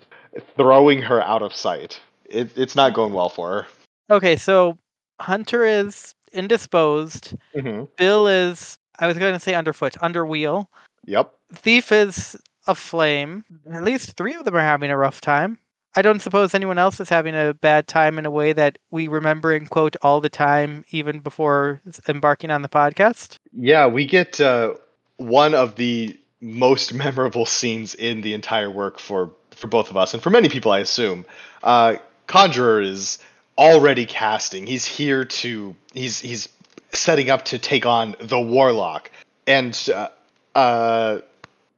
throwing 0.56 1.00
her 1.00 1.22
out 1.22 1.42
of 1.42 1.54
sight. 1.54 1.98
It, 2.26 2.50
it's 2.56 2.76
not 2.76 2.92
going 2.92 3.14
well 3.14 3.30
for 3.30 3.50
her. 3.50 3.66
Okay, 4.14 4.36
so 4.36 4.76
Hunter 5.20 5.64
is 5.64 6.14
indisposed. 6.32 7.34
Mm-hmm. 7.54 7.84
Bill 7.96 8.28
is, 8.28 8.78
I 8.98 9.06
was 9.06 9.18
going 9.18 9.34
to 9.34 9.40
say 9.40 9.54
underfoot, 9.54 9.96
under 10.00 10.26
wheel. 10.26 10.70
Yep. 11.04 11.32
Thief 11.54 11.92
is 11.92 12.36
aflame. 12.66 13.44
At 13.72 13.84
least 13.84 14.16
three 14.16 14.34
of 14.34 14.44
them 14.44 14.56
are 14.56 14.60
having 14.60 14.90
a 14.90 14.96
rough 14.96 15.20
time. 15.20 15.58
I 15.98 16.02
don't 16.02 16.20
suppose 16.20 16.54
anyone 16.54 16.76
else 16.76 17.00
is 17.00 17.08
having 17.08 17.34
a 17.34 17.54
bad 17.54 17.88
time 17.88 18.18
in 18.18 18.26
a 18.26 18.30
way 18.30 18.52
that 18.52 18.76
we 18.90 19.08
remember 19.08 19.54
and 19.54 19.68
quote 19.68 19.96
all 20.02 20.20
the 20.20 20.28
time, 20.28 20.84
even 20.90 21.20
before 21.20 21.80
embarking 22.06 22.50
on 22.50 22.60
the 22.60 22.68
podcast. 22.68 23.38
Yeah, 23.54 23.86
we 23.86 24.04
get 24.04 24.38
uh, 24.38 24.74
one 25.16 25.54
of 25.54 25.76
the 25.76 26.18
most 26.42 26.92
memorable 26.94 27.46
scenes 27.46 27.94
in 27.94 28.20
the 28.20 28.34
entire 28.34 28.70
work 28.70 28.98
for 28.98 29.32
for 29.52 29.68
both 29.68 29.88
of 29.88 29.96
us 29.96 30.12
and 30.12 30.22
for 30.22 30.28
many 30.28 30.50
people, 30.50 30.70
I 30.70 30.80
assume. 30.80 31.24
Uh, 31.62 31.96
Conjurer 32.26 32.82
is 32.82 33.18
already 33.58 34.06
casting. 34.06 34.66
He's 34.66 34.84
here 34.84 35.24
to. 35.24 35.74
He's 35.92 36.20
he's 36.20 36.48
setting 36.92 37.30
up 37.30 37.44
to 37.46 37.58
take 37.58 37.86
on 37.86 38.16
the 38.20 38.40
Warlock, 38.40 39.10
and 39.46 39.78
uh, 39.94 40.08
uh, 40.54 41.18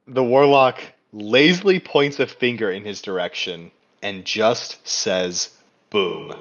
the 0.06 0.24
Warlock 0.24 0.80
lazily 1.12 1.80
points 1.80 2.20
a 2.20 2.26
finger 2.26 2.70
in 2.70 2.84
his 2.84 3.02
direction 3.02 3.70
and 4.02 4.24
just 4.24 4.86
says, 4.86 5.50
"Boom." 5.90 6.34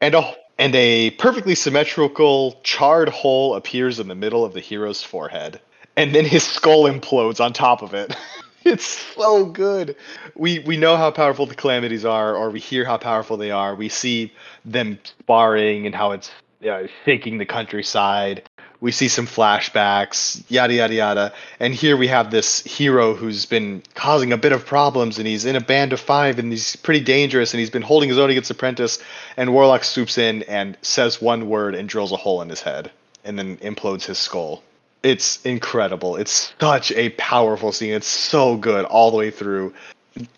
and 0.00 0.14
a 0.14 0.34
and 0.58 0.74
a 0.74 1.10
perfectly 1.12 1.54
symmetrical 1.54 2.60
charred 2.62 3.08
hole 3.08 3.54
appears 3.54 4.00
in 4.00 4.08
the 4.08 4.14
middle 4.14 4.44
of 4.44 4.52
the 4.52 4.60
hero's 4.60 5.02
forehead 5.02 5.60
and 5.96 6.14
then 6.14 6.24
his 6.24 6.44
skull 6.44 6.84
implodes 6.84 7.44
on 7.44 7.52
top 7.52 7.82
of 7.82 7.94
it 7.94 8.14
it's 8.72 9.14
so 9.14 9.46
good. 9.46 9.94
We 10.34 10.58
we 10.58 10.76
know 10.76 10.96
how 10.96 11.12
powerful 11.12 11.46
the 11.46 11.54
calamities 11.54 12.04
are 12.04 12.34
or 12.34 12.50
we 12.50 12.58
hear 12.58 12.84
how 12.84 12.96
powerful 12.96 13.36
they 13.36 13.52
are. 13.52 13.76
We 13.76 13.88
see 13.88 14.32
them 14.64 14.98
sparring 15.04 15.86
and 15.86 15.94
how 15.94 16.10
it's 16.10 16.32
yeah, 16.60 16.88
shaking 17.04 17.38
the 17.38 17.46
countryside. 17.46 18.42
We 18.80 18.90
see 18.90 19.06
some 19.06 19.28
flashbacks 19.28 20.42
yada 20.48 20.74
yada 20.74 20.94
yada. 20.94 21.32
And 21.60 21.72
here 21.72 21.96
we 21.96 22.08
have 22.08 22.32
this 22.32 22.64
hero 22.64 23.14
who's 23.14 23.46
been 23.46 23.84
causing 23.94 24.32
a 24.32 24.36
bit 24.36 24.50
of 24.50 24.66
problems 24.66 25.18
and 25.18 25.28
he's 25.28 25.44
in 25.44 25.54
a 25.54 25.60
band 25.60 25.92
of 25.92 26.00
five 26.00 26.40
and 26.40 26.50
he's 26.50 26.74
pretty 26.74 27.04
dangerous 27.04 27.54
and 27.54 27.60
he's 27.60 27.70
been 27.70 27.82
holding 27.82 28.08
his 28.08 28.18
own 28.18 28.30
against 28.30 28.50
apprentice. 28.50 28.98
And 29.36 29.52
warlock 29.52 29.84
swoops 29.84 30.18
in 30.18 30.42
and 30.42 30.76
says 30.82 31.22
one 31.22 31.48
word 31.48 31.76
and 31.76 31.88
drills 31.88 32.10
a 32.10 32.16
hole 32.16 32.42
in 32.42 32.48
his 32.48 32.62
head 32.62 32.90
and 33.22 33.38
then 33.38 33.58
implodes 33.58 34.06
his 34.06 34.18
skull 34.18 34.64
It's 35.02 35.44
incredible. 35.44 36.16
It's 36.16 36.52
such 36.60 36.90
a 36.92 37.10
powerful 37.10 37.72
scene. 37.72 37.92
It's 37.92 38.06
so 38.06 38.56
good 38.56 38.84
all 38.86 39.10
the 39.10 39.16
way 39.16 39.30
through. 39.30 39.72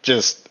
Just 0.02 0.48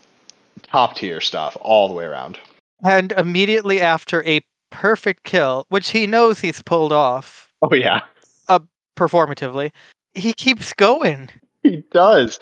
top 0.63 0.95
tier 0.95 1.21
stuff 1.21 1.55
all 1.61 1.87
the 1.87 1.93
way 1.93 2.05
around. 2.05 2.39
And 2.83 3.11
immediately 3.13 3.81
after 3.81 4.23
a 4.25 4.41
perfect 4.71 5.23
kill, 5.23 5.65
which 5.69 5.89
he 5.91 6.07
knows 6.07 6.39
he's 6.39 6.61
pulled 6.61 6.93
off 6.93 7.47
Oh 7.61 7.73
yeah, 7.73 8.01
uh, 8.49 8.59
performatively, 8.95 9.71
he 10.13 10.33
keeps 10.33 10.73
going. 10.73 11.29
he 11.63 11.83
does. 11.91 12.39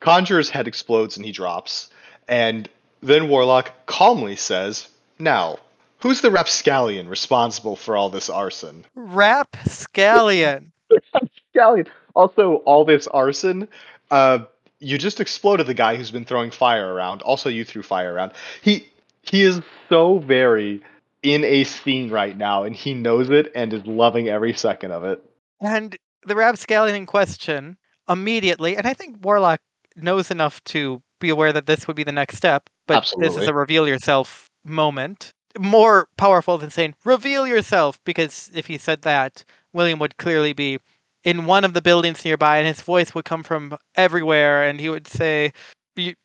Conjurer's 0.00 0.50
head 0.50 0.66
explodes 0.68 1.16
and 1.16 1.24
he 1.24 1.32
drops. 1.32 1.88
And 2.28 2.68
then 3.02 3.28
Warlock 3.28 3.72
calmly 3.86 4.36
says, 4.36 4.88
Now, 5.18 5.58
who's 6.00 6.20
the 6.20 6.30
rapscallion 6.30 7.08
responsible 7.08 7.76
for 7.76 7.96
all 7.96 8.10
this 8.10 8.28
arson? 8.28 8.84
Rapscallion. 8.94 10.71
Also, 12.14 12.56
all 12.64 12.84
this 12.84 13.06
arson. 13.08 13.68
Uh, 14.10 14.40
you 14.80 14.98
just 14.98 15.20
exploded 15.20 15.66
the 15.66 15.74
guy 15.74 15.96
who's 15.96 16.10
been 16.10 16.24
throwing 16.24 16.50
fire 16.50 16.92
around. 16.92 17.22
Also, 17.22 17.48
you 17.48 17.64
threw 17.64 17.82
fire 17.82 18.12
around. 18.12 18.32
He 18.60 18.86
he 19.22 19.42
is 19.42 19.60
so 19.88 20.18
very 20.18 20.82
in 21.22 21.44
a 21.44 21.64
scene 21.64 22.10
right 22.10 22.36
now, 22.36 22.64
and 22.64 22.74
he 22.74 22.94
knows 22.94 23.30
it 23.30 23.52
and 23.54 23.72
is 23.72 23.86
loving 23.86 24.28
every 24.28 24.52
second 24.52 24.90
of 24.90 25.04
it. 25.04 25.24
And 25.60 25.96
the 26.26 26.34
rapscallion 26.34 26.96
in 26.96 27.06
question 27.06 27.76
immediately, 28.08 28.76
and 28.76 28.86
I 28.86 28.94
think 28.94 29.24
Warlock 29.24 29.60
knows 29.96 30.30
enough 30.30 30.62
to 30.64 31.00
be 31.20 31.30
aware 31.30 31.52
that 31.52 31.66
this 31.66 31.86
would 31.86 31.96
be 31.96 32.04
the 32.04 32.12
next 32.12 32.36
step, 32.36 32.68
but 32.86 33.12
this 33.18 33.36
is 33.36 33.46
a 33.46 33.54
reveal 33.54 33.86
yourself 33.86 34.50
moment. 34.64 35.32
More 35.58 36.08
powerful 36.16 36.58
than 36.58 36.70
saying 36.70 36.94
reveal 37.04 37.46
yourself, 37.46 37.98
because 38.04 38.50
if 38.54 38.66
he 38.66 38.78
said 38.78 39.02
that, 39.02 39.44
William 39.72 39.98
would 40.00 40.16
clearly 40.16 40.52
be 40.52 40.78
in 41.24 41.46
one 41.46 41.64
of 41.64 41.74
the 41.74 41.82
buildings 41.82 42.24
nearby, 42.24 42.58
and 42.58 42.66
his 42.66 42.82
voice 42.82 43.14
would 43.14 43.24
come 43.24 43.42
from 43.42 43.76
everywhere, 43.96 44.64
and 44.64 44.80
he 44.80 44.88
would 44.88 45.06
say, 45.06 45.52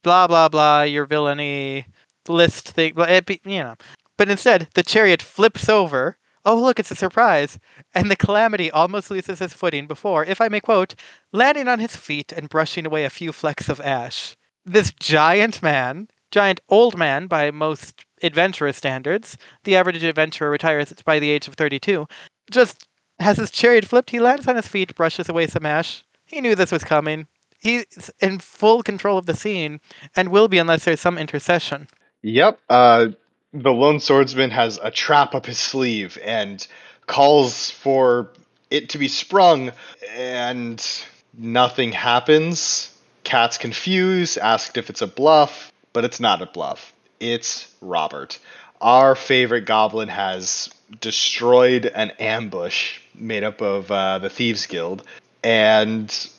blah 0.04 0.28
blah 0.28 0.50
blah, 0.50 0.84
your 0.84 1.06
villainy 1.06 1.86
list 2.28 2.70
thing, 2.70 2.94
it'd 2.98 3.26
be- 3.26 3.42
you 3.46 3.60
know. 3.60 3.76
But 4.18 4.30
instead, 4.30 4.68
the 4.74 4.84
chariot 4.84 5.22
flips 5.22 5.70
over. 5.70 6.18
Oh, 6.46 6.56
look, 6.56 6.80
it's 6.80 6.92
a 6.92 6.96
surprise. 6.96 7.60
And 7.94 8.10
the 8.10 8.16
calamity 8.16 8.72
almost 8.72 9.12
loses 9.12 9.40
his 9.40 9.54
footing 9.54 9.86
before, 9.88 10.26
if 10.26 10.42
I 10.42 10.48
may 10.48 10.60
quote, 10.60 10.96
landing 11.34 11.68
on 11.68 11.80
his 11.80 11.96
feet 11.96 12.32
and 12.32 12.50
brushing 12.50 12.86
away 12.86 13.06
a 13.06 13.10
few 13.10 13.32
flecks 13.32 13.70
of 13.70 13.82
ash. 13.82 14.36
This 14.66 14.92
giant 15.00 15.62
man, 15.62 16.08
giant 16.32 16.60
old 16.70 16.98
man 16.98 17.28
by 17.28 17.52
most 17.52 18.06
adventurer 18.24 18.74
standards, 18.74 19.38
the 19.64 19.76
average 19.76 20.04
adventurer 20.04 20.50
retires 20.50 20.94
by 21.06 21.20
the 21.20 21.30
age 21.30 21.48
of 21.48 21.54
32, 21.56 22.08
just 22.50 22.88
has 23.20 23.38
his 23.38 23.52
chariot 23.52 23.86
flipped, 23.86 24.10
he 24.10 24.20
lands 24.20 24.48
on 24.48 24.56
his 24.56 24.68
feet, 24.68 24.96
brushes 24.96 25.30
away 25.30 25.48
some 25.48 25.66
ash. 25.66 26.04
He 26.26 26.42
knew 26.42 26.56
this 26.56 26.72
was 26.72 26.84
coming. 26.84 27.28
He's 27.60 28.12
in 28.20 28.40
full 28.40 28.84
control 28.84 29.18
of 29.18 29.26
the 29.26 29.36
scene 29.36 29.80
and 30.16 30.30
will 30.30 30.48
be 30.48 30.60
unless 30.60 30.86
there's 30.86 31.02
some 31.02 31.18
intercession. 31.18 31.88
Yep. 32.22 32.60
Uh, 32.70 33.08
the 33.54 33.74
lone 33.74 34.00
swordsman 34.00 34.52
has 34.52 34.80
a 34.84 34.92
trap 34.92 35.34
up 35.34 35.46
his 35.46 35.58
sleeve 35.58 36.18
and 36.24 36.68
calls 37.08 37.72
for 37.72 38.32
it 38.70 38.90
to 38.90 38.98
be 38.98 39.08
sprung, 39.08 39.72
and 40.14 40.86
nothing 41.38 41.92
happens. 41.92 42.94
Cat's 43.24 43.58
confused, 43.58 44.38
asked 44.38 44.78
if 44.78 44.90
it's 44.90 45.02
a 45.02 45.08
bluff, 45.08 45.72
but 45.94 46.04
it's 46.04 46.20
not 46.20 46.42
a 46.42 46.46
bluff. 46.46 46.94
It's 47.20 47.74
Robert. 47.82 48.38
Our 48.82 49.16
favorite 49.16 49.66
goblin 49.66 50.10
has 50.10 50.70
destroyed 51.02 51.86
an 51.88 52.12
ambush 52.20 53.00
made 53.18 53.44
up 53.44 53.62
of 53.62 53.92
uh, 53.92 54.20
the 54.20 54.30
Thieves 54.30 54.66
Guild 54.66 55.04
and 55.44 56.30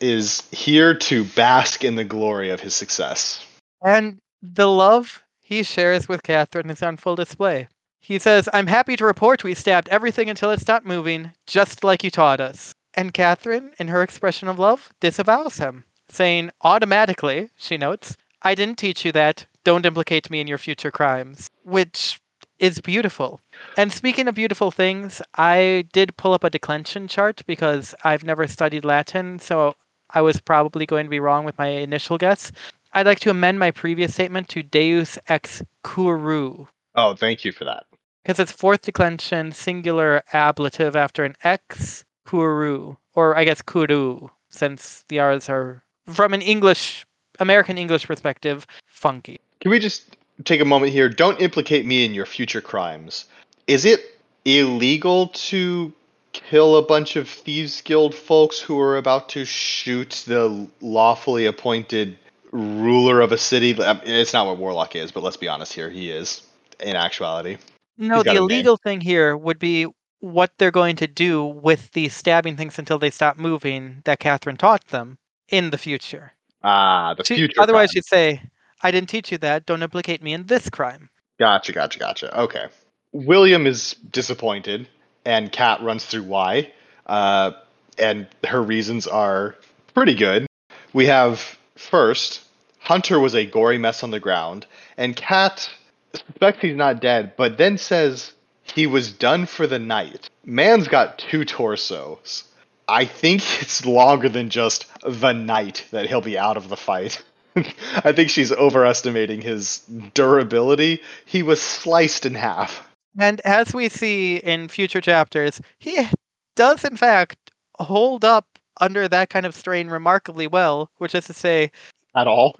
is 0.00 0.48
here 0.52 0.94
to 0.94 1.24
bask 1.24 1.84
in 1.84 1.96
the 1.96 2.04
glory 2.04 2.50
of 2.50 2.60
his 2.60 2.74
success. 2.74 3.44
And 3.84 4.18
the 4.42 4.68
love 4.68 5.22
he 5.42 5.62
shares 5.62 6.08
with 6.08 6.22
Catherine 6.22 6.70
is 6.70 6.82
on 6.82 6.96
full 6.96 7.16
display. 7.16 7.68
He 8.00 8.18
says, 8.18 8.48
I'm 8.52 8.66
happy 8.66 8.96
to 8.96 9.04
report 9.04 9.44
we 9.44 9.54
stabbed 9.54 9.88
everything 9.88 10.30
until 10.30 10.50
it 10.50 10.60
stopped 10.60 10.86
moving, 10.86 11.32
just 11.46 11.84
like 11.84 12.04
you 12.04 12.10
taught 12.10 12.40
us. 12.40 12.72
And 12.94 13.12
Catherine, 13.12 13.72
in 13.78 13.88
her 13.88 14.02
expression 14.02 14.48
of 14.48 14.58
love, 14.58 14.88
disavows 15.00 15.58
him, 15.58 15.84
saying 16.08 16.50
automatically, 16.62 17.50
she 17.56 17.76
notes, 17.76 18.16
I 18.42 18.54
didn't 18.54 18.78
teach 18.78 19.04
you 19.04 19.12
that. 19.12 19.44
Don't 19.64 19.86
implicate 19.86 20.30
me 20.30 20.40
in 20.40 20.46
your 20.46 20.58
future 20.58 20.90
crimes. 20.90 21.48
Which 21.64 22.20
is 22.58 22.80
beautiful. 22.80 23.40
And 23.76 23.92
speaking 23.92 24.28
of 24.28 24.34
beautiful 24.34 24.70
things, 24.70 25.22
I 25.36 25.84
did 25.92 26.16
pull 26.16 26.32
up 26.34 26.44
a 26.44 26.50
declension 26.50 27.08
chart 27.08 27.42
because 27.46 27.94
I've 28.04 28.24
never 28.24 28.46
studied 28.46 28.84
Latin, 28.84 29.38
so 29.38 29.74
I 30.10 30.22
was 30.22 30.40
probably 30.40 30.86
going 30.86 31.04
to 31.06 31.10
be 31.10 31.20
wrong 31.20 31.44
with 31.44 31.56
my 31.58 31.68
initial 31.68 32.18
guess. 32.18 32.50
I'd 32.94 33.06
like 33.06 33.20
to 33.20 33.30
amend 33.30 33.58
my 33.58 33.70
previous 33.70 34.14
statement 34.14 34.48
to 34.48 34.62
Deus 34.62 35.18
ex 35.28 35.62
curu, 35.84 36.66
Oh, 36.94 37.14
thank 37.14 37.44
you 37.44 37.52
for 37.52 37.64
that. 37.64 37.84
because 38.24 38.38
it's 38.40 38.50
fourth 38.52 38.82
declension, 38.82 39.52
singular 39.52 40.22
ablative 40.32 40.96
after 40.96 41.24
an 41.24 41.36
ex 41.44 42.04
curu, 42.26 42.96
or 43.14 43.36
I 43.36 43.44
guess 43.44 43.62
kuru, 43.62 44.28
since 44.50 45.04
the 45.08 45.20
R's 45.20 45.48
are 45.48 45.82
from 46.12 46.32
an 46.34 46.42
English, 46.42 47.04
American 47.38 47.76
English 47.78 48.06
perspective, 48.06 48.66
funky. 48.86 49.38
Can 49.60 49.70
we 49.70 49.78
just 49.78 50.16
take 50.44 50.60
a 50.60 50.64
moment 50.64 50.92
here? 50.92 51.08
Don't 51.08 51.40
implicate 51.40 51.86
me 51.86 52.04
in 52.04 52.14
your 52.14 52.26
future 52.26 52.60
crimes. 52.60 53.26
Is 53.66 53.84
it 53.84 54.18
illegal 54.44 55.28
to 55.28 55.92
kill 56.32 56.76
a 56.76 56.82
bunch 56.82 57.16
of 57.16 57.28
Thieves 57.28 57.80
Guild 57.82 58.14
folks 58.14 58.58
who 58.60 58.78
are 58.80 58.96
about 58.96 59.28
to 59.30 59.44
shoot 59.44 60.22
the 60.26 60.66
lawfully 60.80 61.46
appointed 61.46 62.18
ruler 62.52 63.20
of 63.20 63.32
a 63.32 63.38
city? 63.38 63.80
Um, 63.82 64.00
It's 64.04 64.32
not 64.32 64.46
what 64.46 64.58
Warlock 64.58 64.94
is, 64.96 65.10
but 65.12 65.22
let's 65.22 65.36
be 65.36 65.48
honest 65.48 65.72
here. 65.72 65.90
He 65.90 66.10
is, 66.10 66.42
in 66.80 66.96
actuality. 66.96 67.58
No, 67.96 68.22
the 68.22 68.34
illegal 68.36 68.76
thing 68.76 69.00
here 69.00 69.36
would 69.36 69.58
be 69.58 69.86
what 70.20 70.52
they're 70.58 70.70
going 70.70 70.96
to 70.96 71.06
do 71.06 71.44
with 71.44 71.90
the 71.92 72.08
stabbing 72.08 72.56
things 72.56 72.78
until 72.78 72.98
they 72.98 73.10
stop 73.10 73.36
moving 73.38 74.00
that 74.04 74.18
Catherine 74.20 74.56
taught 74.56 74.86
them 74.88 75.18
in 75.48 75.70
the 75.70 75.78
future. 75.78 76.32
Ah, 76.62 77.14
the 77.14 77.24
She- 77.24 77.36
future. 77.36 77.60
otherwise, 77.60 77.90
she'd 77.92 78.04
say, 78.04 78.40
I 78.80 78.90
didn't 78.90 79.08
teach 79.08 79.32
you 79.32 79.38
that. 79.38 79.66
Don't 79.66 79.82
implicate 79.82 80.22
me 80.22 80.32
in 80.32 80.46
this 80.46 80.70
crime. 80.70 81.10
Gotcha, 81.38 81.72
gotcha, 81.72 81.98
gotcha. 81.98 82.40
Okay. 82.40 82.66
William 83.12 83.66
is 83.66 83.94
disappointed, 84.10 84.88
and 85.24 85.50
Kat 85.50 85.82
runs 85.82 86.04
through 86.04 86.24
why. 86.24 86.72
Uh, 87.06 87.52
and 87.98 88.26
her 88.46 88.62
reasons 88.62 89.06
are 89.06 89.56
pretty 89.94 90.14
good. 90.14 90.46
We 90.92 91.06
have 91.06 91.58
first, 91.76 92.40
Hunter 92.78 93.18
was 93.18 93.34
a 93.34 93.46
gory 93.46 93.78
mess 93.78 94.02
on 94.02 94.10
the 94.10 94.20
ground, 94.20 94.66
and 94.96 95.16
Kat 95.16 95.68
suspects 96.12 96.60
he's 96.60 96.76
not 96.76 97.00
dead, 97.00 97.36
but 97.36 97.58
then 97.58 97.78
says 97.78 98.32
he 98.62 98.86
was 98.86 99.12
done 99.12 99.46
for 99.46 99.66
the 99.66 99.78
night. 99.78 100.30
Man's 100.44 100.88
got 100.88 101.18
two 101.18 101.44
torsos. 101.44 102.44
I 102.86 103.04
think 103.04 103.42
it's 103.62 103.84
longer 103.84 104.28
than 104.28 104.50
just 104.50 104.86
the 105.06 105.32
night 105.32 105.86
that 105.90 106.06
he'll 106.06 106.20
be 106.20 106.38
out 106.38 106.56
of 106.56 106.68
the 106.68 106.76
fight. 106.76 107.22
I 107.56 108.12
think 108.12 108.30
she's 108.30 108.52
overestimating 108.52 109.40
his 109.40 109.78
durability. 110.14 111.02
He 111.24 111.42
was 111.42 111.60
sliced 111.60 112.26
in 112.26 112.34
half. 112.34 112.86
And 113.18 113.40
as 113.40 113.74
we 113.74 113.88
see 113.88 114.36
in 114.36 114.68
future 114.68 115.00
chapters, 115.00 115.60
he 115.78 116.08
does, 116.56 116.84
in 116.84 116.96
fact, 116.96 117.50
hold 117.78 118.24
up 118.24 118.46
under 118.80 119.08
that 119.08 119.30
kind 119.30 119.46
of 119.46 119.54
strain 119.54 119.88
remarkably 119.88 120.46
well, 120.46 120.90
which 120.98 121.14
is 121.14 121.26
to 121.26 121.32
say, 121.32 121.70
At 122.14 122.28
all? 122.28 122.56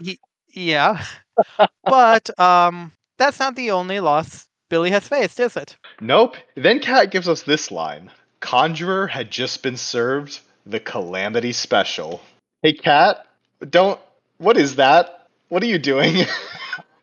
yeah. 0.52 1.04
but 1.84 2.38
um, 2.40 2.92
that's 3.18 3.38
not 3.38 3.54
the 3.54 3.70
only 3.70 4.00
loss 4.00 4.46
Billy 4.68 4.90
has 4.90 5.06
faced, 5.08 5.40
is 5.40 5.56
it? 5.56 5.76
Nope. 6.00 6.36
Then 6.56 6.80
Kat 6.80 7.10
gives 7.10 7.28
us 7.28 7.42
this 7.42 7.70
line 7.70 8.10
Conjurer 8.40 9.06
had 9.06 9.30
just 9.30 9.62
been 9.62 9.76
served 9.76 10.40
the 10.66 10.80
Calamity 10.80 11.52
Special. 11.52 12.20
Hey, 12.62 12.72
Kat, 12.74 13.26
don't. 13.68 13.98
What 14.38 14.56
is 14.56 14.76
that? 14.76 15.28
What 15.48 15.62
are 15.62 15.66
you 15.66 15.78
doing? 15.78 16.26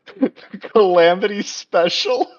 Calamity 0.74 1.42
Special? 1.42 2.32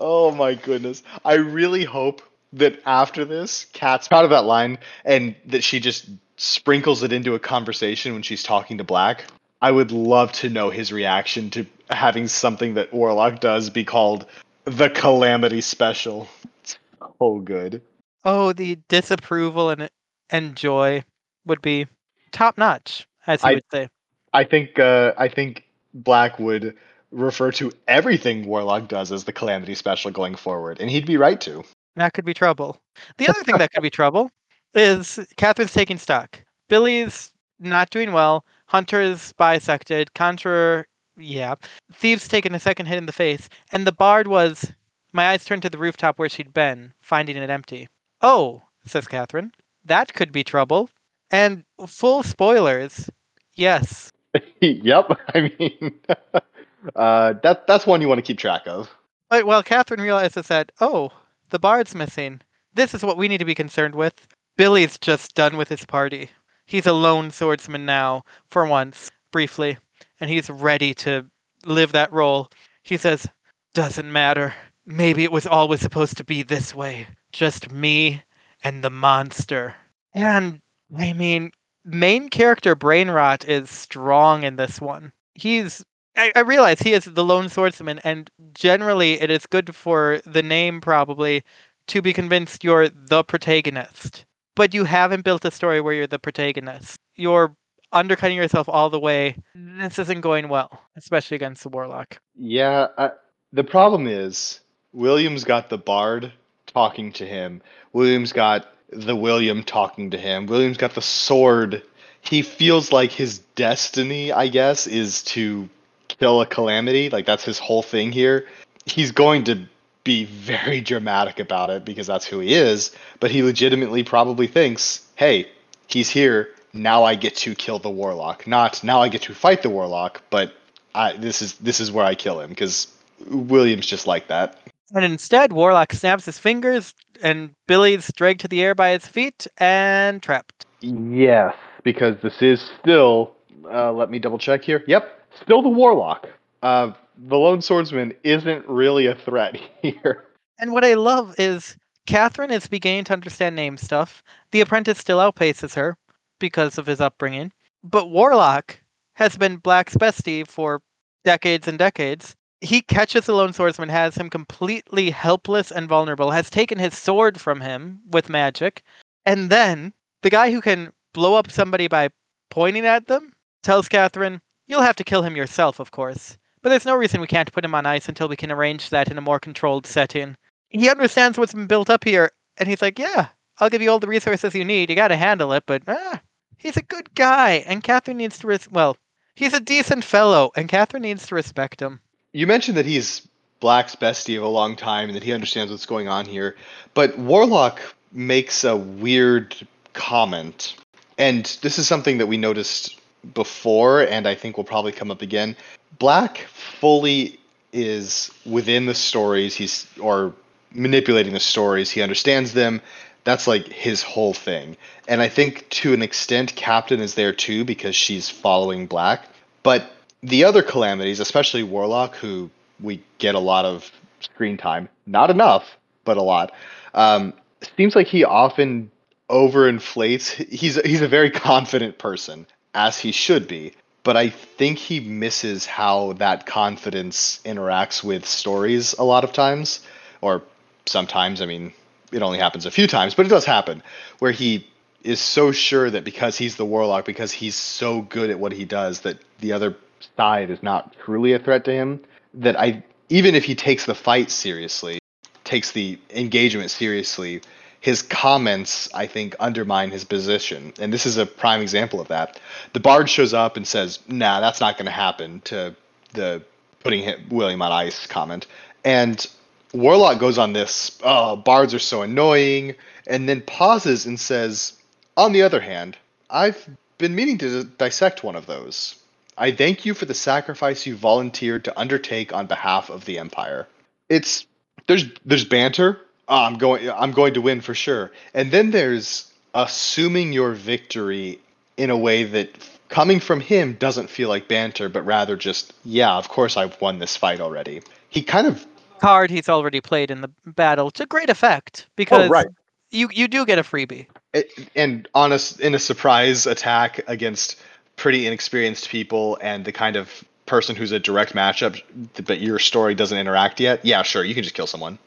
Oh 0.00 0.30
my 0.30 0.54
goodness. 0.54 1.02
I 1.24 1.34
really 1.34 1.84
hope 1.84 2.22
that 2.54 2.80
after 2.86 3.24
this, 3.24 3.66
Kat's 3.72 4.08
proud 4.08 4.24
of 4.24 4.30
that 4.30 4.44
line 4.44 4.78
and 5.04 5.34
that 5.46 5.62
she 5.62 5.80
just 5.80 6.08
sprinkles 6.36 7.02
it 7.02 7.12
into 7.12 7.34
a 7.34 7.38
conversation 7.38 8.14
when 8.14 8.22
she's 8.22 8.42
talking 8.42 8.78
to 8.78 8.84
Black. 8.84 9.24
I 9.60 9.70
would 9.70 9.92
love 9.92 10.32
to 10.32 10.48
know 10.48 10.70
his 10.70 10.90
reaction 10.90 11.50
to 11.50 11.66
having 11.90 12.28
something 12.28 12.74
that 12.74 12.92
Warlock 12.94 13.40
does 13.40 13.68
be 13.68 13.84
called 13.84 14.26
the 14.64 14.88
Calamity 14.88 15.60
Special. 15.60 16.28
It's 16.60 16.78
so 17.18 17.40
good. 17.40 17.82
Oh, 18.24 18.52
the 18.52 18.78
disapproval 18.88 19.70
and 19.70 19.90
and 20.30 20.56
joy 20.56 21.04
would 21.44 21.60
be 21.60 21.86
top 22.32 22.56
notch, 22.56 23.06
as 23.26 23.42
I- 23.44 23.54
would 23.54 23.64
say. 23.70 23.88
I 24.32 24.44
think 24.44 24.78
uh, 24.78 25.12
I 25.18 25.28
think 25.28 25.64
Black 25.92 26.38
would 26.38 26.76
refer 27.10 27.50
to 27.52 27.72
everything 27.88 28.46
Warlock 28.46 28.86
does 28.86 29.10
as 29.10 29.24
the 29.24 29.32
Calamity 29.32 29.74
Special 29.74 30.12
going 30.12 30.36
forward, 30.36 30.80
and 30.80 30.88
he'd 30.88 31.06
be 31.06 31.16
right 31.16 31.40
to. 31.40 31.64
That 31.96 32.12
could 32.12 32.24
be 32.24 32.34
trouble. 32.34 32.80
The 33.18 33.28
other 33.28 33.42
thing 33.42 33.58
that 33.58 33.72
could 33.72 33.82
be 33.82 33.90
trouble 33.90 34.30
is 34.74 35.18
Catherine's 35.36 35.72
taking 35.72 35.98
stock. 35.98 36.40
Billy's 36.68 37.32
not 37.58 37.90
doing 37.90 38.12
well. 38.12 38.44
Hunter 38.66 39.00
is 39.00 39.32
bisected. 39.32 40.14
Conjurer, 40.14 40.86
yeah. 41.16 41.56
Thieves 41.92 42.28
taking 42.28 42.54
a 42.54 42.60
second 42.60 42.86
hit 42.86 42.98
in 42.98 43.06
the 43.06 43.12
face. 43.12 43.48
And 43.72 43.84
the 43.84 43.92
bard 43.92 44.28
was, 44.28 44.72
my 45.12 45.30
eyes 45.30 45.44
turned 45.44 45.62
to 45.62 45.70
the 45.70 45.78
rooftop 45.78 46.20
where 46.20 46.28
she'd 46.28 46.54
been, 46.54 46.92
finding 47.00 47.36
it 47.36 47.50
empty. 47.50 47.88
Oh, 48.22 48.62
says 48.86 49.08
Catherine. 49.08 49.50
That 49.84 50.14
could 50.14 50.30
be 50.30 50.44
trouble. 50.44 50.88
And 51.30 51.64
full 51.86 52.22
spoilers. 52.22 53.08
Yes. 53.54 54.12
yep. 54.60 55.10
I 55.34 55.52
mean, 55.58 56.00
uh, 56.96 57.34
that 57.42 57.66
that's 57.66 57.86
one 57.86 58.00
you 58.00 58.08
want 58.08 58.18
to 58.18 58.22
keep 58.22 58.38
track 58.38 58.62
of. 58.66 58.90
But 59.28 59.46
while 59.46 59.62
Catherine 59.62 60.00
realizes 60.00 60.48
that, 60.48 60.72
oh, 60.80 61.10
the 61.50 61.58
bard's 61.58 61.94
missing, 61.94 62.40
this 62.74 62.94
is 62.94 63.02
what 63.04 63.16
we 63.16 63.28
need 63.28 63.38
to 63.38 63.44
be 63.44 63.54
concerned 63.54 63.94
with. 63.94 64.26
Billy's 64.56 64.98
just 64.98 65.34
done 65.34 65.56
with 65.56 65.68
his 65.68 65.84
party. 65.84 66.30
He's 66.66 66.86
a 66.86 66.92
lone 66.92 67.30
swordsman 67.30 67.84
now, 67.86 68.24
for 68.50 68.66
once, 68.66 69.10
briefly, 69.32 69.78
and 70.20 70.30
he's 70.30 70.50
ready 70.50 70.94
to 70.94 71.26
live 71.64 71.92
that 71.92 72.12
role. 72.12 72.48
He 72.82 72.96
says, 72.96 73.26
Doesn't 73.74 74.12
matter. 74.12 74.54
Maybe 74.86 75.24
it 75.24 75.32
was 75.32 75.46
always 75.46 75.80
supposed 75.80 76.16
to 76.16 76.24
be 76.24 76.42
this 76.42 76.74
way. 76.74 77.06
Just 77.32 77.70
me 77.70 78.22
and 78.62 78.82
the 78.82 78.90
monster. 78.90 79.74
And, 80.14 80.60
I 80.96 81.12
mean, 81.12 81.52
main 81.84 82.28
character 82.28 82.74
brain 82.74 83.10
rot 83.10 83.48
is 83.48 83.70
strong 83.70 84.42
in 84.42 84.56
this 84.56 84.80
one. 84.80 85.12
He's 85.34 85.84
I, 86.16 86.32
I 86.34 86.40
realize 86.40 86.80
he 86.80 86.92
is 86.92 87.04
the 87.04 87.24
lone 87.24 87.48
swordsman, 87.48 88.00
and 88.00 88.30
generally 88.52 89.20
it 89.20 89.30
is 89.30 89.46
good 89.46 89.74
for 89.74 90.20
the 90.26 90.42
name 90.42 90.80
probably 90.80 91.44
to 91.86 92.02
be 92.02 92.12
convinced 92.12 92.64
you're 92.64 92.88
the 92.88 93.24
protagonist 93.24 94.24
but 94.60 94.74
you 94.74 94.84
haven't 94.84 95.24
built 95.24 95.44
a 95.46 95.50
story 95.50 95.80
where 95.80 95.94
you're 95.94 96.06
the 96.06 96.18
protagonist. 96.18 97.00
You're 97.16 97.56
undercutting 97.92 98.36
yourself 98.36 98.68
all 98.68 98.90
the 98.90 99.00
way. 99.00 99.36
This 99.54 99.98
isn't 99.98 100.20
going 100.20 100.50
well, 100.50 100.82
especially 100.96 101.36
against 101.36 101.62
the 101.62 101.70
Warlock. 101.70 102.20
Yeah, 102.36 102.88
I, 102.98 103.10
the 103.54 103.64
problem 103.64 104.06
is 104.06 104.60
Williams 104.92 105.44
got 105.44 105.70
the 105.70 105.78
Bard 105.78 106.30
talking 106.66 107.10
to 107.12 107.26
him. 107.26 107.62
Williams 107.94 108.34
got 108.34 108.74
the 108.92 109.16
William 109.16 109.62
talking 109.62 110.10
to 110.10 110.18
him. 110.18 110.46
William's 110.46 110.76
got 110.76 110.94
the 110.94 111.02
sword. 111.02 111.82
He 112.20 112.42
feels 112.42 112.92
like 112.92 113.12
his 113.12 113.38
destiny, 113.54 114.32
I 114.32 114.48
guess, 114.48 114.86
is 114.86 115.22
to 115.24 115.68
kill 116.08 116.40
a 116.40 116.46
calamity. 116.46 117.10
Like 117.10 117.26
that's 117.26 117.44
his 117.44 117.58
whole 117.58 117.82
thing 117.82 118.12
here. 118.12 118.46
He's 118.84 119.12
going 119.12 119.44
to 119.44 119.66
be 120.04 120.24
very 120.24 120.80
dramatic 120.80 121.38
about 121.38 121.70
it 121.70 121.84
because 121.84 122.06
that's 122.06 122.26
who 122.26 122.40
he 122.40 122.54
is, 122.54 122.94
but 123.20 123.30
he 123.30 123.42
legitimately 123.42 124.02
probably 124.02 124.46
thinks, 124.46 125.06
hey, 125.16 125.48
he's 125.86 126.10
here. 126.10 126.50
Now 126.72 127.04
I 127.04 127.16
get 127.16 127.36
to 127.36 127.54
kill 127.54 127.78
the 127.78 127.90
warlock. 127.90 128.46
Not 128.46 128.82
now 128.84 129.02
I 129.02 129.08
get 129.08 129.22
to 129.22 129.34
fight 129.34 129.62
the 129.62 129.70
warlock, 129.70 130.22
but 130.30 130.54
I, 130.94 131.14
this 131.14 131.42
is 131.42 131.54
this 131.54 131.80
is 131.80 131.90
where 131.90 132.04
I 132.04 132.14
kill 132.14 132.40
him 132.40 132.50
because 132.50 132.86
William's 133.28 133.86
just 133.86 134.06
like 134.06 134.28
that. 134.28 134.60
And 134.94 135.04
instead, 135.04 135.52
Warlock 135.52 135.92
snaps 135.92 136.24
his 136.24 136.38
fingers, 136.38 136.94
and 137.22 137.54
Billy's 137.66 138.10
dragged 138.16 138.40
to 138.40 138.48
the 138.48 138.62
air 138.62 138.74
by 138.74 138.90
his 138.90 139.06
feet 139.06 139.46
and 139.58 140.22
trapped. 140.22 140.66
Yes, 140.80 141.54
because 141.84 142.16
this 142.22 142.42
is 142.42 142.60
still. 142.80 143.34
Uh, 143.70 143.92
let 143.92 144.10
me 144.10 144.18
double 144.18 144.38
check 144.38 144.62
here. 144.64 144.82
Yep, 144.86 145.26
still 145.42 145.62
the 145.62 145.68
Warlock. 145.68 146.28
Uh, 146.62 146.92
the 147.28 147.36
lone 147.36 147.62
swordsman 147.62 148.14
isn't 148.24 148.66
really 148.66 149.06
a 149.06 149.14
threat 149.14 149.56
here. 149.82 150.24
And 150.58 150.72
what 150.72 150.84
I 150.84 150.94
love 150.94 151.34
is 151.38 151.76
Catherine 152.06 152.50
is 152.50 152.66
beginning 152.66 153.04
to 153.04 153.12
understand 153.12 153.54
name 153.54 153.76
stuff. 153.76 154.22
The 154.52 154.60
apprentice 154.60 154.98
still 154.98 155.18
outpaces 155.18 155.74
her 155.74 155.96
because 156.38 156.78
of 156.78 156.86
his 156.86 157.00
upbringing. 157.00 157.52
But 157.84 158.10
Warlock 158.10 158.78
has 159.14 159.36
been 159.36 159.56
Black's 159.56 159.96
bestie 159.96 160.46
for 160.46 160.82
decades 161.24 161.68
and 161.68 161.78
decades. 161.78 162.34
He 162.60 162.82
catches 162.82 163.24
the 163.24 163.34
lone 163.34 163.52
swordsman, 163.52 163.88
has 163.88 164.16
him 164.16 164.28
completely 164.28 165.10
helpless 165.10 165.70
and 165.70 165.88
vulnerable, 165.88 166.30
has 166.30 166.50
taken 166.50 166.78
his 166.78 166.96
sword 166.96 167.40
from 167.40 167.60
him 167.60 168.00
with 168.10 168.28
magic, 168.28 168.82
and 169.24 169.48
then 169.48 169.94
the 170.22 170.30
guy 170.30 170.50
who 170.50 170.60
can 170.60 170.92
blow 171.14 171.34
up 171.34 171.50
somebody 171.50 171.88
by 171.88 172.10
pointing 172.50 172.84
at 172.84 173.06
them 173.06 173.32
tells 173.62 173.88
Catherine, 173.88 174.40
You'll 174.66 174.82
have 174.82 174.96
to 174.96 175.04
kill 175.04 175.22
him 175.22 175.36
yourself, 175.36 175.80
of 175.80 175.90
course. 175.90 176.36
But 176.62 176.68
there's 176.68 176.84
no 176.84 176.96
reason 176.96 177.20
we 177.20 177.26
can't 177.26 177.52
put 177.52 177.64
him 177.64 177.74
on 177.74 177.86
ice 177.86 178.08
until 178.08 178.28
we 178.28 178.36
can 178.36 178.52
arrange 178.52 178.90
that 178.90 179.10
in 179.10 179.16
a 179.16 179.22
more 179.22 179.40
controlled 179.40 179.86
setting. 179.86 180.36
He 180.68 180.90
understands 180.90 181.38
what's 181.38 181.54
been 181.54 181.66
built 181.66 181.90
up 181.90 182.04
here, 182.04 182.30
and 182.58 182.68
he's 182.68 182.82
like, 182.82 182.98
yeah, 182.98 183.28
I'll 183.58 183.70
give 183.70 183.82
you 183.82 183.90
all 183.90 183.98
the 183.98 184.06
resources 184.06 184.54
you 184.54 184.64
need. 184.64 184.90
You 184.90 184.96
gotta 184.96 185.16
handle 185.16 185.52
it, 185.54 185.64
but 185.66 185.82
ah, 185.88 186.20
he's 186.58 186.76
a 186.76 186.82
good 186.82 187.14
guy, 187.14 187.64
and 187.66 187.82
Catherine 187.82 188.18
needs 188.18 188.38
to, 188.40 188.46
res- 188.46 188.70
well, 188.70 188.96
he's 189.34 189.54
a 189.54 189.60
decent 189.60 190.04
fellow, 190.04 190.52
and 190.54 190.68
Catherine 190.68 191.02
needs 191.02 191.26
to 191.26 191.34
respect 191.34 191.80
him. 191.80 192.00
You 192.32 192.46
mentioned 192.46 192.76
that 192.76 192.86
he's 192.86 193.26
Black's 193.60 193.96
bestie 193.96 194.36
of 194.36 194.42
a 194.42 194.48
long 194.48 194.76
time 194.76 195.08
and 195.08 195.16
that 195.16 195.22
he 195.22 195.32
understands 195.32 195.70
what's 195.70 195.86
going 195.86 196.08
on 196.08 196.26
here, 196.26 196.56
but 196.94 197.18
Warlock 197.18 197.80
makes 198.12 198.64
a 198.64 198.76
weird 198.76 199.54
comment, 199.92 200.74
and 201.18 201.44
this 201.62 201.78
is 201.78 201.86
something 201.86 202.18
that 202.18 202.26
we 202.26 202.36
noticed 202.36 202.98
before, 203.34 204.02
and 204.02 204.26
I 204.26 204.34
think 204.34 204.56
will 204.56 204.64
probably 204.64 204.92
come 204.92 205.10
up 205.10 205.22
again. 205.22 205.56
Black 205.98 206.38
fully 206.38 207.38
is 207.72 208.30
within 208.46 208.86
the 208.86 208.94
stories 208.94 209.54
he's 209.54 209.86
or 210.00 210.32
manipulating 210.72 211.32
the 211.32 211.40
stories. 211.40 211.90
He 211.90 212.02
understands 212.02 212.52
them. 212.52 212.80
That's 213.24 213.46
like 213.46 213.68
his 213.68 214.02
whole 214.02 214.32
thing. 214.32 214.76
And 215.08 215.20
I 215.20 215.28
think 215.28 215.68
to 215.70 215.92
an 215.92 216.02
extent 216.02 216.56
Captain 216.56 217.00
is 217.00 217.14
there 217.14 217.32
too 217.32 217.64
because 217.64 217.94
she's 217.94 218.30
following 218.30 218.86
Black. 218.86 219.28
But 219.62 219.92
the 220.22 220.44
other 220.44 220.62
calamities, 220.62 221.20
especially 221.20 221.62
Warlock, 221.62 222.16
who 222.16 222.50
we 222.80 223.02
get 223.18 223.34
a 223.34 223.40
lot 223.40 223.64
of 223.64 223.90
screen 224.20 224.56
time, 224.56 224.88
not 225.06 225.30
enough, 225.30 225.76
but 226.04 226.16
a 226.16 226.22
lot. 226.22 226.52
Um, 226.94 227.32
seems 227.76 227.94
like 227.94 228.06
he 228.06 228.24
often 228.24 228.90
overinflates. 229.28 230.48
He's 230.48 230.80
he's 230.82 231.02
a 231.02 231.08
very 231.08 231.30
confident 231.48 231.98
person, 231.98 232.46
as 232.74 232.98
he 232.98 233.12
should 233.12 233.48
be 233.48 233.74
but 234.02 234.16
I 234.16 234.30
think 234.30 234.78
he 234.78 235.00
misses 235.00 235.66
how 235.66 236.14
that 236.14 236.46
confidence 236.46 237.40
interacts 237.44 238.02
with 238.02 238.26
stories 238.26 238.94
a 238.94 239.04
lot 239.04 239.24
of 239.24 239.32
times, 239.32 239.80
or 240.20 240.42
sometimes. 240.86 241.42
I 241.42 241.46
mean, 241.46 241.72
it 242.12 242.22
only 242.22 242.38
happens 242.38 242.66
a 242.66 242.70
few 242.70 242.86
times, 242.86 243.14
but 243.14 243.26
it 243.26 243.28
does 243.28 243.44
happen 243.44 243.82
where 244.18 244.32
he 244.32 244.66
is 245.02 245.20
so 245.20 245.52
sure 245.52 245.90
that 245.90 246.04
because 246.04 246.36
he's 246.36 246.56
the 246.56 246.64
warlock, 246.64 247.04
because 247.04 247.32
he's 247.32 247.54
so 247.54 248.02
good 248.02 248.30
at 248.30 248.38
what 248.38 248.52
he 248.52 248.64
does, 248.64 249.00
that 249.00 249.18
the 249.40 249.52
other 249.52 249.76
side 250.16 250.50
is 250.50 250.62
not 250.62 250.94
truly 251.04 251.32
a 251.32 251.38
threat 251.38 251.64
to 251.64 251.72
him. 251.72 252.00
That 252.34 252.58
I, 252.58 252.84
even 253.08 253.34
if 253.34 253.44
he 253.44 253.54
takes 253.54 253.86
the 253.86 253.94
fight 253.94 254.30
seriously, 254.30 254.98
takes 255.44 255.72
the 255.72 255.98
engagement 256.10 256.70
seriously, 256.70 257.42
his 257.80 258.02
comments, 258.02 258.88
I 258.94 259.06
think, 259.06 259.34
undermine 259.40 259.90
his 259.90 260.04
position. 260.04 260.72
And 260.78 260.92
this 260.92 261.06
is 261.06 261.16
a 261.16 261.26
prime 261.26 261.60
example 261.60 262.00
of 262.00 262.08
that. 262.08 262.38
The 262.72 262.80
Bard 262.80 263.08
shows 263.08 263.34
up 263.34 263.56
and 263.56 263.66
says, 263.66 263.98
nah, 264.06 264.40
that's 264.40 264.60
not 264.60 264.76
going 264.76 264.86
to 264.86 264.92
happen 264.92 265.40
to 265.42 265.74
the 266.12 266.42
putting 266.80 267.02
him, 267.02 267.26
William 267.30 267.62
on 267.62 267.72
ice 267.72 268.06
comment. 268.06 268.46
And 268.84 269.26
Warlock 269.72 270.18
goes 270.18 270.38
on 270.38 270.52
this, 270.52 270.98
oh, 271.02 271.36
Bards 271.36 271.74
are 271.74 271.78
so 271.78 272.02
annoying, 272.02 272.74
and 273.06 273.28
then 273.28 273.40
pauses 273.40 274.06
and 274.06 274.18
says, 274.18 274.74
on 275.16 275.32
the 275.32 275.42
other 275.42 275.60
hand, 275.60 275.96
I've 276.28 276.68
been 276.98 277.14
meaning 277.14 277.38
to 277.38 277.64
dissect 277.64 278.22
one 278.22 278.36
of 278.36 278.46
those. 278.46 278.99
I 279.40 279.50
thank 279.50 279.84
you 279.84 279.94
for 279.94 280.04
the 280.04 280.14
sacrifice 280.14 280.86
you 280.86 280.94
volunteered 280.94 281.64
to 281.64 281.78
undertake 281.78 282.32
on 282.32 282.46
behalf 282.46 282.90
of 282.90 283.04
the 283.06 283.18
Empire. 283.18 283.66
It's 284.08 284.46
there's 284.86 285.06
there's 285.24 285.44
banter 285.44 286.00
oh, 286.30 286.44
I'm 286.44 286.56
going 286.56 286.88
I'm 286.88 287.12
going 287.12 287.34
to 287.34 287.42
win 287.42 287.60
for 287.60 287.74
sure. 287.74 288.10
And 288.32 288.50
then 288.50 288.70
there's 288.70 289.30
assuming 289.52 290.32
your 290.32 290.52
victory 290.52 291.40
in 291.76 291.90
a 291.90 291.96
way 291.96 292.24
that 292.24 292.50
coming 292.88 293.20
from 293.20 293.40
him 293.40 293.74
doesn't 293.74 294.08
feel 294.08 294.28
like 294.28 294.48
banter, 294.48 294.88
but 294.88 295.02
rather 295.02 295.36
just, 295.36 295.74
yeah, 295.84 296.14
of 296.16 296.28
course 296.28 296.56
I've 296.56 296.80
won 296.80 296.98
this 296.98 297.16
fight 297.16 297.40
already. 297.40 297.82
He 298.08 298.22
kind 298.22 298.46
of 298.46 298.64
card 299.00 299.30
he's 299.30 299.48
already 299.48 299.80
played 299.80 300.10
in 300.10 300.20
the 300.20 300.30
battle 300.46 300.90
to 300.92 301.06
great 301.06 301.30
effect 301.30 301.86
because 301.96 302.26
oh, 302.26 302.28
right. 302.28 302.46
you 302.90 303.10
you 303.12 303.28
do 303.28 303.44
get 303.44 303.58
a 303.58 303.62
freebie. 303.62 304.06
It, 304.32 304.50
and 304.76 305.08
on 305.14 305.32
a, 305.32 305.38
in 305.58 305.74
a 305.74 305.78
surprise 305.78 306.46
attack 306.46 307.00
against 307.08 307.56
pretty 308.00 308.26
inexperienced 308.26 308.88
people 308.88 309.38
and 309.42 309.62
the 309.66 309.72
kind 309.72 309.94
of 309.94 310.24
person 310.46 310.74
who's 310.74 310.90
a 310.90 310.98
direct 310.98 311.34
matchup, 311.34 311.80
but 312.24 312.40
your 312.40 312.58
story 312.58 312.94
doesn't 312.94 313.18
interact 313.18 313.60
yet. 313.60 313.84
Yeah, 313.84 314.02
sure, 314.02 314.24
you 314.24 314.34
can 314.34 314.42
just 314.42 314.54
kill 314.54 314.66
someone. 314.66 314.98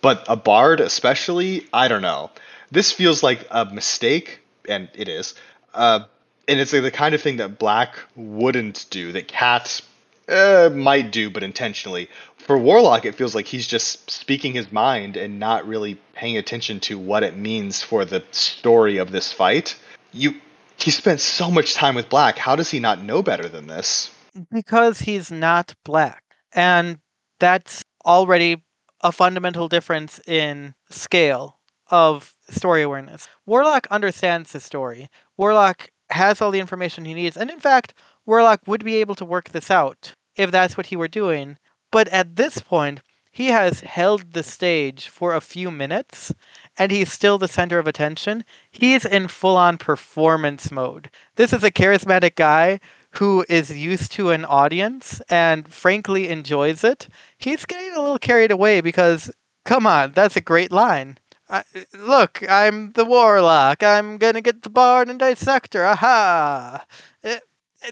But 0.00 0.24
a 0.28 0.36
bard, 0.36 0.78
especially, 0.78 1.66
I 1.72 1.88
don't 1.88 2.02
know. 2.02 2.30
This 2.70 2.92
feels 2.92 3.24
like 3.24 3.44
a 3.50 3.64
mistake, 3.64 4.38
and 4.68 4.88
it 4.94 5.08
is. 5.08 5.34
Uh, 5.74 6.04
and 6.46 6.60
it's 6.60 6.72
like 6.72 6.82
the 6.82 6.92
kind 6.92 7.16
of 7.16 7.20
thing 7.20 7.38
that 7.38 7.58
Black 7.58 7.98
wouldn't 8.14 8.86
do. 8.90 9.10
That 9.10 9.26
Cat 9.26 9.80
uh, 10.28 10.70
might 10.72 11.10
do, 11.10 11.28
but 11.30 11.42
intentionally. 11.42 12.08
For 12.36 12.56
Warlock, 12.56 13.04
it 13.04 13.16
feels 13.16 13.34
like 13.34 13.46
he's 13.46 13.66
just 13.66 14.08
speaking 14.08 14.52
his 14.52 14.70
mind 14.70 15.16
and 15.16 15.40
not 15.40 15.66
really 15.66 15.98
paying 16.14 16.36
attention 16.36 16.78
to 16.80 16.96
what 16.96 17.24
it 17.24 17.36
means 17.36 17.82
for 17.82 18.04
the 18.04 18.22
story 18.30 18.98
of 18.98 19.10
this 19.10 19.32
fight. 19.32 19.74
You, 20.12 20.36
he 20.76 20.90
spent 20.90 21.20
so 21.20 21.50
much 21.50 21.74
time 21.74 21.94
with 21.94 22.08
Black. 22.08 22.38
How 22.38 22.56
does 22.56 22.70
he 22.70 22.80
not 22.80 23.02
know 23.02 23.22
better 23.22 23.48
than 23.48 23.66
this? 23.66 24.10
Because 24.52 24.98
he's 24.98 25.30
not 25.30 25.74
black, 25.84 26.22
and 26.52 26.98
that's 27.40 27.82
already 28.04 28.62
a 29.00 29.10
fundamental 29.12 29.68
difference 29.68 30.20
in 30.26 30.74
scale 30.90 31.58
of 31.90 32.34
story 32.50 32.82
awareness. 32.82 33.28
Warlock 33.46 33.86
understands 33.90 34.52
the 34.52 34.60
story. 34.60 35.08
Warlock 35.36 35.90
has 36.10 36.40
all 36.40 36.50
the 36.50 36.60
information 36.60 37.04
he 37.04 37.14
needs, 37.14 37.36
and 37.36 37.50
in 37.50 37.60
fact, 37.60 37.94
Warlock 38.26 38.60
would 38.66 38.84
be 38.84 38.96
able 38.96 39.14
to 39.14 39.24
work 39.24 39.50
this 39.50 39.70
out 39.70 40.12
if 40.36 40.50
that's 40.50 40.76
what 40.76 40.86
he 40.86 40.96
were 40.96 41.08
doing. 41.08 41.56
But 41.90 42.08
at 42.08 42.36
this 42.36 42.58
point, 42.58 43.00
he 43.30 43.48
has 43.48 43.80
held 43.80 44.32
the 44.32 44.42
stage 44.42 45.08
for 45.08 45.34
a 45.34 45.40
few 45.40 45.70
minutes 45.70 46.32
and 46.78 46.92
he's 46.92 47.12
still 47.12 47.38
the 47.38 47.48
center 47.48 47.78
of 47.78 47.86
attention. 47.86 48.44
He's 48.70 49.04
in 49.04 49.28
full 49.28 49.56
on 49.56 49.78
performance 49.78 50.70
mode. 50.70 51.10
This 51.36 51.52
is 51.52 51.64
a 51.64 51.70
charismatic 51.70 52.34
guy 52.34 52.80
who 53.10 53.44
is 53.48 53.70
used 53.70 54.12
to 54.12 54.30
an 54.30 54.44
audience 54.44 55.20
and 55.30 55.66
frankly 55.72 56.28
enjoys 56.28 56.84
it. 56.84 57.08
He's 57.38 57.64
getting 57.64 57.94
a 57.94 58.00
little 58.00 58.18
carried 58.18 58.50
away 58.50 58.80
because, 58.80 59.30
come 59.64 59.86
on, 59.86 60.12
that's 60.12 60.36
a 60.36 60.40
great 60.40 60.70
line. 60.70 61.18
I, 61.48 61.62
look, 61.94 62.42
I'm 62.48 62.92
the 62.92 63.04
warlock. 63.04 63.82
I'm 63.82 64.18
gonna 64.18 64.42
get 64.42 64.62
the 64.62 64.70
bard 64.70 65.08
and 65.08 65.18
dissector. 65.18 65.84
Aha! 65.84 66.84
It, 67.22 67.42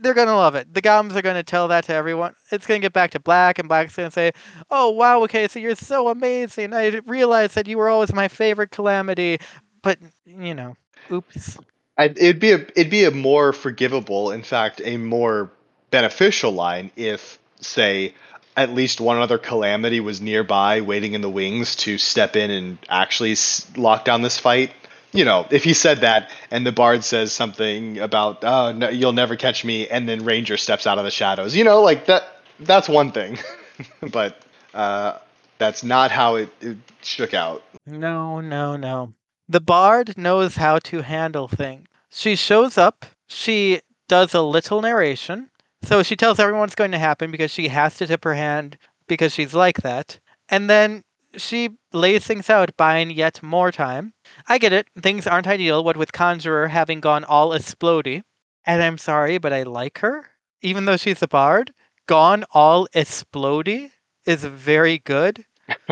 they're 0.01 0.15
gonna 0.15 0.37
love 0.37 0.55
it. 0.55 0.73
The 0.73 0.81
goblins 0.81 1.17
are 1.17 1.23
gonna 1.23 1.43
tell 1.43 1.69
that 1.69 1.85
to 1.85 1.95
everyone. 1.95 2.35
It's 2.51 2.67
gonna 2.67 2.81
get 2.81 2.93
back 2.93 3.11
to 3.13 3.21
Black, 3.21 3.59
and 3.59 3.69
Black's 3.69 3.97
gonna 3.97 4.11
say, 4.11 4.33
"Oh 4.71 4.91
wow, 4.91 5.23
okay, 5.25 5.49
so 5.49 5.59
you're 5.59 5.77
so 5.77 6.09
amazing. 6.09 6.73
I 6.73 7.01
realized 7.07 7.55
that 7.55 7.67
you 7.69 7.79
were 7.79 7.89
always 7.89 8.13
my 8.13 8.29
favorite 8.29 8.71
calamity." 8.71 9.39
But 9.83 9.99
you 10.25 10.55
know, 10.55 10.77
oops. 11.13 11.59
I, 11.97 12.07
it'd 12.07 12.41
be 12.41 12.53
a 12.53 12.57
it'd 12.77 12.91
be 12.91 13.05
a 13.05 13.11
more 13.11 13.53
forgivable, 13.53 14.33
in 14.33 14.43
fact, 14.43 14.81
a 14.85 14.97
more 14.97 15.51
beneficial 15.91 16.53
line 16.53 16.91
if, 16.97 17.39
say, 17.61 18.15
at 18.57 18.71
least 18.71 19.01
one 19.01 19.19
other 19.19 19.39
calamity 19.39 20.01
was 20.01 20.21
nearby, 20.21 20.81
waiting 20.81 21.15
in 21.15 21.21
the 21.21 21.31
wings 21.31 21.77
to 21.77 21.99
step 21.99 22.37
in 22.37 22.51
and 22.51 22.79
actually 22.89 23.37
lock 23.77 24.05
down 24.05 24.23
this 24.23 24.39
fight 24.39 24.73
you 25.15 25.25
know, 25.25 25.47
if 25.51 25.63
he 25.63 25.73
said 25.73 26.01
that 26.01 26.31
and 26.51 26.67
the 26.67 26.73
bard 26.73 27.05
says 27.05 27.33
something 27.33 27.99
about, 27.99 28.43
oh, 28.43 28.73
no, 28.73 28.89
you'll 28.89 29.13
never 29.13 29.37
catch 29.37 29.65
me, 29.65 29.89
and 29.89 30.09
then 30.09 30.25
Ranger 30.25 30.57
steps 30.57 30.87
out 30.87 30.99
of 30.99 31.05
the 31.05 31.11
shadows, 31.11 31.55
you 31.55 31.63
know, 31.63 31.81
like 31.81 32.07
that, 32.07 32.43
that's 32.61 32.89
one 32.89 33.13
thing. 33.13 33.39
but 34.11 34.43
uh, 34.75 35.19
that's 35.59 35.85
not 35.85 36.11
how 36.11 36.35
it, 36.35 36.51
it 36.61 36.77
shook 37.03 37.33
out. 37.33 37.63
No, 37.87 38.41
no, 38.41 38.77
no. 38.77 39.15
The 39.49 39.61
bard 39.61 40.19
knows 40.19 40.57
how 40.57 40.81
to 40.81 41.03
handle 41.03 41.47
things. 41.47 41.87
She 42.11 42.35
shows 42.35 42.77
up, 42.77 43.07
she 43.29 43.81
does 44.09 44.35
a 44.35 44.43
little 44.43 44.83
narration. 44.83 45.49
So 45.85 46.03
she 46.03 46.17
tells 46.17 46.41
everyone 46.41 46.63
what's 46.63 46.75
going 46.75 46.93
to 46.93 46.99
happen 46.99 47.31
because 47.31 47.51
she 47.51 47.69
has 47.69 47.97
to 47.99 48.07
tip 48.07 48.25
her 48.25 48.35
hand 48.35 48.79
because 49.07 49.33
she's 49.33 49.55
like 49.55 49.83
that. 49.83 50.19
And 50.49 50.69
then 50.69 51.05
she 51.37 51.71
lays 51.93 52.25
things 52.25 52.51
out, 52.51 52.77
buying 52.77 53.11
yet 53.11 53.43
more 53.43 53.73
time. 53.73 54.13
I 54.49 54.59
get 54.59 54.73
it. 54.73 54.89
Things 55.01 55.27
aren't 55.27 55.47
ideal, 55.47 55.85
what 55.85 55.97
with 55.97 56.13
Conjurer 56.13 56.69
having 56.69 57.01
gone 57.01 57.25
all 57.25 57.51
explody. 57.51 58.23
And 58.67 58.83
I'm 58.83 58.99
sorry, 58.99 59.39
but 59.39 59.53
I 59.53 59.63
like 59.63 59.99
her. 59.99 60.31
Even 60.63 60.85
though 60.85 60.97
she's 60.97 61.23
a 61.23 61.29
bard, 61.29 61.73
gone 62.07 62.45
all 62.53 62.89
explody 62.95 63.91
is 64.27 64.45
very 64.45 64.99
good. 65.01 65.45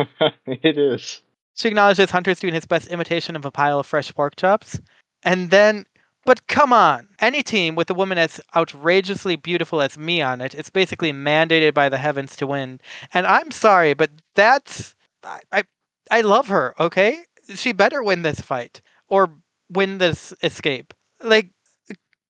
it 0.47 0.77
is. 0.77 1.21
She 1.55 1.67
acknowledges 1.67 2.09
Hunter's 2.09 2.39
doing 2.39 2.53
his 2.53 2.65
best 2.65 2.87
imitation 2.87 3.35
of 3.35 3.45
a 3.45 3.51
pile 3.51 3.79
of 3.79 3.85
fresh 3.85 4.13
pork 4.13 4.35
chops. 4.35 4.79
And 5.23 5.51
then, 5.51 5.85
but 6.25 6.45
come 6.47 6.73
on, 6.73 7.07
any 7.19 7.43
team 7.43 7.75
with 7.75 7.89
a 7.89 7.93
woman 7.93 8.17
as 8.17 8.41
outrageously 8.55 9.35
beautiful 9.35 9.81
as 9.81 9.97
me 9.97 10.21
on 10.21 10.41
it, 10.41 10.55
it's 10.55 10.69
basically 10.69 11.13
mandated 11.13 11.73
by 11.73 11.89
the 11.89 11.97
heavens 11.97 12.35
to 12.37 12.47
win. 12.47 12.81
And 13.13 13.27
I'm 13.27 13.51
sorry, 13.51 13.93
but 13.93 14.09
that's 14.35 14.92
I, 15.23 15.39
I, 15.51 15.63
I 16.11 16.21
love 16.21 16.47
her. 16.47 16.73
Okay, 16.79 17.19
she 17.55 17.71
better 17.73 18.03
win 18.03 18.21
this 18.21 18.39
fight 18.39 18.81
or 19.07 19.31
win 19.69 19.97
this 19.97 20.33
escape. 20.43 20.93
Like 21.21 21.49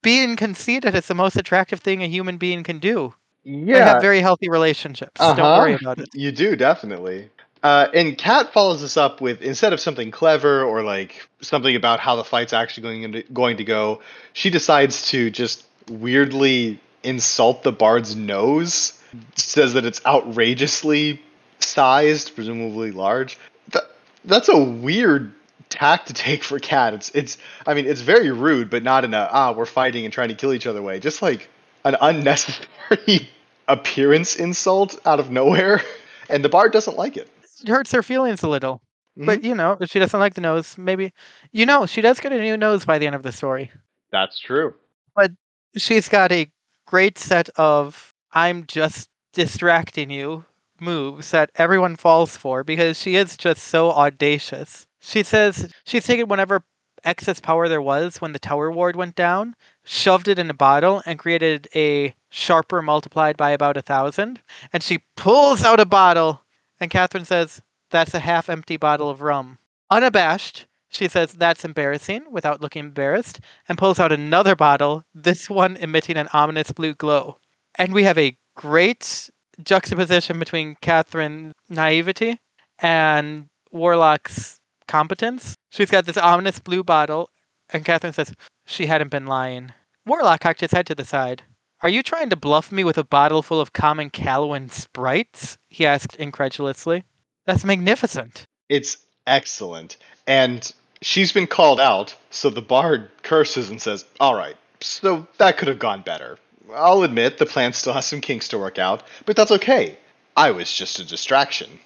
being 0.01 0.35
conceited 0.35 0.95
is 0.95 1.07
the 1.07 1.15
most 1.15 1.35
attractive 1.35 1.79
thing 1.79 2.03
a 2.03 2.07
human 2.07 2.37
being 2.37 2.63
can 2.63 2.79
do. 2.79 3.13
Yeah, 3.45 3.85
have 3.85 4.01
very 4.01 4.21
healthy 4.21 4.49
relationships. 4.49 5.19
Uh-huh. 5.19 5.33
Don't 5.33 5.59
worry 5.59 5.73
about 5.73 5.99
it. 5.99 6.09
You 6.13 6.31
do 6.31 6.55
definitely. 6.55 7.29
Uh, 7.63 7.87
and 7.93 8.17
Kat 8.17 8.51
follows 8.51 8.81
this 8.81 8.97
up 8.97 9.21
with 9.21 9.41
instead 9.41 9.71
of 9.71 9.79
something 9.79 10.11
clever 10.11 10.63
or 10.63 10.83
like 10.83 11.27
something 11.41 11.75
about 11.75 11.99
how 11.99 12.15
the 12.15 12.23
fight's 12.23 12.51
actually 12.51 12.83
going 12.83 13.11
to, 13.13 13.23
going 13.33 13.57
to 13.57 13.63
go, 13.63 14.01
she 14.33 14.49
decides 14.49 15.07
to 15.09 15.29
just 15.29 15.65
weirdly 15.89 16.79
insult 17.03 17.63
the 17.63 17.71
bard's 17.71 18.15
nose. 18.15 18.99
Says 19.35 19.73
that 19.73 19.85
it's 19.85 20.03
outrageously 20.05 21.21
sized, 21.59 22.35
presumably 22.35 22.91
large. 22.91 23.37
That, 23.69 23.83
that's 24.25 24.49
a 24.49 24.57
weird 24.57 25.33
tack 25.69 26.05
to 26.05 26.13
take 26.13 26.43
for 26.43 26.59
Cat. 26.59 26.93
It's 26.93 27.09
it's 27.13 27.37
I 27.65 27.73
mean 27.73 27.85
it's 27.85 28.01
very 28.01 28.31
rude, 28.31 28.69
but 28.69 28.83
not 28.83 29.03
in 29.03 29.13
a 29.13 29.27
ah 29.31 29.51
we're 29.51 29.65
fighting 29.65 30.05
and 30.05 30.13
trying 30.13 30.29
to 30.29 30.35
kill 30.35 30.53
each 30.53 30.67
other 30.67 30.81
way. 30.81 30.99
Just 30.99 31.21
like 31.21 31.49
an 31.83 31.97
unnecessary 32.01 33.29
appearance 33.67 34.35
insult 34.35 34.99
out 35.05 35.19
of 35.19 35.31
nowhere, 35.31 35.81
and 36.29 36.43
the 36.43 36.49
bard 36.49 36.71
doesn't 36.71 36.97
like 36.97 37.17
it. 37.17 37.29
It 37.61 37.69
hurts 37.69 37.91
her 37.91 38.03
feelings 38.03 38.43
a 38.43 38.49
little. 38.49 38.81
Mm-hmm. 39.17 39.25
But 39.25 39.43
you 39.43 39.55
know, 39.55 39.77
if 39.79 39.91
she 39.91 39.99
doesn't 39.99 40.19
like 40.19 40.35
the 40.35 40.41
nose, 40.41 40.77
maybe 40.77 41.11
you 41.51 41.65
know 41.65 41.85
she 41.85 42.01
does 42.01 42.19
get 42.19 42.31
a 42.31 42.39
new 42.39 42.57
nose 42.57 42.85
by 42.85 42.99
the 42.99 43.07
end 43.07 43.15
of 43.15 43.23
the 43.23 43.31
story. 43.31 43.71
That's 44.11 44.39
true. 44.39 44.75
But 45.15 45.31
she's 45.75 46.07
got 46.07 46.31
a 46.31 46.49
great 46.85 47.17
set 47.17 47.49
of 47.55 48.13
I'm 48.31 48.65
just 48.67 49.09
distracting 49.33 50.11
you 50.11 50.45
moves 50.83 51.31
that 51.31 51.49
everyone 51.55 51.95
falls 51.95 52.37
for 52.37 52.63
because 52.63 52.99
she 52.99 53.15
is 53.15 53.37
just 53.37 53.63
so 53.63 53.91
audacious. 53.91 54.85
She 54.99 55.23
says 55.23 55.71
she's 55.85 56.05
taken 56.05 56.27
whatever 56.27 56.63
excess 57.03 57.39
power 57.39 57.67
there 57.67 57.81
was 57.81 58.21
when 58.21 58.33
the 58.33 58.39
tower 58.39 58.71
ward 58.71 58.95
went 58.95 59.15
down, 59.15 59.55
shoved 59.83 60.27
it 60.27 60.39
in 60.39 60.49
a 60.49 60.53
bottle, 60.53 61.01
and 61.05 61.19
created 61.19 61.67
a 61.75 62.13
sharper 62.29 62.81
multiplied 62.81 63.37
by 63.37 63.51
about 63.51 63.77
a 63.77 63.81
thousand. 63.81 64.39
And 64.71 64.81
she 64.81 65.03
pulls 65.15 65.63
out 65.63 65.79
a 65.79 65.85
bottle, 65.85 66.41
and 66.79 66.91
Catherine 66.91 67.25
says, 67.25 67.61
That's 67.89 68.13
a 68.13 68.19
half 68.19 68.49
empty 68.49 68.77
bottle 68.77 69.09
of 69.09 69.21
rum. 69.21 69.57
Unabashed, 69.89 70.65
she 70.89 71.07
says, 71.07 71.33
That's 71.33 71.65
embarrassing, 71.65 72.23
without 72.31 72.61
looking 72.61 72.85
embarrassed, 72.85 73.39
and 73.67 73.77
pulls 73.77 73.99
out 73.99 74.11
another 74.11 74.55
bottle, 74.55 75.03
this 75.13 75.49
one 75.49 75.77
emitting 75.77 76.17
an 76.17 76.29
ominous 76.33 76.71
blue 76.71 76.93
glow. 76.93 77.37
And 77.75 77.93
we 77.93 78.03
have 78.03 78.17
a 78.17 78.37
great 78.55 79.29
juxtaposition 79.63 80.39
between 80.39 80.75
Catherine's 80.81 81.53
naivety 81.69 82.39
and 82.79 83.47
Warlock's 83.71 84.59
competence. 84.87 85.55
She's 85.69 85.91
got 85.91 86.05
this 86.05 86.17
ominous 86.17 86.59
blue 86.59 86.83
bottle, 86.83 87.29
and 87.71 87.85
Catherine 87.85 88.13
says 88.13 88.33
she 88.65 88.85
hadn't 88.85 89.09
been 89.09 89.25
lying. 89.25 89.71
Warlock 90.05 90.41
cocked 90.41 90.61
his 90.61 90.71
head 90.71 90.85
to 90.87 90.95
the 90.95 91.05
side. 91.05 91.41
Are 91.81 91.89
you 91.89 92.01
trying 92.01 92.29
to 92.29 92.35
bluff 92.35 92.71
me 92.71 92.83
with 92.83 92.97
a 92.97 93.03
bottle 93.03 93.41
full 93.41 93.59
of 93.59 93.73
common 93.73 94.09
Callowan 94.09 94.71
sprites? 94.71 95.57
he 95.69 95.85
asked 95.85 96.15
incredulously. 96.15 97.03
That's 97.45 97.65
magnificent. 97.65 98.45
It's 98.69 98.97
excellent. 99.27 99.97
And 100.27 100.71
she's 101.01 101.33
been 101.33 101.47
called 101.47 101.79
out, 101.81 102.15
so 102.29 102.49
the 102.49 102.61
bard 102.61 103.09
curses 103.23 103.69
and 103.69 103.81
says, 103.81 104.05
All 104.19 104.35
right, 104.35 104.55
so 104.79 105.27
that 105.37 105.57
could 105.57 105.67
have 105.67 105.79
gone 105.79 106.01
better. 106.01 106.37
I'll 106.73 107.03
admit 107.03 107.37
the 107.37 107.45
plan 107.45 107.73
still 107.73 107.93
has 107.93 108.05
some 108.05 108.21
kinks 108.21 108.47
to 108.49 108.57
work 108.57 108.79
out, 108.79 109.03
but 109.25 109.35
that's 109.35 109.51
okay. 109.51 109.97
I 110.35 110.51
was 110.51 110.71
just 110.71 110.99
a 110.99 111.05
distraction. 111.05 111.79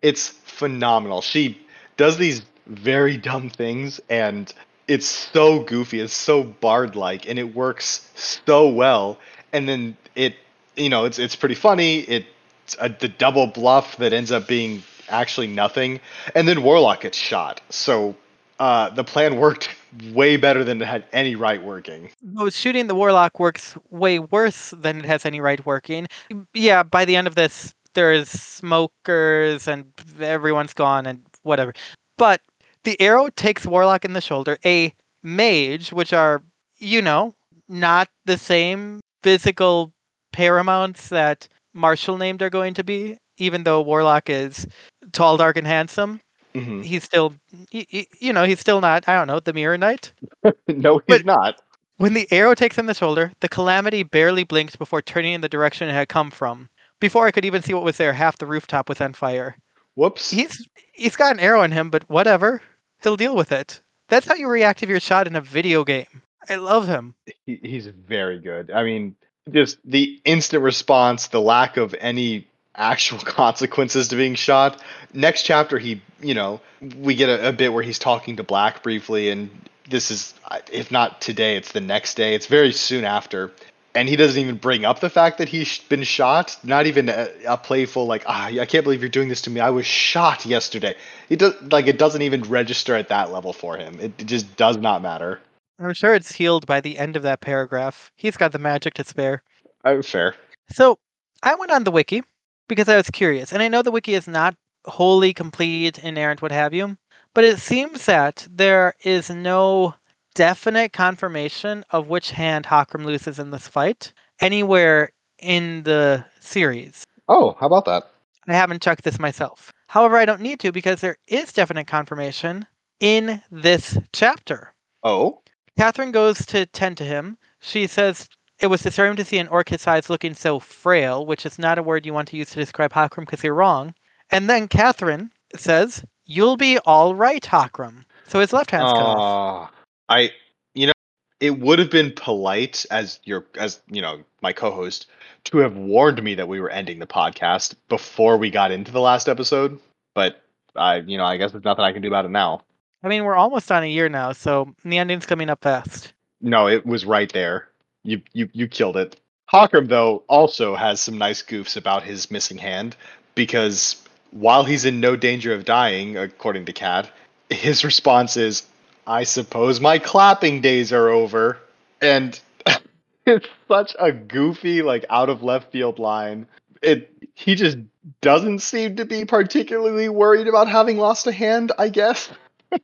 It's 0.00 0.28
phenomenal. 0.28 1.22
She 1.22 1.58
does 1.96 2.16
these 2.16 2.42
very 2.66 3.16
dumb 3.16 3.50
things, 3.50 4.00
and 4.08 4.52
it's 4.88 5.06
so 5.06 5.60
goofy. 5.60 6.00
It's 6.00 6.14
so 6.14 6.42
bard 6.42 6.96
like, 6.96 7.28
and 7.28 7.38
it 7.38 7.54
works 7.54 8.10
so 8.14 8.68
well. 8.68 9.18
And 9.52 9.68
then 9.68 9.96
it, 10.14 10.34
you 10.76 10.88
know, 10.88 11.04
it's 11.04 11.18
it's 11.18 11.36
pretty 11.36 11.54
funny. 11.54 12.00
It's 12.00 12.76
a, 12.78 12.88
the 12.88 13.08
double 13.08 13.46
bluff 13.46 13.96
that 13.98 14.12
ends 14.12 14.32
up 14.32 14.48
being 14.48 14.82
actually 15.08 15.46
nothing, 15.46 16.00
and 16.34 16.46
then 16.48 16.62
Warlock 16.62 17.02
gets 17.02 17.18
shot. 17.18 17.60
So 17.70 18.16
uh, 18.58 18.90
the 18.90 19.04
plan 19.04 19.36
worked 19.36 19.68
way 20.12 20.36
better 20.36 20.64
than 20.64 20.80
it 20.80 20.86
had 20.86 21.04
any 21.12 21.34
right 21.34 21.62
working. 21.62 22.10
No, 22.22 22.48
shooting 22.50 22.86
the 22.86 22.94
warlock 22.94 23.38
works 23.38 23.76
way 23.90 24.18
worse 24.18 24.72
than 24.76 24.98
it 24.98 25.04
has 25.04 25.26
any 25.26 25.40
right 25.40 25.64
working. 25.66 26.06
Yeah, 26.54 26.82
by 26.82 27.04
the 27.04 27.16
end 27.16 27.26
of 27.26 27.34
this, 27.34 27.74
there's 27.94 28.28
smokers 28.28 29.68
and 29.68 29.84
everyone's 30.20 30.74
gone 30.74 31.06
and 31.06 31.22
whatever. 31.42 31.74
But 32.16 32.40
the 32.84 33.00
arrow 33.00 33.28
takes 33.36 33.66
warlock 33.66 34.04
in 34.04 34.12
the 34.12 34.20
shoulder. 34.20 34.58
A 34.64 34.94
mage, 35.22 35.92
which 35.92 36.12
are, 36.12 36.42
you 36.78 37.02
know, 37.02 37.34
not 37.68 38.08
the 38.24 38.38
same 38.38 39.00
physical 39.22 39.92
paramounts 40.32 41.08
that 41.08 41.48
martial 41.74 42.18
named 42.18 42.42
are 42.42 42.50
going 42.50 42.74
to 42.74 42.84
be, 42.84 43.18
even 43.38 43.64
though 43.64 43.80
Warlock 43.80 44.28
is 44.28 44.66
tall, 45.12 45.36
dark, 45.36 45.56
and 45.56 45.66
handsome. 45.66 46.20
Mhm. 46.54 46.84
He's 46.84 47.04
still, 47.04 47.34
he, 47.70 47.86
he- 47.88 48.08
you 48.20 48.32
know, 48.32 48.44
he's 48.44 48.60
still 48.60 48.80
not, 48.80 49.08
I 49.08 49.14
don't 49.16 49.26
know, 49.26 49.40
the 49.40 49.52
Mirror 49.52 49.78
Knight. 49.78 50.12
no, 50.68 50.98
he's 51.06 51.18
But- 51.18 51.24
not. 51.26 51.60
When 51.98 52.14
the 52.14 52.26
arrow 52.32 52.54
takes 52.56 52.76
him 52.76 52.86
the 52.86 52.94
shoulder, 52.94 53.32
the 53.40 53.48
calamity 53.48 54.02
barely 54.02 54.42
blinked 54.42 54.76
before 54.78 55.02
turning 55.02 55.34
in 55.34 55.40
the 55.40 55.48
direction 55.48 55.88
it 55.88 55.92
had 55.92 56.08
come 56.08 56.32
from. 56.32 56.68
Before 56.98 57.26
I 57.26 57.30
could 57.30 57.44
even 57.44 57.62
see 57.62 57.74
what 57.74 57.84
was 57.84 57.96
there, 57.96 58.12
half 58.12 58.38
the 58.38 58.46
rooftop 58.46 58.88
was 58.88 59.00
on 59.00 59.12
fire. 59.12 59.56
Whoops. 59.94 60.30
He's 60.30 60.66
he's 60.94 61.14
got 61.14 61.32
an 61.34 61.38
arrow 61.40 61.62
in 61.62 61.70
him, 61.70 61.90
but 61.90 62.08
whatever. 62.08 62.60
He'll 63.02 63.16
deal 63.16 63.36
with 63.36 63.52
it. 63.52 63.80
That's 64.08 64.26
how 64.26 64.34
you 64.34 64.48
react 64.48 64.82
if 64.82 64.88
you're 64.88 64.98
shot 65.00 65.26
in 65.28 65.36
a 65.36 65.40
video 65.40 65.84
game. 65.84 66.22
I 66.48 66.56
love 66.56 66.88
him. 66.88 67.14
he, 67.46 67.60
he's 67.62 67.86
very 67.86 68.40
good. 68.40 68.70
I 68.72 68.82
mean, 68.82 69.14
just 69.52 69.78
the 69.84 70.20
instant 70.24 70.62
response, 70.64 71.28
the 71.28 71.40
lack 71.40 71.76
of 71.76 71.94
any 72.00 72.48
actual 72.74 73.18
consequences 73.24 74.08
to 74.08 74.16
being 74.16 74.34
shot. 74.34 74.82
Next 75.12 75.42
chapter, 75.42 75.78
he, 75.78 76.02
you 76.20 76.34
know, 76.34 76.60
we 76.98 77.14
get 77.14 77.28
a, 77.28 77.48
a 77.48 77.52
bit 77.52 77.72
where 77.72 77.82
he's 77.82 77.98
talking 77.98 78.36
to 78.36 78.42
Black 78.42 78.82
briefly, 78.82 79.30
and 79.30 79.50
this 79.88 80.10
is, 80.10 80.34
if 80.72 80.90
not 80.90 81.20
today, 81.20 81.56
it's 81.56 81.72
the 81.72 81.80
next 81.80 82.14
day. 82.14 82.34
It's 82.34 82.46
very 82.46 82.72
soon 82.72 83.04
after. 83.04 83.52
And 83.94 84.08
he 84.08 84.16
doesn't 84.16 84.40
even 84.40 84.56
bring 84.56 84.86
up 84.86 85.00
the 85.00 85.10
fact 85.10 85.36
that 85.36 85.50
he's 85.50 85.78
been 85.78 86.02
shot. 86.02 86.56
Not 86.64 86.86
even 86.86 87.10
a, 87.10 87.28
a 87.46 87.58
playful 87.58 88.06
like, 88.06 88.24
ah, 88.26 88.46
I 88.46 88.64
can't 88.64 88.84
believe 88.84 89.02
you're 89.02 89.10
doing 89.10 89.28
this 89.28 89.42
to 89.42 89.50
me. 89.50 89.60
I 89.60 89.68
was 89.68 89.84
shot 89.84 90.46
yesterday. 90.46 90.94
It 91.28 91.38
does 91.38 91.54
like 91.70 91.86
it 91.86 91.98
doesn't 91.98 92.22
even 92.22 92.42
register 92.44 92.94
at 92.94 93.08
that 93.08 93.30
level 93.30 93.52
for 93.52 93.76
him. 93.76 94.00
It, 94.00 94.18
it 94.18 94.26
just 94.26 94.56
does 94.56 94.78
not 94.78 95.02
matter. 95.02 95.40
I'm 95.78 95.92
sure 95.92 96.14
it's 96.14 96.32
healed 96.32 96.66
by 96.66 96.80
the 96.80 96.96
end 96.96 97.16
of 97.16 97.22
that 97.24 97.42
paragraph. 97.42 98.10
He's 98.16 98.36
got 98.38 98.52
the 98.52 98.58
magic 98.58 98.94
to 98.94 99.04
spare. 99.04 99.42
Uh, 99.84 100.00
fair. 100.00 100.36
So 100.70 100.98
I 101.42 101.54
went 101.56 101.72
on 101.72 101.84
the 101.84 101.90
wiki 101.90 102.22
because 102.68 102.88
I 102.88 102.96
was 102.96 103.10
curious, 103.10 103.52
and 103.52 103.62
I 103.62 103.68
know 103.68 103.82
the 103.82 103.90
wiki 103.90 104.14
is 104.14 104.26
not 104.26 104.56
wholly 104.86 105.32
complete, 105.32 105.98
inerrant, 105.98 106.42
what 106.42 106.52
have 106.52 106.74
you, 106.74 106.96
but 107.34 107.44
it 107.44 107.58
seems 107.58 108.06
that 108.06 108.46
there 108.50 108.94
is 109.04 109.30
no 109.30 109.94
definite 110.34 110.92
confirmation 110.92 111.84
of 111.90 112.08
which 112.08 112.30
hand 112.30 112.64
Hakram 112.64 113.04
loses 113.04 113.38
in 113.38 113.50
this 113.50 113.68
fight 113.68 114.12
anywhere 114.40 115.10
in 115.38 115.82
the 115.82 116.24
series. 116.40 117.04
Oh, 117.28 117.56
how 117.60 117.66
about 117.66 117.84
that? 117.86 118.04
I 118.48 118.54
haven't 118.54 118.82
checked 118.82 119.04
this 119.04 119.18
myself. 119.18 119.72
However, 119.86 120.16
I 120.16 120.24
don't 120.24 120.40
need 120.40 120.58
to 120.60 120.72
because 120.72 121.00
there 121.00 121.18
is 121.28 121.52
definite 121.52 121.86
confirmation 121.86 122.66
in 123.00 123.42
this 123.50 123.98
chapter. 124.12 124.72
Oh, 125.02 125.42
Catherine 125.78 126.12
goes 126.12 126.44
to 126.46 126.66
tend 126.66 126.96
to 126.98 127.04
him. 127.04 127.38
She 127.60 127.86
says 127.86 128.28
it 128.62 128.68
was 128.68 128.80
disturbing 128.80 129.16
to 129.16 129.24
see 129.24 129.38
an 129.38 129.48
orc 129.48 129.68
his 129.68 129.82
size 129.82 130.08
looking 130.08 130.34
so 130.34 130.60
frail, 130.60 131.26
which 131.26 131.44
is 131.44 131.58
not 131.58 131.78
a 131.78 131.82
word 131.82 132.06
you 132.06 132.14
want 132.14 132.28
to 132.28 132.36
use 132.36 132.50
to 132.50 132.60
describe 132.60 132.92
Hakram 132.92 133.26
because 133.26 133.42
you're 133.42 133.54
wrong. 133.54 133.92
And 134.30 134.48
then 134.48 134.68
Catherine 134.68 135.30
says, 135.56 136.04
You'll 136.24 136.56
be 136.56 136.78
all 136.78 137.14
right, 137.14 137.42
Hakram. 137.42 138.04
So 138.28 138.38
his 138.38 138.52
left 138.52 138.70
hand's 138.70 138.92
cut 138.92 139.02
off. 139.02 139.72
I, 140.08 140.30
you 140.74 140.86
know, 140.86 140.92
it 141.40 141.58
would 141.58 141.80
have 141.80 141.90
been 141.90 142.12
polite 142.14 142.86
as 142.92 143.18
your, 143.24 143.44
as 143.58 143.80
you 143.88 144.00
know, 144.00 144.22
my 144.40 144.52
co-host 144.52 145.08
to 145.44 145.58
have 145.58 145.76
warned 145.76 146.22
me 146.22 146.36
that 146.36 146.46
we 146.46 146.60
were 146.60 146.70
ending 146.70 147.00
the 147.00 147.06
podcast 147.06 147.74
before 147.88 148.36
we 148.36 148.48
got 148.48 148.70
into 148.70 148.92
the 148.92 149.00
last 149.00 149.28
episode. 149.28 149.78
But 150.14 150.40
I, 150.76 150.98
you 150.98 151.18
know, 151.18 151.24
I 151.24 151.36
guess 151.36 151.50
there's 151.50 151.64
nothing 151.64 151.84
I 151.84 151.92
can 151.92 152.00
do 152.00 152.08
about 152.08 152.24
it 152.24 152.30
now. 152.30 152.62
I 153.02 153.08
mean, 153.08 153.24
we're 153.24 153.34
almost 153.34 153.72
on 153.72 153.82
a 153.82 153.86
year 153.86 154.08
now, 154.08 154.30
so 154.30 154.72
the 154.84 154.98
ending's 154.98 155.26
coming 155.26 155.50
up 155.50 155.62
fast. 155.62 156.12
No, 156.40 156.68
it 156.68 156.86
was 156.86 157.04
right 157.04 157.32
there. 157.32 157.68
You, 158.04 158.22
you, 158.32 158.48
you 158.52 158.68
killed 158.68 158.96
it. 158.96 159.20
Hakram 159.52 159.88
though 159.88 160.22
also 160.28 160.74
has 160.74 161.00
some 161.00 161.18
nice 161.18 161.42
goofs 161.42 161.76
about 161.76 162.02
his 162.02 162.30
missing 162.30 162.58
hand 162.58 162.96
because 163.34 163.96
while 164.30 164.64
he's 164.64 164.84
in 164.84 165.00
no 165.00 165.14
danger 165.14 165.52
of 165.52 165.64
dying, 165.64 166.16
according 166.16 166.64
to 166.64 166.72
Cat, 166.72 167.10
his 167.50 167.84
response 167.84 168.36
is, 168.36 168.62
"I 169.06 169.24
suppose 169.24 169.80
my 169.80 169.98
clapping 169.98 170.62
days 170.62 170.92
are 170.92 171.10
over," 171.10 171.58
and 172.00 172.38
it's 173.26 173.48
such 173.68 173.94
a 173.98 174.10
goofy, 174.10 174.80
like 174.80 175.04
out 175.10 175.28
of 175.28 175.42
left 175.42 175.70
field 175.70 175.98
line. 175.98 176.46
It 176.82 177.12
he 177.34 177.54
just 177.54 177.76
doesn't 178.22 178.60
seem 178.60 178.96
to 178.96 179.04
be 179.04 179.24
particularly 179.24 180.08
worried 180.08 180.48
about 180.48 180.68
having 180.68 180.96
lost 180.96 181.26
a 181.26 181.32
hand, 181.32 181.72
I 181.78 181.90
guess, 181.90 182.30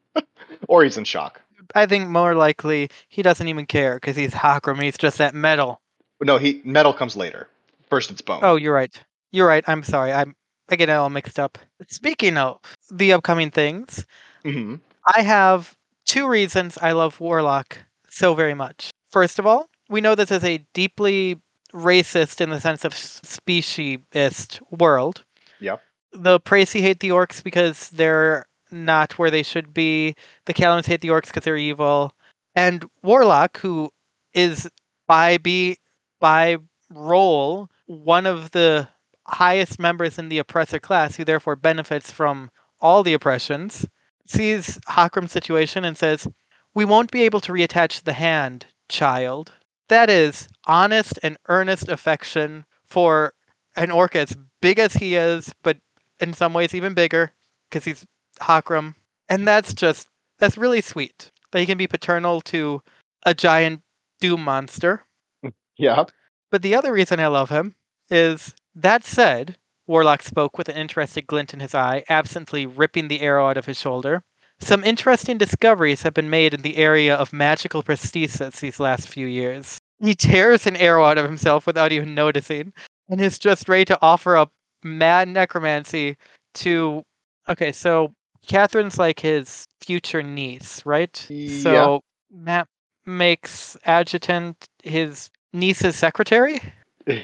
or 0.69 0.85
he's 0.85 0.99
in 0.99 1.05
shock. 1.05 1.41
I 1.75 1.87
think 1.87 2.09
more 2.09 2.35
likely 2.35 2.91
he 3.09 3.23
doesn't 3.23 3.49
even 3.49 3.66
care 3.66 3.95
because 3.95 4.16
he's 4.16 4.33
Hakram. 4.33 4.83
He's 4.83 4.99
just 4.99 5.19
that 5.19 5.35
metal. 5.35 5.81
No, 6.21 6.39
he 6.39 6.61
metal 6.64 6.93
comes 6.93 7.16
later. 7.16 7.49
First, 7.91 8.11
it's 8.11 8.23
bone. 8.23 8.41
Oh, 8.43 8.57
you're 8.57 8.75
right. 8.75 8.95
You're 9.33 9.47
right. 9.49 9.64
I'm 9.66 9.83
sorry. 9.83 10.12
I'm 10.12 10.35
I 10.71 10.77
get 10.77 10.89
it 10.89 10.93
all 10.93 11.11
mixed 11.11 11.39
up. 11.39 11.59
Speaking 11.89 12.37
of 12.37 12.59
the 12.91 13.12
upcoming 13.12 13.51
things, 13.51 14.05
hmm 14.45 14.77
I 15.16 15.23
have 15.23 15.75
two 16.05 16.29
reasons 16.29 16.79
I 16.83 16.93
love 16.93 17.21
Warlock 17.21 17.79
so 18.11 18.35
very 18.35 18.55
much. 18.55 18.91
First 19.11 19.39
of 19.39 19.47
all, 19.47 19.69
we 19.89 20.01
know 20.01 20.14
this 20.14 20.31
is 20.31 20.45
a 20.45 20.59
deeply 20.75 21.41
racist 21.73 22.41
in 22.41 22.51
the 22.51 22.61
sense 22.61 22.85
of 22.85 22.93
speciesist 22.95 24.61
world. 24.79 25.25
Yep. 25.61 25.83
The 26.12 26.41
Praesi 26.41 26.81
hate 26.81 27.01
the 27.01 27.11
orcs 27.11 27.43
because 27.43 27.91
they're 27.91 28.47
not 28.71 29.19
where 29.19 29.31
they 29.31 29.43
should 29.43 29.73
be. 29.75 30.14
The 30.47 30.55
Callowans 30.55 30.87
hate 30.87 31.01
the 31.01 31.09
orcs 31.09 31.27
because 31.27 31.45
they're 31.45 31.57
evil. 31.57 32.12
And 32.55 32.85
Warlock, 33.03 33.59
who 33.59 33.91
is 34.35 34.69
by 35.07 35.39
be 35.39 35.79
by 36.21 36.59
role 36.91 37.69
one 37.87 38.27
of 38.27 38.51
the 38.51 38.89
highest 39.27 39.79
members 39.79 40.19
in 40.19 40.29
the 40.29 40.39
oppressor 40.39 40.79
class, 40.79 41.16
who 41.16 41.25
therefore 41.25 41.57
benefits 41.57 42.11
from 42.11 42.51
all 42.81 43.03
the 43.03 43.14
oppressions, 43.14 43.87
sees 44.27 44.79
Hakram's 44.89 45.33
situation 45.33 45.85
and 45.85 45.97
says, 45.97 46.27
We 46.75 46.85
won't 46.85 47.11
be 47.11 47.23
able 47.23 47.41
to 47.43 47.53
reattach 47.53 48.03
the 48.03 48.12
hand, 48.12 48.66
child. 48.89 49.53
That 49.89 50.11
is 50.11 50.49
honest 50.66 51.19
and 51.23 51.39
earnest 51.49 51.89
affection 51.89 52.64
for 52.91 53.33
an 53.77 53.91
orc 53.91 54.16
as 54.16 54.37
big 54.61 54.79
as 54.79 54.93
he 54.93 55.16
is, 55.16 55.53
but 55.62 55.79
in 56.21 56.35
some 56.35 56.53
ways 56.53 56.75
even 56.75 56.95
bigger, 56.95 57.33
because 57.71 57.85
he's 57.85 58.05
Hakram. 58.41 58.95
And 59.28 59.47
that's 59.47 59.74
just, 59.74 60.09
that's 60.39 60.59
really 60.59 60.80
sweet. 60.80 61.30
That 61.53 61.61
he 61.61 61.66
can 61.66 61.78
be 61.78 61.86
paternal 61.86 62.41
to 62.43 62.82
a 63.24 63.34
giant 63.34 63.82
doom 64.20 64.43
monster. 64.43 65.05
Yeah. 65.80 66.07
But 66.51 66.62
the 66.62 66.74
other 66.74 66.93
reason 66.93 67.20
I 67.20 67.28
love 67.28 67.51
him 67.51 67.76
is 68.11 68.53
that 68.74 69.05
said, 69.05 69.57
Warlock 69.86 70.22
spoke 70.22 70.59
with 70.59 70.68
an 70.68 70.76
interested 70.76 71.26
glint 71.26 71.55
in 71.55 71.61
his 71.61 71.74
eye, 71.74 72.03
absently 72.09 72.66
ripping 72.66 73.07
the 73.07 73.20
arrow 73.20 73.49
out 73.49 73.57
of 73.57 73.64
his 73.64 73.78
shoulder. 73.78 74.22
Some 74.61 74.82
interesting 74.82 75.39
discoveries 75.39 76.03
have 76.03 76.14
been 76.14 76.30
made 76.30 76.53
in 76.53 76.62
the 76.62 76.76
area 76.76 77.14
of 77.14 77.32
magical 77.32 77.82
prosthesis 77.82 78.61
these 78.61 78.80
last 78.80 79.09
few 79.09 79.26
years. 79.26 79.78
He 80.01 80.14
tears 80.14 80.66
an 80.66 80.76
arrow 80.76 81.05
out 81.05 81.18
of 81.18 81.24
himself 81.24 81.66
without 81.66 81.93
even 81.93 82.14
noticing, 82.14 82.72
and 83.09 83.20
is 83.20 83.39
just 83.39 83.68
ready 83.68 83.84
to 83.86 83.99
offer 84.03 84.36
up 84.36 84.51
mad 84.82 85.28
necromancy 85.28 86.16
to. 86.55 87.03
Okay, 87.49 87.72
so 87.72 88.12
Catherine's 88.49 88.99
like 88.99 89.20
his 89.20 89.66
future 89.80 90.22
niece, 90.22 90.84
right? 90.84 91.24
Yeah. 91.28 91.61
So 91.62 92.01
Matt 92.32 92.66
makes 93.07 93.76
adjutant 93.84 94.68
his 94.82 95.30
niece's 95.53 95.96
secretary. 95.96 96.61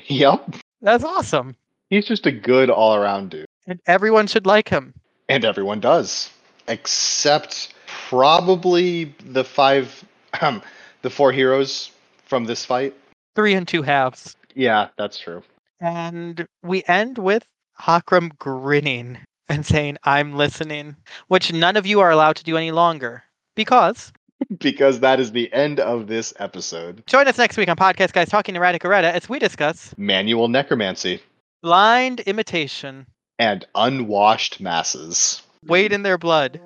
Yep. 0.07 0.55
That's 0.81 1.05
awesome. 1.05 1.57
He's 1.91 2.07
just 2.07 2.25
a 2.25 2.33
good 2.33 2.71
all 2.71 2.95
around 2.95 3.29
dude. 3.33 3.45
And 3.67 3.81
everyone 3.87 4.27
should 4.27 4.47
like 4.47 4.67
him. 4.67 4.95
And 5.29 5.45
everyone 5.45 5.81
does. 5.81 6.31
Except 6.69 7.75
probably 7.87 9.15
the 9.27 9.45
five 9.45 10.03
um, 10.41 10.63
the 11.03 11.11
four 11.11 11.33
heroes 11.33 11.91
from 12.25 12.47
this 12.47 12.65
fight. 12.65 12.95
Three 13.35 13.53
and 13.53 13.69
two 13.69 13.83
halves. 13.83 14.37
Yeah, 14.55 14.89
that's 14.97 15.19
true. 15.19 15.43
And 15.81 16.47
we 16.63 16.83
end 16.89 17.19
with 17.19 17.45
Hakram 17.79 18.39
grinning 18.39 19.19
and 19.49 19.65
saying, 19.67 19.99
I'm 20.05 20.35
listening, 20.35 20.97
which 21.29 21.53
none 21.53 21.77
of 21.77 21.87
you 21.87 22.01
are 22.01 22.11
allowed 22.11 22.37
to 22.37 22.45
do 22.45 22.57
any 22.57 22.71
longer. 22.73 23.23
Because 23.57 24.13
because 24.59 25.01
that 25.01 25.21
is 25.21 25.33
the 25.33 25.53
end 25.53 25.79
of 25.81 26.07
this 26.07 26.33
episode. 26.39 27.07
join 27.07 27.29
us 27.29 27.39
next 27.39 27.57
week 27.57 27.69
on 27.69 27.77
Podcast 27.77 28.13
Guys 28.13 28.29
Talking 28.29 28.57
Erratic 28.57 28.85
Errata 28.85 29.15
as 29.15 29.29
we 29.29 29.39
discuss 29.39 29.95
Manual 29.97 30.49
necromancy 30.49 31.21
blind 31.63 32.21
imitation. 32.21 33.07
and 33.39 33.67
unwashed 33.75 34.61
masses. 34.61 35.43
Wade 35.67 35.93
in 35.93 36.03
their 36.03 36.19
blood. 36.19 36.61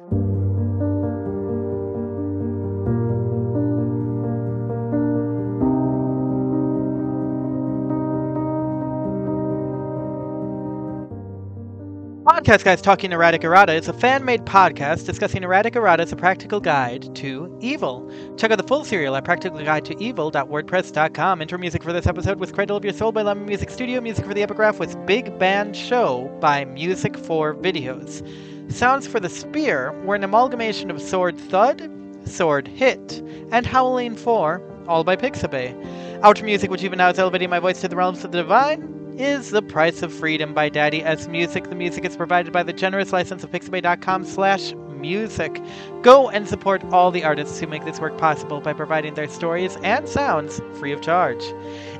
Podcast 12.38 12.62
Guys 12.62 12.80
Talking 12.80 13.10
Erratic 13.10 13.42
Errata 13.42 13.74
is 13.74 13.88
a 13.88 13.92
fan 13.92 14.24
made 14.24 14.44
podcast 14.44 15.06
discussing 15.06 15.42
erratic 15.42 15.74
errata 15.74 16.04
as 16.04 16.12
a 16.12 16.16
practical 16.16 16.60
guide 16.60 17.12
to 17.16 17.52
evil. 17.60 18.08
Check 18.36 18.52
out 18.52 18.58
the 18.58 18.62
full 18.62 18.84
serial 18.84 19.16
at 19.16 19.24
practicalguidetoevil.wordpress.com. 19.24 21.42
Intro 21.42 21.58
music 21.58 21.82
for 21.82 21.92
this 21.92 22.06
episode 22.06 22.38
was 22.38 22.52
Cradle 22.52 22.76
of 22.76 22.84
Your 22.84 22.92
Soul 22.92 23.10
by 23.10 23.22
Lemon 23.22 23.44
Music 23.44 23.70
Studio. 23.70 24.00
Music 24.00 24.24
for 24.24 24.34
the 24.34 24.44
epigraph 24.44 24.78
was 24.78 24.94
Big 25.04 25.36
Band 25.40 25.74
Show 25.74 26.32
by 26.40 26.64
Music 26.64 27.18
for 27.18 27.56
Videos. 27.56 28.24
Sounds 28.72 29.08
for 29.08 29.18
the 29.18 29.28
Spear 29.28 29.90
were 30.04 30.14
an 30.14 30.22
amalgamation 30.22 30.92
of 30.92 31.02
Sword 31.02 31.36
Thud, 31.36 31.90
Sword 32.24 32.68
Hit, 32.68 33.20
and 33.50 33.66
Howling 33.66 34.14
4, 34.14 34.62
all 34.86 35.02
by 35.02 35.16
Pixabay. 35.16 35.74
Outro 36.20 36.44
music, 36.44 36.70
which 36.70 36.84
even 36.84 36.98
now 36.98 37.08
is 37.08 37.18
elevating 37.18 37.50
my 37.50 37.58
voice 37.58 37.80
to 37.80 37.88
the 37.88 37.96
realms 37.96 38.24
of 38.24 38.30
the 38.30 38.38
divine, 38.38 38.97
is 39.18 39.50
The 39.50 39.62
Price 39.62 40.02
of 40.02 40.12
Freedom 40.12 40.54
by 40.54 40.68
Daddy 40.68 41.02
S 41.02 41.26
Music. 41.26 41.68
The 41.68 41.74
music 41.74 42.04
is 42.04 42.16
provided 42.16 42.52
by 42.52 42.62
the 42.62 42.72
generous 42.72 43.12
license 43.12 43.42
of 43.42 43.50
pixabay.com 43.50 44.24
slash 44.24 44.74
music. 44.88 45.60
Go 46.02 46.30
and 46.30 46.48
support 46.48 46.84
all 46.92 47.10
the 47.10 47.24
artists 47.24 47.58
who 47.58 47.66
make 47.66 47.84
this 47.84 48.00
work 48.00 48.16
possible 48.16 48.60
by 48.60 48.72
providing 48.72 49.14
their 49.14 49.28
stories 49.28 49.76
and 49.82 50.08
sounds 50.08 50.60
free 50.74 50.92
of 50.92 51.02
charge. 51.02 51.42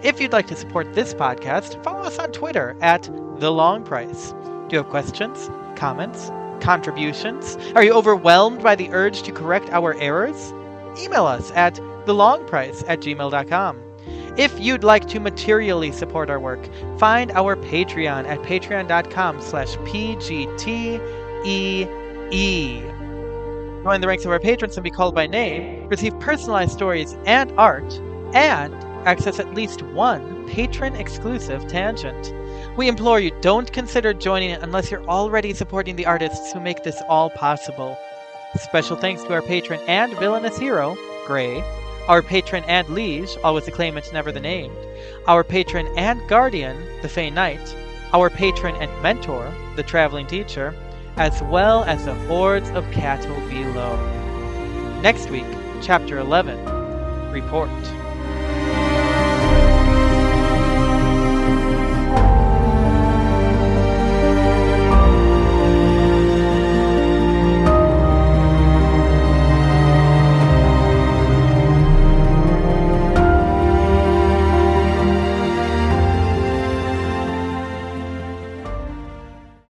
If 0.04 0.20
you'd 0.20 0.32
like 0.32 0.46
to 0.46 0.56
support 0.56 0.94
this 0.94 1.12
podcast, 1.12 1.82
follow 1.82 2.02
us 2.02 2.20
on 2.20 2.30
Twitter 2.30 2.76
at 2.80 3.10
The 3.38 3.50
Long 3.50 3.82
Price. 3.82 4.32
Do 4.68 4.76
you 4.76 4.78
have 4.78 4.88
questions, 4.88 5.50
comments, 5.74 6.30
contributions? 6.60 7.56
Are 7.74 7.82
you 7.82 7.92
overwhelmed 7.94 8.62
by 8.62 8.76
the 8.76 8.90
urge 8.90 9.22
to 9.22 9.32
correct 9.32 9.70
our 9.70 9.94
errors? 9.94 10.52
Email 10.96 11.26
us 11.26 11.50
at 11.52 11.74
thelongprice 12.06 12.84
at 12.88 13.00
gmail.com. 13.00 13.87
If 14.38 14.58
you'd 14.60 14.84
like 14.84 15.08
to 15.08 15.18
materially 15.18 15.90
support 15.90 16.30
our 16.30 16.38
work, 16.38 16.64
find 16.96 17.32
our 17.32 17.56
Patreon 17.56 18.24
at 18.24 18.40
patreon.com 18.42 19.42
slash 19.42 19.74
pgtee. 19.78 21.00
Join 23.82 24.00
the 24.00 24.06
ranks 24.06 24.24
of 24.24 24.30
our 24.30 24.38
patrons 24.38 24.76
and 24.76 24.84
be 24.84 24.90
called 24.90 25.16
by 25.16 25.26
name, 25.26 25.88
receive 25.88 26.18
personalized 26.20 26.70
stories 26.70 27.16
and 27.26 27.52
art, 27.58 28.00
and 28.32 28.72
access 29.08 29.40
at 29.40 29.54
least 29.54 29.82
one 29.82 30.46
patron-exclusive 30.48 31.66
tangent. 31.66 32.32
We 32.76 32.86
implore 32.86 33.18
you, 33.18 33.32
don't 33.40 33.72
consider 33.72 34.14
joining 34.14 34.50
it 34.50 34.62
unless 34.62 34.88
you're 34.88 35.04
already 35.08 35.52
supporting 35.52 35.96
the 35.96 36.06
artists 36.06 36.52
who 36.52 36.60
make 36.60 36.84
this 36.84 37.02
all 37.08 37.30
possible. 37.30 37.98
Special 38.60 38.96
thanks 38.96 39.24
to 39.24 39.32
our 39.32 39.42
patron 39.42 39.80
and 39.88 40.16
villainous 40.18 40.58
hero, 40.58 40.96
Gray, 41.26 41.60
our 42.08 42.22
patron 42.22 42.64
and 42.64 42.88
liege, 42.88 43.36
always 43.44 43.66
the 43.66 43.70
claimants 43.70 44.12
never 44.12 44.32
the 44.32 44.40
named, 44.40 44.74
our 45.26 45.44
patron 45.44 45.86
and 45.96 46.26
guardian, 46.28 46.76
the 47.02 47.08
Fey 47.08 47.28
Knight, 47.30 47.76
our 48.14 48.30
patron 48.30 48.74
and 48.76 48.90
mentor, 49.02 49.54
the 49.76 49.82
traveling 49.82 50.26
teacher, 50.26 50.74
as 51.16 51.42
well 51.44 51.84
as 51.84 52.06
the 52.06 52.14
hordes 52.26 52.70
of 52.70 52.90
cattle 52.90 53.38
below. 53.48 53.96
Next 55.02 55.28
week, 55.30 55.44
Chapter 55.82 56.18
11 56.18 56.58
Report. 57.30 57.70